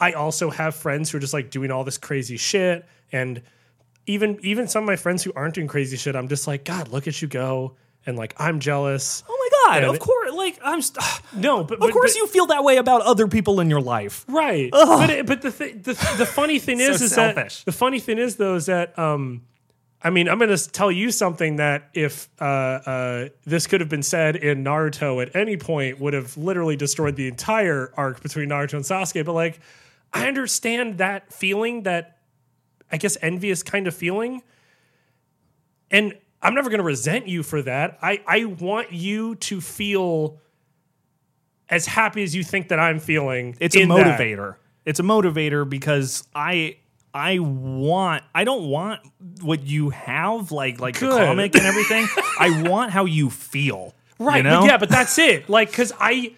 I 0.02 0.14
also 0.14 0.50
have 0.50 0.76
friends 0.76 1.10
who 1.12 1.18
are 1.18 1.22
just 1.22 1.34
like 1.34 1.50
doing 1.52 1.72
all 1.72 1.84
this 1.84 1.98
crazy 1.98 2.36
shit 2.38 2.86
and 3.12 3.42
even 4.08 4.40
even 4.42 4.68
some 4.68 4.84
of 4.84 4.88
my 4.88 4.96
friends 4.96 5.24
who 5.24 5.32
aren't 5.36 5.54
doing 5.54 5.68
crazy 5.68 5.96
shit, 5.96 6.16
I'm 6.16 6.28
just 6.28 6.48
like, 6.48 6.66
God, 6.66 6.88
look 6.90 7.08
at 7.08 7.22
you 7.22 7.28
go. 7.28 7.76
And 8.08 8.18
like 8.18 8.34
I'm 8.38 8.60
jealous. 8.60 9.24
Oh 9.30 9.38
my 9.68 9.74
god! 9.76 9.84
Yeah, 9.84 9.90
of 9.92 10.00
course, 10.00 10.34
like 10.34 10.58
I'm. 10.64 10.82
St- 10.82 10.98
No, 11.36 11.64
but 11.64 11.76
of 11.84 11.92
course, 11.92 12.14
but- 12.14 12.18
you 12.18 12.26
feel 12.26 12.48
that 12.48 12.64
way 12.64 12.78
about 12.78 13.02
other 13.04 13.28
people 13.28 13.60
in 13.60 13.70
your 13.70 13.80
life. 13.80 14.26
Right. 14.28 14.72
But 14.72 15.10
it, 15.12 15.26
but 15.28 15.44
the, 15.44 15.52
th- 15.52 15.84
the 15.84 15.94
the 16.18 16.26
funny 16.26 16.58
thing 16.58 16.80
So 16.80 16.86
is 16.90 17.02
is 17.04 17.12
selfish. 17.14 17.60
that 17.60 17.66
the 17.66 17.78
funny 17.78 18.00
thing 18.00 18.18
is 18.18 18.38
though 18.38 18.56
is 18.56 18.66
that 18.66 18.98
um 18.98 19.44
I 20.04 20.10
mean 20.10 20.28
I'm 20.30 20.40
going 20.40 20.50
to 20.56 20.72
tell 20.72 20.92
you 20.92 21.12
something 21.12 21.58
that 21.58 21.90
if 21.94 22.28
uh 22.40 22.44
uh 22.44 23.30
this 23.46 23.68
could 23.68 23.82
have 23.82 23.90
been 23.90 24.02
said 24.02 24.36
in 24.36 24.64
Naruto 24.64 25.22
at 25.22 25.36
any 25.36 25.56
point 25.58 26.00
would 26.00 26.14
have 26.16 26.36
literally 26.38 26.76
destroyed 26.76 27.16
the 27.16 27.28
entire 27.28 27.94
arc 27.96 28.24
between 28.24 28.50
Naruto 28.50 28.74
and 28.74 28.84
Sasuke 28.84 29.24
but 29.24 29.34
like 29.34 29.60
I 30.13 30.28
understand 30.28 30.97
that 30.97 31.32
feeling 31.32 31.84
that 31.84 32.17
I 32.91 32.97
guess 32.97 33.17
envious 33.21 33.63
kind 33.63 33.88
of 33.88 33.95
feeling 33.95 34.43
and 35.89 36.17
I'm 36.41 36.56
never 36.56 36.69
going 36.69 36.80
to 36.80 36.86
resent 36.86 37.28
you 37.28 37.43
for 37.43 37.62
that. 37.62 38.00
I 38.02 38.21
I 38.26 38.45
want 38.45 38.91
you 38.91 39.36
to 39.36 39.62
feel 39.62 40.39
as 41.69 41.86
happy 41.86 42.24
as 42.24 42.36
you 42.36 42.43
think 42.43 42.69
that 42.69 42.80
I'm 42.80 43.00
feeling. 43.00 43.56
It's 43.60 43.76
a 43.76 43.82
in 43.82 43.89
that. 43.89 44.19
motivator. 44.19 44.56
It's 44.86 45.00
a 45.00 45.04
motivator 45.04 45.69
because 45.69 46.28
I 46.34 46.78
I 47.13 47.39
want 47.39 48.24
I 48.34 48.43
don't 48.43 48.67
want 48.69 49.02
what 49.41 49.63
you 49.63 49.91
have 49.91 50.52
like 50.52 50.80
like 50.80 51.00
the 51.00 51.10
comic 51.10 51.56
and 51.56 51.65
everything. 51.65 52.08
I 52.39 52.63
want 52.67 52.91
how 52.91 53.06
you 53.06 53.30
feel. 53.30 53.93
Right. 54.21 54.38
You 54.38 54.43
know? 54.43 54.62
But 54.62 54.67
yeah, 54.67 54.78
but 54.78 54.89
that's 54.89 55.17
it. 55.17 55.50
Like, 55.50 55.71
because 55.71 55.91
I, 56.00 56.36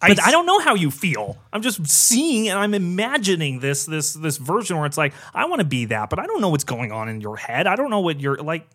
But 0.00 0.22
I 0.22 0.30
don't 0.30 0.46
know 0.46 0.58
how 0.60 0.74
you 0.74 0.90
feel. 0.90 1.36
I'm 1.52 1.62
just 1.62 1.86
seeing 1.86 2.48
and 2.48 2.58
I'm 2.58 2.74
imagining 2.74 3.60
this 3.60 3.84
this 3.86 4.14
this 4.14 4.38
version 4.38 4.76
where 4.76 4.86
it's 4.86 4.96
like 4.98 5.12
I 5.34 5.44
want 5.46 5.60
to 5.60 5.66
be 5.66 5.84
that, 5.86 6.08
but 6.10 6.18
I 6.18 6.26
don't 6.26 6.40
know 6.40 6.48
what's 6.48 6.64
going 6.64 6.90
on 6.92 7.08
in 7.08 7.20
your 7.20 7.36
head. 7.36 7.66
I 7.66 7.76
don't 7.76 7.90
know 7.90 8.00
what 8.00 8.18
you're 8.20 8.36
like. 8.36 8.66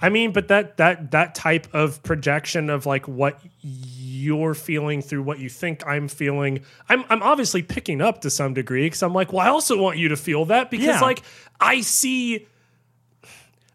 I 0.00 0.08
mean, 0.08 0.32
but 0.32 0.48
that 0.48 0.78
that 0.78 1.12
that 1.12 1.34
type 1.36 1.68
of 1.72 2.02
projection 2.02 2.70
of 2.70 2.86
like 2.86 3.06
what 3.06 3.40
you're 3.60 4.54
feeling 4.54 5.02
through 5.02 5.22
what 5.22 5.38
you 5.38 5.48
think 5.48 5.86
I'm 5.86 6.08
feeling, 6.08 6.64
I'm 6.88 7.04
I'm 7.08 7.22
obviously 7.22 7.62
picking 7.62 8.00
up 8.00 8.22
to 8.22 8.30
some 8.30 8.54
degree 8.54 8.86
because 8.86 9.02
I'm 9.02 9.12
like, 9.12 9.32
well, 9.32 9.46
I 9.46 9.48
also 9.50 9.80
want 9.80 9.98
you 9.98 10.08
to 10.08 10.16
feel 10.16 10.46
that 10.46 10.70
because 10.70 10.86
Yeah. 10.86 11.00
like 11.00 11.22
I 11.60 11.80
see. 11.82 12.48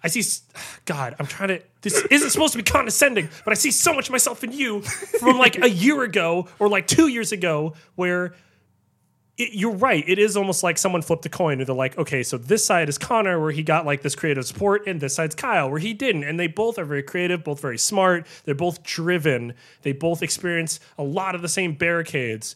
I 0.04 0.10
see, 0.10 0.24
God, 0.86 1.16
I'm 1.20 1.26
trying 1.26 1.50
to. 1.50 1.62
This 1.82 2.06
isn't 2.12 2.30
supposed 2.30 2.54
to 2.54 2.58
be 2.58 2.64
condescending, 2.64 3.30
but 3.46 3.52
I 3.52 3.56
see 3.56 3.72
so 3.72 3.94
much 3.94 4.08
of 4.08 4.12
myself 4.12 4.44
in 4.44 4.52
you 4.52 4.82
from 4.82 5.38
like 5.38 5.58
a 5.62 5.70
year 5.86 6.04
ago 6.04 6.48
or 6.60 6.70
like 6.70 6.88
two 6.88 7.08
years 7.08 7.32
ago, 7.32 7.74
where 7.96 8.36
it, 9.38 9.54
you're 9.54 9.76
right. 9.76 10.04
It 10.08 10.20
is 10.20 10.36
almost 10.36 10.64
like 10.64 10.78
someone 10.78 11.02
flipped 11.02 11.26
a 11.26 11.30
coin, 11.30 11.60
and 11.60 11.68
they're 11.68 11.76
like, 11.76 11.98
okay, 11.98 12.24
so 12.24 12.38
this 12.38 12.66
side 12.66 12.90
is 12.90 12.98
Connor, 12.98 13.40
where 13.40 13.52
he 13.52 13.64
got 13.64 13.86
like 13.86 14.02
this 14.02 14.16
creative 14.16 14.46
support, 14.46 14.88
and 14.88 15.00
this 15.00 15.16
side's 15.16 15.36
Kyle, 15.36 15.70
where 15.70 15.80
he 15.80 15.94
didn't. 15.94 16.24
And 16.24 16.40
they 16.40 16.48
both 16.48 16.78
are 16.78 16.86
very 16.86 17.04
creative, 17.04 17.44
both 17.44 17.62
very 17.62 17.78
smart. 17.78 18.28
They're 18.46 18.56
both 18.56 18.84
driven. 18.84 19.54
They 19.82 19.94
both 19.94 20.22
experience 20.22 20.80
a 20.98 21.04
lot 21.04 21.36
of 21.36 21.42
the 21.42 21.50
same 21.50 21.74
barricades. 21.74 22.56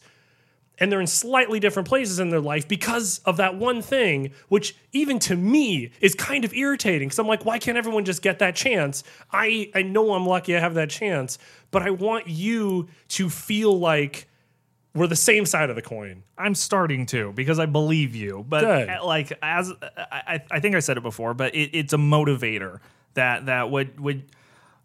And 0.78 0.90
they're 0.90 1.00
in 1.00 1.06
slightly 1.06 1.60
different 1.60 1.86
places 1.86 2.18
in 2.18 2.30
their 2.30 2.40
life 2.40 2.66
because 2.66 3.20
of 3.24 3.36
that 3.36 3.54
one 3.56 3.82
thing, 3.82 4.32
which 4.48 4.74
even 4.92 5.18
to 5.20 5.36
me 5.36 5.92
is 6.00 6.14
kind 6.14 6.44
of 6.44 6.52
irritating. 6.54 7.08
Because 7.08 7.18
I'm 7.18 7.26
like, 7.28 7.44
why 7.44 7.58
can't 7.58 7.76
everyone 7.78 8.04
just 8.04 8.22
get 8.22 8.38
that 8.40 8.56
chance? 8.56 9.04
I, 9.30 9.70
I 9.74 9.82
know 9.82 10.14
I'm 10.14 10.26
lucky 10.26 10.56
I 10.56 10.60
have 10.60 10.74
that 10.74 10.90
chance, 10.90 11.38
but 11.70 11.82
I 11.82 11.90
want 11.90 12.26
you 12.26 12.88
to 13.08 13.28
feel 13.30 13.78
like 13.78 14.26
we're 14.94 15.06
the 15.06 15.14
same 15.16 15.46
side 15.46 15.70
of 15.70 15.76
the 15.76 15.82
coin. 15.82 16.22
I'm 16.36 16.54
starting 16.54 17.06
to 17.06 17.32
because 17.32 17.58
I 17.58 17.66
believe 17.66 18.14
you. 18.16 18.44
But 18.48 18.60
Good. 18.62 18.88
uh, 18.90 19.04
like 19.06 19.32
as 19.42 19.72
I, 19.82 20.22
I- 20.26 20.42
I 20.50 20.60
think 20.60 20.74
I 20.74 20.80
said 20.80 20.96
it 20.96 21.02
before, 21.02 21.32
but 21.34 21.54
it, 21.54 21.70
it's 21.74 21.92
a 21.92 21.96
motivator 21.98 22.80
that 23.14 23.46
that 23.46 23.70
would 23.70 24.00
would 24.00 24.24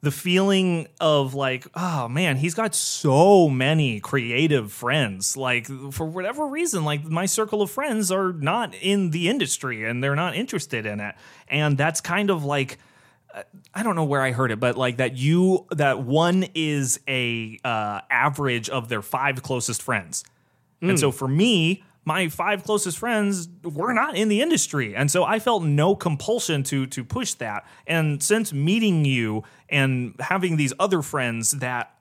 the 0.02 0.12
feeling 0.12 0.88
of 1.02 1.34
like 1.34 1.66
oh 1.74 2.08
man 2.08 2.38
he's 2.38 2.54
got 2.54 2.76
so 2.76 3.50
many 3.50 4.00
creative 4.00 4.72
friends. 4.72 5.36
Like 5.36 5.68
for 5.92 6.06
whatever 6.06 6.48
reason 6.48 6.86
like 6.86 7.04
my 7.06 7.26
circle 7.26 7.62
of 7.62 7.72
friends 7.72 8.12
are 8.12 8.34
not 8.34 8.76
in 8.76 9.12
the 9.12 9.30
industry 9.30 9.84
and 9.84 10.04
they're 10.04 10.16
not 10.16 10.36
interested 10.36 10.86
in 10.86 11.00
it. 11.00 11.16
And 11.48 11.78
that's 11.78 12.02
kind 12.02 12.30
of 12.30 12.44
like 12.44 12.78
I 13.74 13.84
don't 13.84 13.96
know 13.96 14.06
where 14.06 14.22
I 14.22 14.32
heard 14.32 14.52
it, 14.52 14.60
but 14.60 14.78
like 14.78 14.98
that 14.98 15.18
you 15.18 15.68
that 15.72 16.02
one 16.02 16.48
is 16.56 17.00
a 17.08 17.60
uh, 17.64 18.02
average 18.10 18.70
of 18.70 18.90
their 18.90 19.02
five 19.02 19.44
closest 19.44 19.82
friends, 19.82 20.24
and 20.82 21.00
so 21.00 21.12
for 21.12 21.28
me, 21.28 21.84
my 22.08 22.30
five 22.30 22.64
closest 22.64 22.98
friends 22.98 23.50
were 23.64 23.92
not 23.92 24.16
in 24.16 24.30
the 24.30 24.42
industry, 24.42 24.96
and 24.96 25.12
so 25.12 25.26
I 25.26 25.40
felt 25.40 25.64
no 25.64 25.94
compulsion 25.94 26.64
to 26.64 26.88
to 26.88 27.04
push 27.04 27.34
that. 27.34 27.68
And 27.86 28.24
since 28.24 28.54
meeting 28.54 29.04
you 29.04 29.44
and 29.68 30.16
having 30.22 30.56
these 30.56 30.72
other 30.80 31.02
friends 31.02 31.52
that 31.52 31.94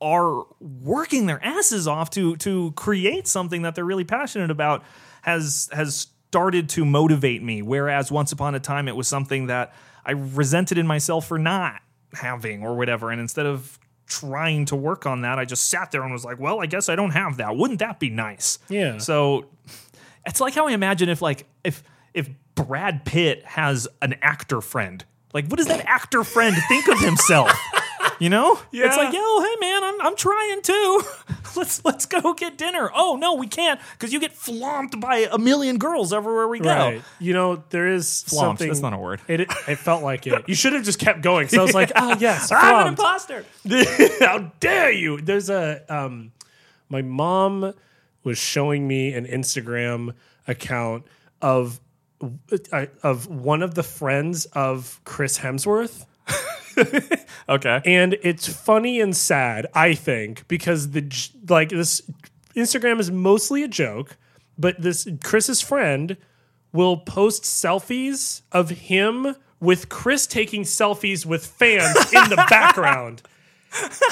are 0.00 0.44
working 0.60 1.26
their 1.26 1.44
asses 1.44 1.88
off 1.88 2.08
to 2.10 2.36
to 2.36 2.70
create 2.76 3.26
something 3.26 3.62
that 3.62 3.74
they're 3.74 3.84
really 3.84 4.04
passionate 4.04 4.52
about 4.52 4.84
has 5.22 5.68
has 5.72 6.06
started 6.28 6.68
to 6.68 6.84
motivate 6.84 7.42
me. 7.42 7.60
Whereas 7.60 8.12
once 8.12 8.30
upon 8.30 8.54
a 8.54 8.60
time 8.60 8.86
it 8.86 8.94
was 8.94 9.08
something 9.08 9.48
that 9.48 9.74
I 10.06 10.12
resented 10.12 10.78
in 10.78 10.86
myself 10.86 11.26
for 11.26 11.38
not 11.38 11.80
having 12.12 12.62
or 12.62 12.76
whatever. 12.76 13.10
And 13.10 13.20
instead 13.20 13.46
of 13.46 13.76
trying 14.08 14.64
to 14.66 14.76
work 14.76 15.06
on 15.06 15.20
that. 15.22 15.38
I 15.38 15.44
just 15.44 15.68
sat 15.68 15.90
there 15.90 16.02
and 16.02 16.12
was 16.12 16.24
like 16.24 16.38
well 16.38 16.60
I 16.60 16.66
guess 16.66 16.88
I 16.88 16.96
don't 16.96 17.10
have 17.10 17.36
that. 17.38 17.56
Wouldn't 17.56 17.78
that 17.80 18.00
be 18.00 18.10
nice? 18.10 18.58
Yeah. 18.68 18.98
so 18.98 19.46
it's 20.26 20.40
like 20.40 20.54
how 20.54 20.66
I 20.66 20.72
imagine 20.72 21.08
if 21.08 21.22
like 21.22 21.46
if 21.64 21.82
if 22.14 22.28
Brad 22.54 23.04
Pitt 23.04 23.44
has 23.44 23.86
an 24.02 24.14
actor 24.20 24.60
friend. 24.60 25.04
Like 25.32 25.46
what 25.48 25.58
does 25.58 25.66
that 25.68 25.84
actor 25.86 26.24
friend 26.24 26.56
think 26.68 26.88
of 26.88 26.98
himself 27.00 27.52
You 28.18 28.28
know? 28.30 28.58
Yeah. 28.72 28.86
It's 28.86 28.96
like, 28.96 29.12
yo, 29.12 29.40
hey 29.40 29.54
man, 29.60 29.84
I'm 29.84 30.00
I'm 30.00 30.16
trying 30.16 30.62
too. 30.62 31.02
let's 31.56 31.84
let's 31.84 32.06
go 32.06 32.34
get 32.34 32.58
dinner. 32.58 32.90
Oh 32.94 33.16
no, 33.16 33.34
we 33.34 33.46
can't 33.46 33.80
because 33.92 34.12
you 34.12 34.20
get 34.20 34.32
flomped 34.32 34.98
by 35.00 35.28
a 35.30 35.38
million 35.38 35.78
girls 35.78 36.12
everywhere 36.12 36.48
we 36.48 36.60
go. 36.60 36.68
Right. 36.70 37.02
You 37.18 37.32
know, 37.32 37.62
there 37.70 37.88
is 37.88 38.22
Flomped, 38.24 38.58
something. 38.58 38.68
that's 38.68 38.80
not 38.80 38.92
a 38.92 38.98
word. 38.98 39.20
It, 39.28 39.40
it 39.40 39.76
felt 39.78 40.02
like 40.02 40.26
it. 40.26 40.48
You 40.48 40.54
should 40.54 40.72
have 40.72 40.84
just 40.84 40.98
kept 40.98 41.20
going. 41.22 41.48
So 41.48 41.60
I 41.60 41.64
was 41.64 41.74
like, 41.74 41.92
oh, 41.96 42.16
yes. 42.20 42.50
I'm 42.50 42.88
an 42.88 42.96
flomped. 42.96 43.30
imposter. 43.30 44.18
How 44.24 44.52
dare 44.60 44.90
you? 44.90 45.20
There's 45.20 45.50
a 45.50 45.82
um 45.88 46.32
my 46.88 47.02
mom 47.02 47.74
was 48.24 48.38
showing 48.38 48.88
me 48.88 49.12
an 49.12 49.26
Instagram 49.26 50.14
account 50.46 51.04
of 51.40 51.80
uh, 52.72 52.86
of 53.02 53.28
one 53.28 53.62
of 53.62 53.74
the 53.74 53.82
friends 53.82 54.46
of 54.46 55.00
Chris 55.04 55.38
Hemsworth. 55.38 56.04
Okay. 57.48 57.80
And 57.86 58.18
it's 58.22 58.46
funny 58.46 59.00
and 59.00 59.16
sad, 59.16 59.66
I 59.72 59.94
think, 59.94 60.46
because 60.48 60.90
the 60.90 61.10
like 61.48 61.70
this 61.70 62.02
Instagram 62.54 63.00
is 63.00 63.10
mostly 63.10 63.62
a 63.62 63.68
joke, 63.68 64.16
but 64.58 64.80
this 64.80 65.08
Chris's 65.24 65.62
friend 65.62 66.18
will 66.72 66.98
post 66.98 67.44
selfies 67.44 68.42
of 68.52 68.68
him 68.68 69.34
with 69.60 69.88
Chris 69.88 70.26
taking 70.26 70.62
selfies 70.62 71.24
with 71.24 71.46
fans 71.46 72.12
in 72.12 72.28
the 72.28 72.36
background. 72.50 73.22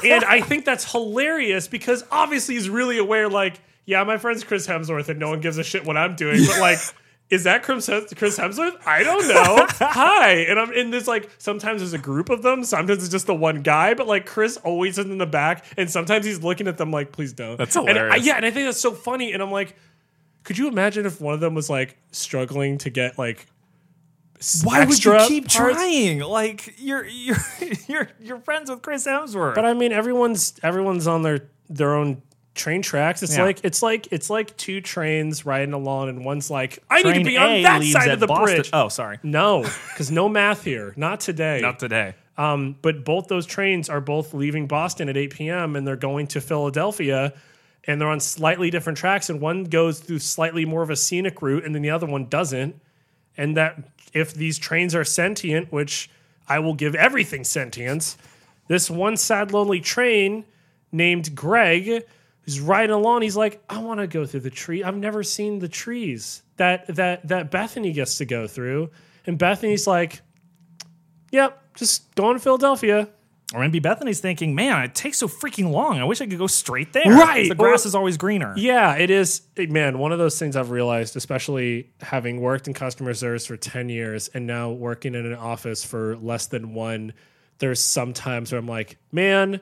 And 0.05 0.25
I 0.25 0.41
think 0.41 0.65
that's 0.65 0.91
hilarious 0.91 1.69
because 1.69 2.05
obviously 2.11 2.55
he's 2.55 2.69
really 2.69 2.99
aware, 2.99 3.29
like, 3.29 3.61
yeah, 3.85 4.03
my 4.05 4.19
friend's 4.19 4.45
Chris 4.45 4.67
Hemsworth 4.67 5.09
and 5.09 5.21
no 5.21 5.29
one 5.29 5.41
gives 5.41 5.59
a 5.59 5.65
shit 5.65 5.85
what 5.85 5.97
I'm 5.97 6.17
doing. 6.17 6.41
But 6.47 6.61
like, 6.61 6.79
is 7.29 7.45
that 7.45 7.63
Chris 7.65 7.89
Hemsworth? 7.89 8.77
I 8.87 9.03
don't 9.03 9.27
know. 9.29 9.67
Hi. 9.81 10.31
And 10.49 10.61
I'm 10.61 10.73
in 10.73 10.91
this 10.91 11.09
like 11.09 11.29
sometimes 11.39 11.81
there's 11.81 11.93
a 11.93 11.99
group 11.99 12.29
of 12.31 12.43
them, 12.43 12.63
sometimes 12.65 13.03
it's 13.03 13.09
just 13.11 13.27
the 13.27 13.35
one 13.35 13.63
guy, 13.63 13.95
but 13.95 14.07
like 14.07 14.27
Chris 14.27 14.57
always 14.59 14.97
is 14.99 15.07
in 15.07 15.19
the 15.19 15.27
back, 15.27 15.65
and 15.77 15.91
sometimes 15.91 16.25
he's 16.25 16.43
looking 16.43 16.69
at 16.69 16.79
them 16.79 16.91
like, 16.91 17.11
please 17.13 17.33
don't. 17.33 17.57
That's 17.57 17.75
And 17.75 17.89
I- 17.89 17.93
hilarious. 17.93 18.27
yeah, 18.27 18.37
and 18.37 18.47
I 18.47 18.51
think 18.51 18.67
that's 18.67 18.81
so 18.81 18.93
funny. 18.93 19.33
And 19.33 19.43
I'm 19.43 19.51
like, 19.51 19.75
could 20.45 20.57
you 20.59 20.69
imagine 20.69 21.05
if 21.07 21.21
one 21.21 21.35
of 21.35 21.41
them 21.41 21.55
was 21.55 21.69
like 21.69 21.97
struggling 22.13 22.79
to 22.79 22.91
get 22.91 23.19
like 23.19 23.47
Why 24.63 24.85
would 24.85 25.05
you 25.05 25.17
keep 25.27 25.49
parts? 25.49 25.77
trying? 25.77 26.21
Like 26.21 26.75
you're 26.79 27.05
you're 27.07 27.37
you're 27.89 28.09
you're 28.21 28.39
friends 28.41 28.71
with 28.71 28.83
Chris 28.83 29.05
Hemsworth. 29.07 29.55
But 29.57 29.65
I 29.65 29.75
mean, 29.75 29.91
everyone's 29.93 30.55
everyone's 30.63 31.07
on 31.09 31.23
their 31.23 31.49
their 31.69 31.95
own 31.97 32.23
train 32.57 32.83
tracks. 32.83 33.23
It's 33.23 33.37
Yeah. 33.37 33.45
like 33.45 33.61
it's 33.63 33.83
like 33.83 34.09
it's 34.11 34.29
like 34.31 34.57
two 34.57 34.81
trains 34.81 35.47
riding 35.47 35.73
along, 35.75 36.09
and 36.09 36.25
one's 36.25 36.51
like, 36.51 36.79
I 36.91 36.97
need 36.97 37.03
Train 37.03 37.19
to 37.21 37.25
be 37.25 37.37
on 37.39 37.49
A 37.51 37.63
that 37.63 37.81
leaves 37.81 37.93
side 37.93 38.09
at 38.09 38.15
of 38.15 38.21
the 38.21 38.27
Boston- 38.27 38.57
bridge. 38.57 38.71
Oh, 38.73 38.89
sorry. 38.89 39.19
No, 39.23 39.63
because 39.91 40.11
no 40.11 40.29
math 40.29 40.65
here. 40.65 40.93
Not 40.97 41.21
today. 41.21 41.61
Not 41.61 41.79
today. 41.79 42.15
Um, 42.39 42.77
but 42.83 43.05
both 43.05 43.29
those 43.29 43.47
trains 43.47 43.89
are 43.89 44.01
both 44.01 44.35
leaving 44.35 44.67
Boston 44.67 45.09
at 45.09 45.17
8 45.17 45.31
p.m. 45.35 45.75
and 45.77 45.87
they're 45.87 45.97
going 45.97 46.27
to 46.29 46.41
Philadelphia, 46.41 47.33
and 47.87 48.01
they're 48.01 48.09
on 48.11 48.21
slightly 48.21 48.71
different 48.71 48.99
tracks. 48.99 49.31
And 49.31 49.41
one 49.41 49.65
goes 49.65 50.01
through 50.01 50.19
slightly 50.19 50.65
more 50.67 50.83
of 50.83 50.91
a 50.91 50.97
scenic 50.97 51.41
route, 51.41 51.65
and 51.65 51.75
then 51.75 51.83
the 51.83 51.91
other 51.91 52.07
one 52.07 52.27
doesn't. 52.27 52.79
And 53.39 53.57
that 53.57 53.79
if 54.13 54.35
these 54.35 54.59
trains 54.59 54.95
are 54.95 55.05
sentient, 55.05 55.73
which 55.73 56.11
I 56.49 56.59
will 56.59 56.75
give 56.75 56.95
everything 56.95 57.43
sentience, 57.45 58.17
this 58.69 58.91
one 58.91 59.17
sad 59.17 59.53
lonely 59.53 59.81
train 59.81 60.45
named 60.93 61.35
Greg 61.35 62.05
who's 62.47 62.59
riding 62.61 62.95
along. 62.95 63.21
He's 63.23 63.37
like, 63.37 63.63
I 63.69 63.79
want 63.79 64.01
to 64.01 64.07
go 64.07 64.25
through 64.25 64.41
the 64.41 64.51
tree. 64.51 64.83
I've 64.83 64.97
never 64.97 65.23
seen 65.23 65.59
the 65.59 65.69
trees 65.69 66.43
that 66.57 66.87
that 66.97 67.29
that 67.29 67.51
Bethany 67.51 67.93
gets 67.93 68.17
to 68.19 68.25
go 68.25 68.47
through. 68.47 68.91
And 69.27 69.37
Bethany's 69.37 69.87
like, 69.87 70.23
Yep, 71.33 71.75
just 71.75 72.15
going 72.15 72.35
to 72.37 72.41
Philadelphia. 72.41 73.09
Or 73.55 73.61
maybe 73.61 73.79
Bethany's 73.79 74.19
thinking, 74.19 74.57
man, 74.57 74.83
it 74.83 74.95
takes 74.95 75.19
so 75.19 75.29
freaking 75.29 75.71
long. 75.71 76.01
I 76.01 76.05
wish 76.05 76.21
I 76.21 76.27
could 76.27 76.39
go 76.39 76.49
straight 76.49 76.93
there. 76.93 77.05
Right. 77.09 77.49
The 77.49 77.55
grass 77.55 77.85
Or- 77.85 77.89
is 77.89 77.95
always 77.95 78.17
greener. 78.17 78.53
Yeah, 78.57 78.97
it 78.97 79.09
is. 79.09 79.43
Man, 79.57 79.99
one 80.01 80.11
of 80.11 80.19
those 80.19 80.37
things 80.37 80.57
I've 80.57 80.71
realized, 80.71 81.15
especially 81.17 81.93
having 82.01 82.41
worked 82.41 82.67
in 82.67 82.75
customer 82.75 83.15
service 83.15 83.47
for 83.47 83.57
10 83.57 83.89
years 83.89 84.27
and 84.29 84.49
now 84.49 84.73
working 84.73 85.15
in 85.15 85.27
an 85.27 85.35
office 85.35 85.85
for 85.85 86.17
less 86.17 86.47
than 86.47 86.75
one, 86.75 87.13
there's 87.59 87.79
some 87.79 88.13
times 88.13 88.51
where 88.51 88.59
I'm 88.59 88.67
like, 88.67 88.99
man, 89.13 89.61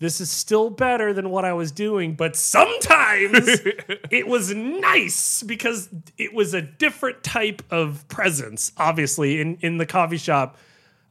this 0.00 0.20
is 0.20 0.28
still 0.30 0.68
better 0.70 1.12
than 1.12 1.30
what 1.30 1.44
I 1.44 1.52
was 1.52 1.70
doing. 1.70 2.14
But 2.14 2.34
sometimes 2.34 3.30
it 4.10 4.26
was 4.26 4.52
nice 4.54 5.42
because 5.44 5.88
it 6.18 6.34
was 6.34 6.52
a 6.54 6.62
different 6.62 7.22
type 7.22 7.62
of 7.70 8.06
presence. 8.08 8.72
Obviously, 8.76 9.40
in, 9.40 9.56
in 9.60 9.78
the 9.78 9.86
coffee 9.86 10.16
shop, 10.16 10.56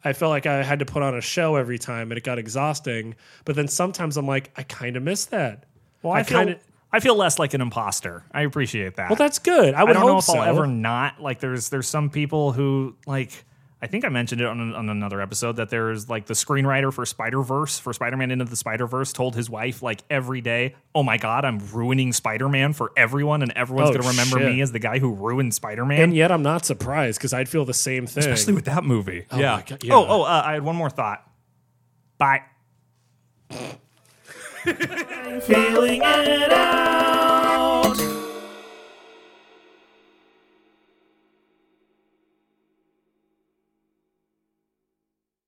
I 0.03 0.13
felt 0.13 0.31
like 0.31 0.45
I 0.45 0.63
had 0.63 0.79
to 0.79 0.85
put 0.85 1.03
on 1.03 1.15
a 1.15 1.21
show 1.21 1.55
every 1.55 1.77
time 1.79 2.11
and 2.11 2.17
it 2.17 2.23
got 2.23 2.39
exhausting. 2.39 3.15
But 3.45 3.55
then 3.55 3.67
sometimes 3.67 4.17
I'm 4.17 4.27
like, 4.27 4.51
I 4.57 4.63
kind 4.63 4.97
of 4.97 5.03
miss 5.03 5.25
that. 5.27 5.65
Well, 6.01 6.13
I, 6.13 6.19
I 6.19 6.23
feel 6.23 6.39
kinda- 6.39 6.59
I 6.91 6.99
feel 6.99 7.15
less 7.15 7.37
like 7.37 7.53
an 7.53 7.61
imposter. 7.61 8.23
I 8.31 8.41
appreciate 8.41 8.95
that. 8.95 9.09
Well, 9.09 9.15
that's 9.15 9.37
good. 9.37 9.75
I 9.75 9.83
would 9.83 9.91
I 9.91 9.93
don't 9.93 10.01
hope 10.01 10.09
know 10.11 10.17
if 10.17 10.23
so. 10.23 10.37
I'll 10.39 10.49
ever 10.49 10.65
not 10.65 11.21
like. 11.21 11.39
There's 11.39 11.69
there's 11.69 11.87
some 11.87 12.09
people 12.09 12.51
who 12.51 12.95
like. 13.05 13.45
I 13.81 13.87
think 13.87 14.03
I 14.03 14.09
mentioned 14.09 14.41
it 14.41 14.47
on, 14.47 14.73
on 14.75 14.89
another 14.89 15.21
episode 15.21 15.55
that 15.55 15.69
there's 15.69 16.09
like 16.09 16.25
the 16.25 16.33
screenwriter 16.33 16.91
for 16.91 17.05
Spider 17.05 17.41
Verse 17.41 17.79
for 17.79 17.93
Spider 17.93 18.17
Man 18.17 18.29
Into 18.29 18.43
the 18.43 18.57
Spider 18.57 18.87
Verse 18.87 19.13
told 19.13 19.35
his 19.35 19.49
wife 19.49 19.81
like 19.81 20.01
every 20.09 20.41
day, 20.41 20.75
"Oh 20.93 21.01
my 21.01 21.15
God, 21.17 21.45
I'm 21.45 21.59
ruining 21.71 22.11
Spider 22.11 22.49
Man 22.49 22.73
for 22.73 22.91
everyone, 22.97 23.41
and 23.41 23.53
everyone's 23.53 23.91
Oh, 23.91 23.93
gonna 23.93 24.09
remember 24.09 24.39
shit. 24.39 24.51
me 24.53 24.59
as 24.61 24.73
the 24.73 24.79
guy 24.79 24.99
who 24.99 25.13
ruined 25.13 25.53
Spider 25.53 25.85
Man." 25.85 26.01
And 26.01 26.13
yet 26.13 26.29
I'm 26.29 26.43
not 26.43 26.65
surprised 26.65 27.19
because 27.19 27.31
I'd 27.33 27.47
feel 27.47 27.63
the 27.63 27.73
same 27.73 28.05
thing. 28.05 28.19
Especially 28.19 28.53
with 28.53 28.65
that 28.65 28.83
movie. 28.83 29.25
my 29.31 29.37
God, 29.65 29.81
yeah. 29.81 29.93
Oh, 29.95 30.05
oh, 30.09 30.21
uh, 30.23 30.43
I 30.45 30.53
had 30.53 30.63
one 30.63 30.75
more 30.75 30.89
thought. 30.89 31.25
Bye. 32.17 32.41
Feeling 34.63 36.01
it 36.03 36.51
out. 36.51 37.38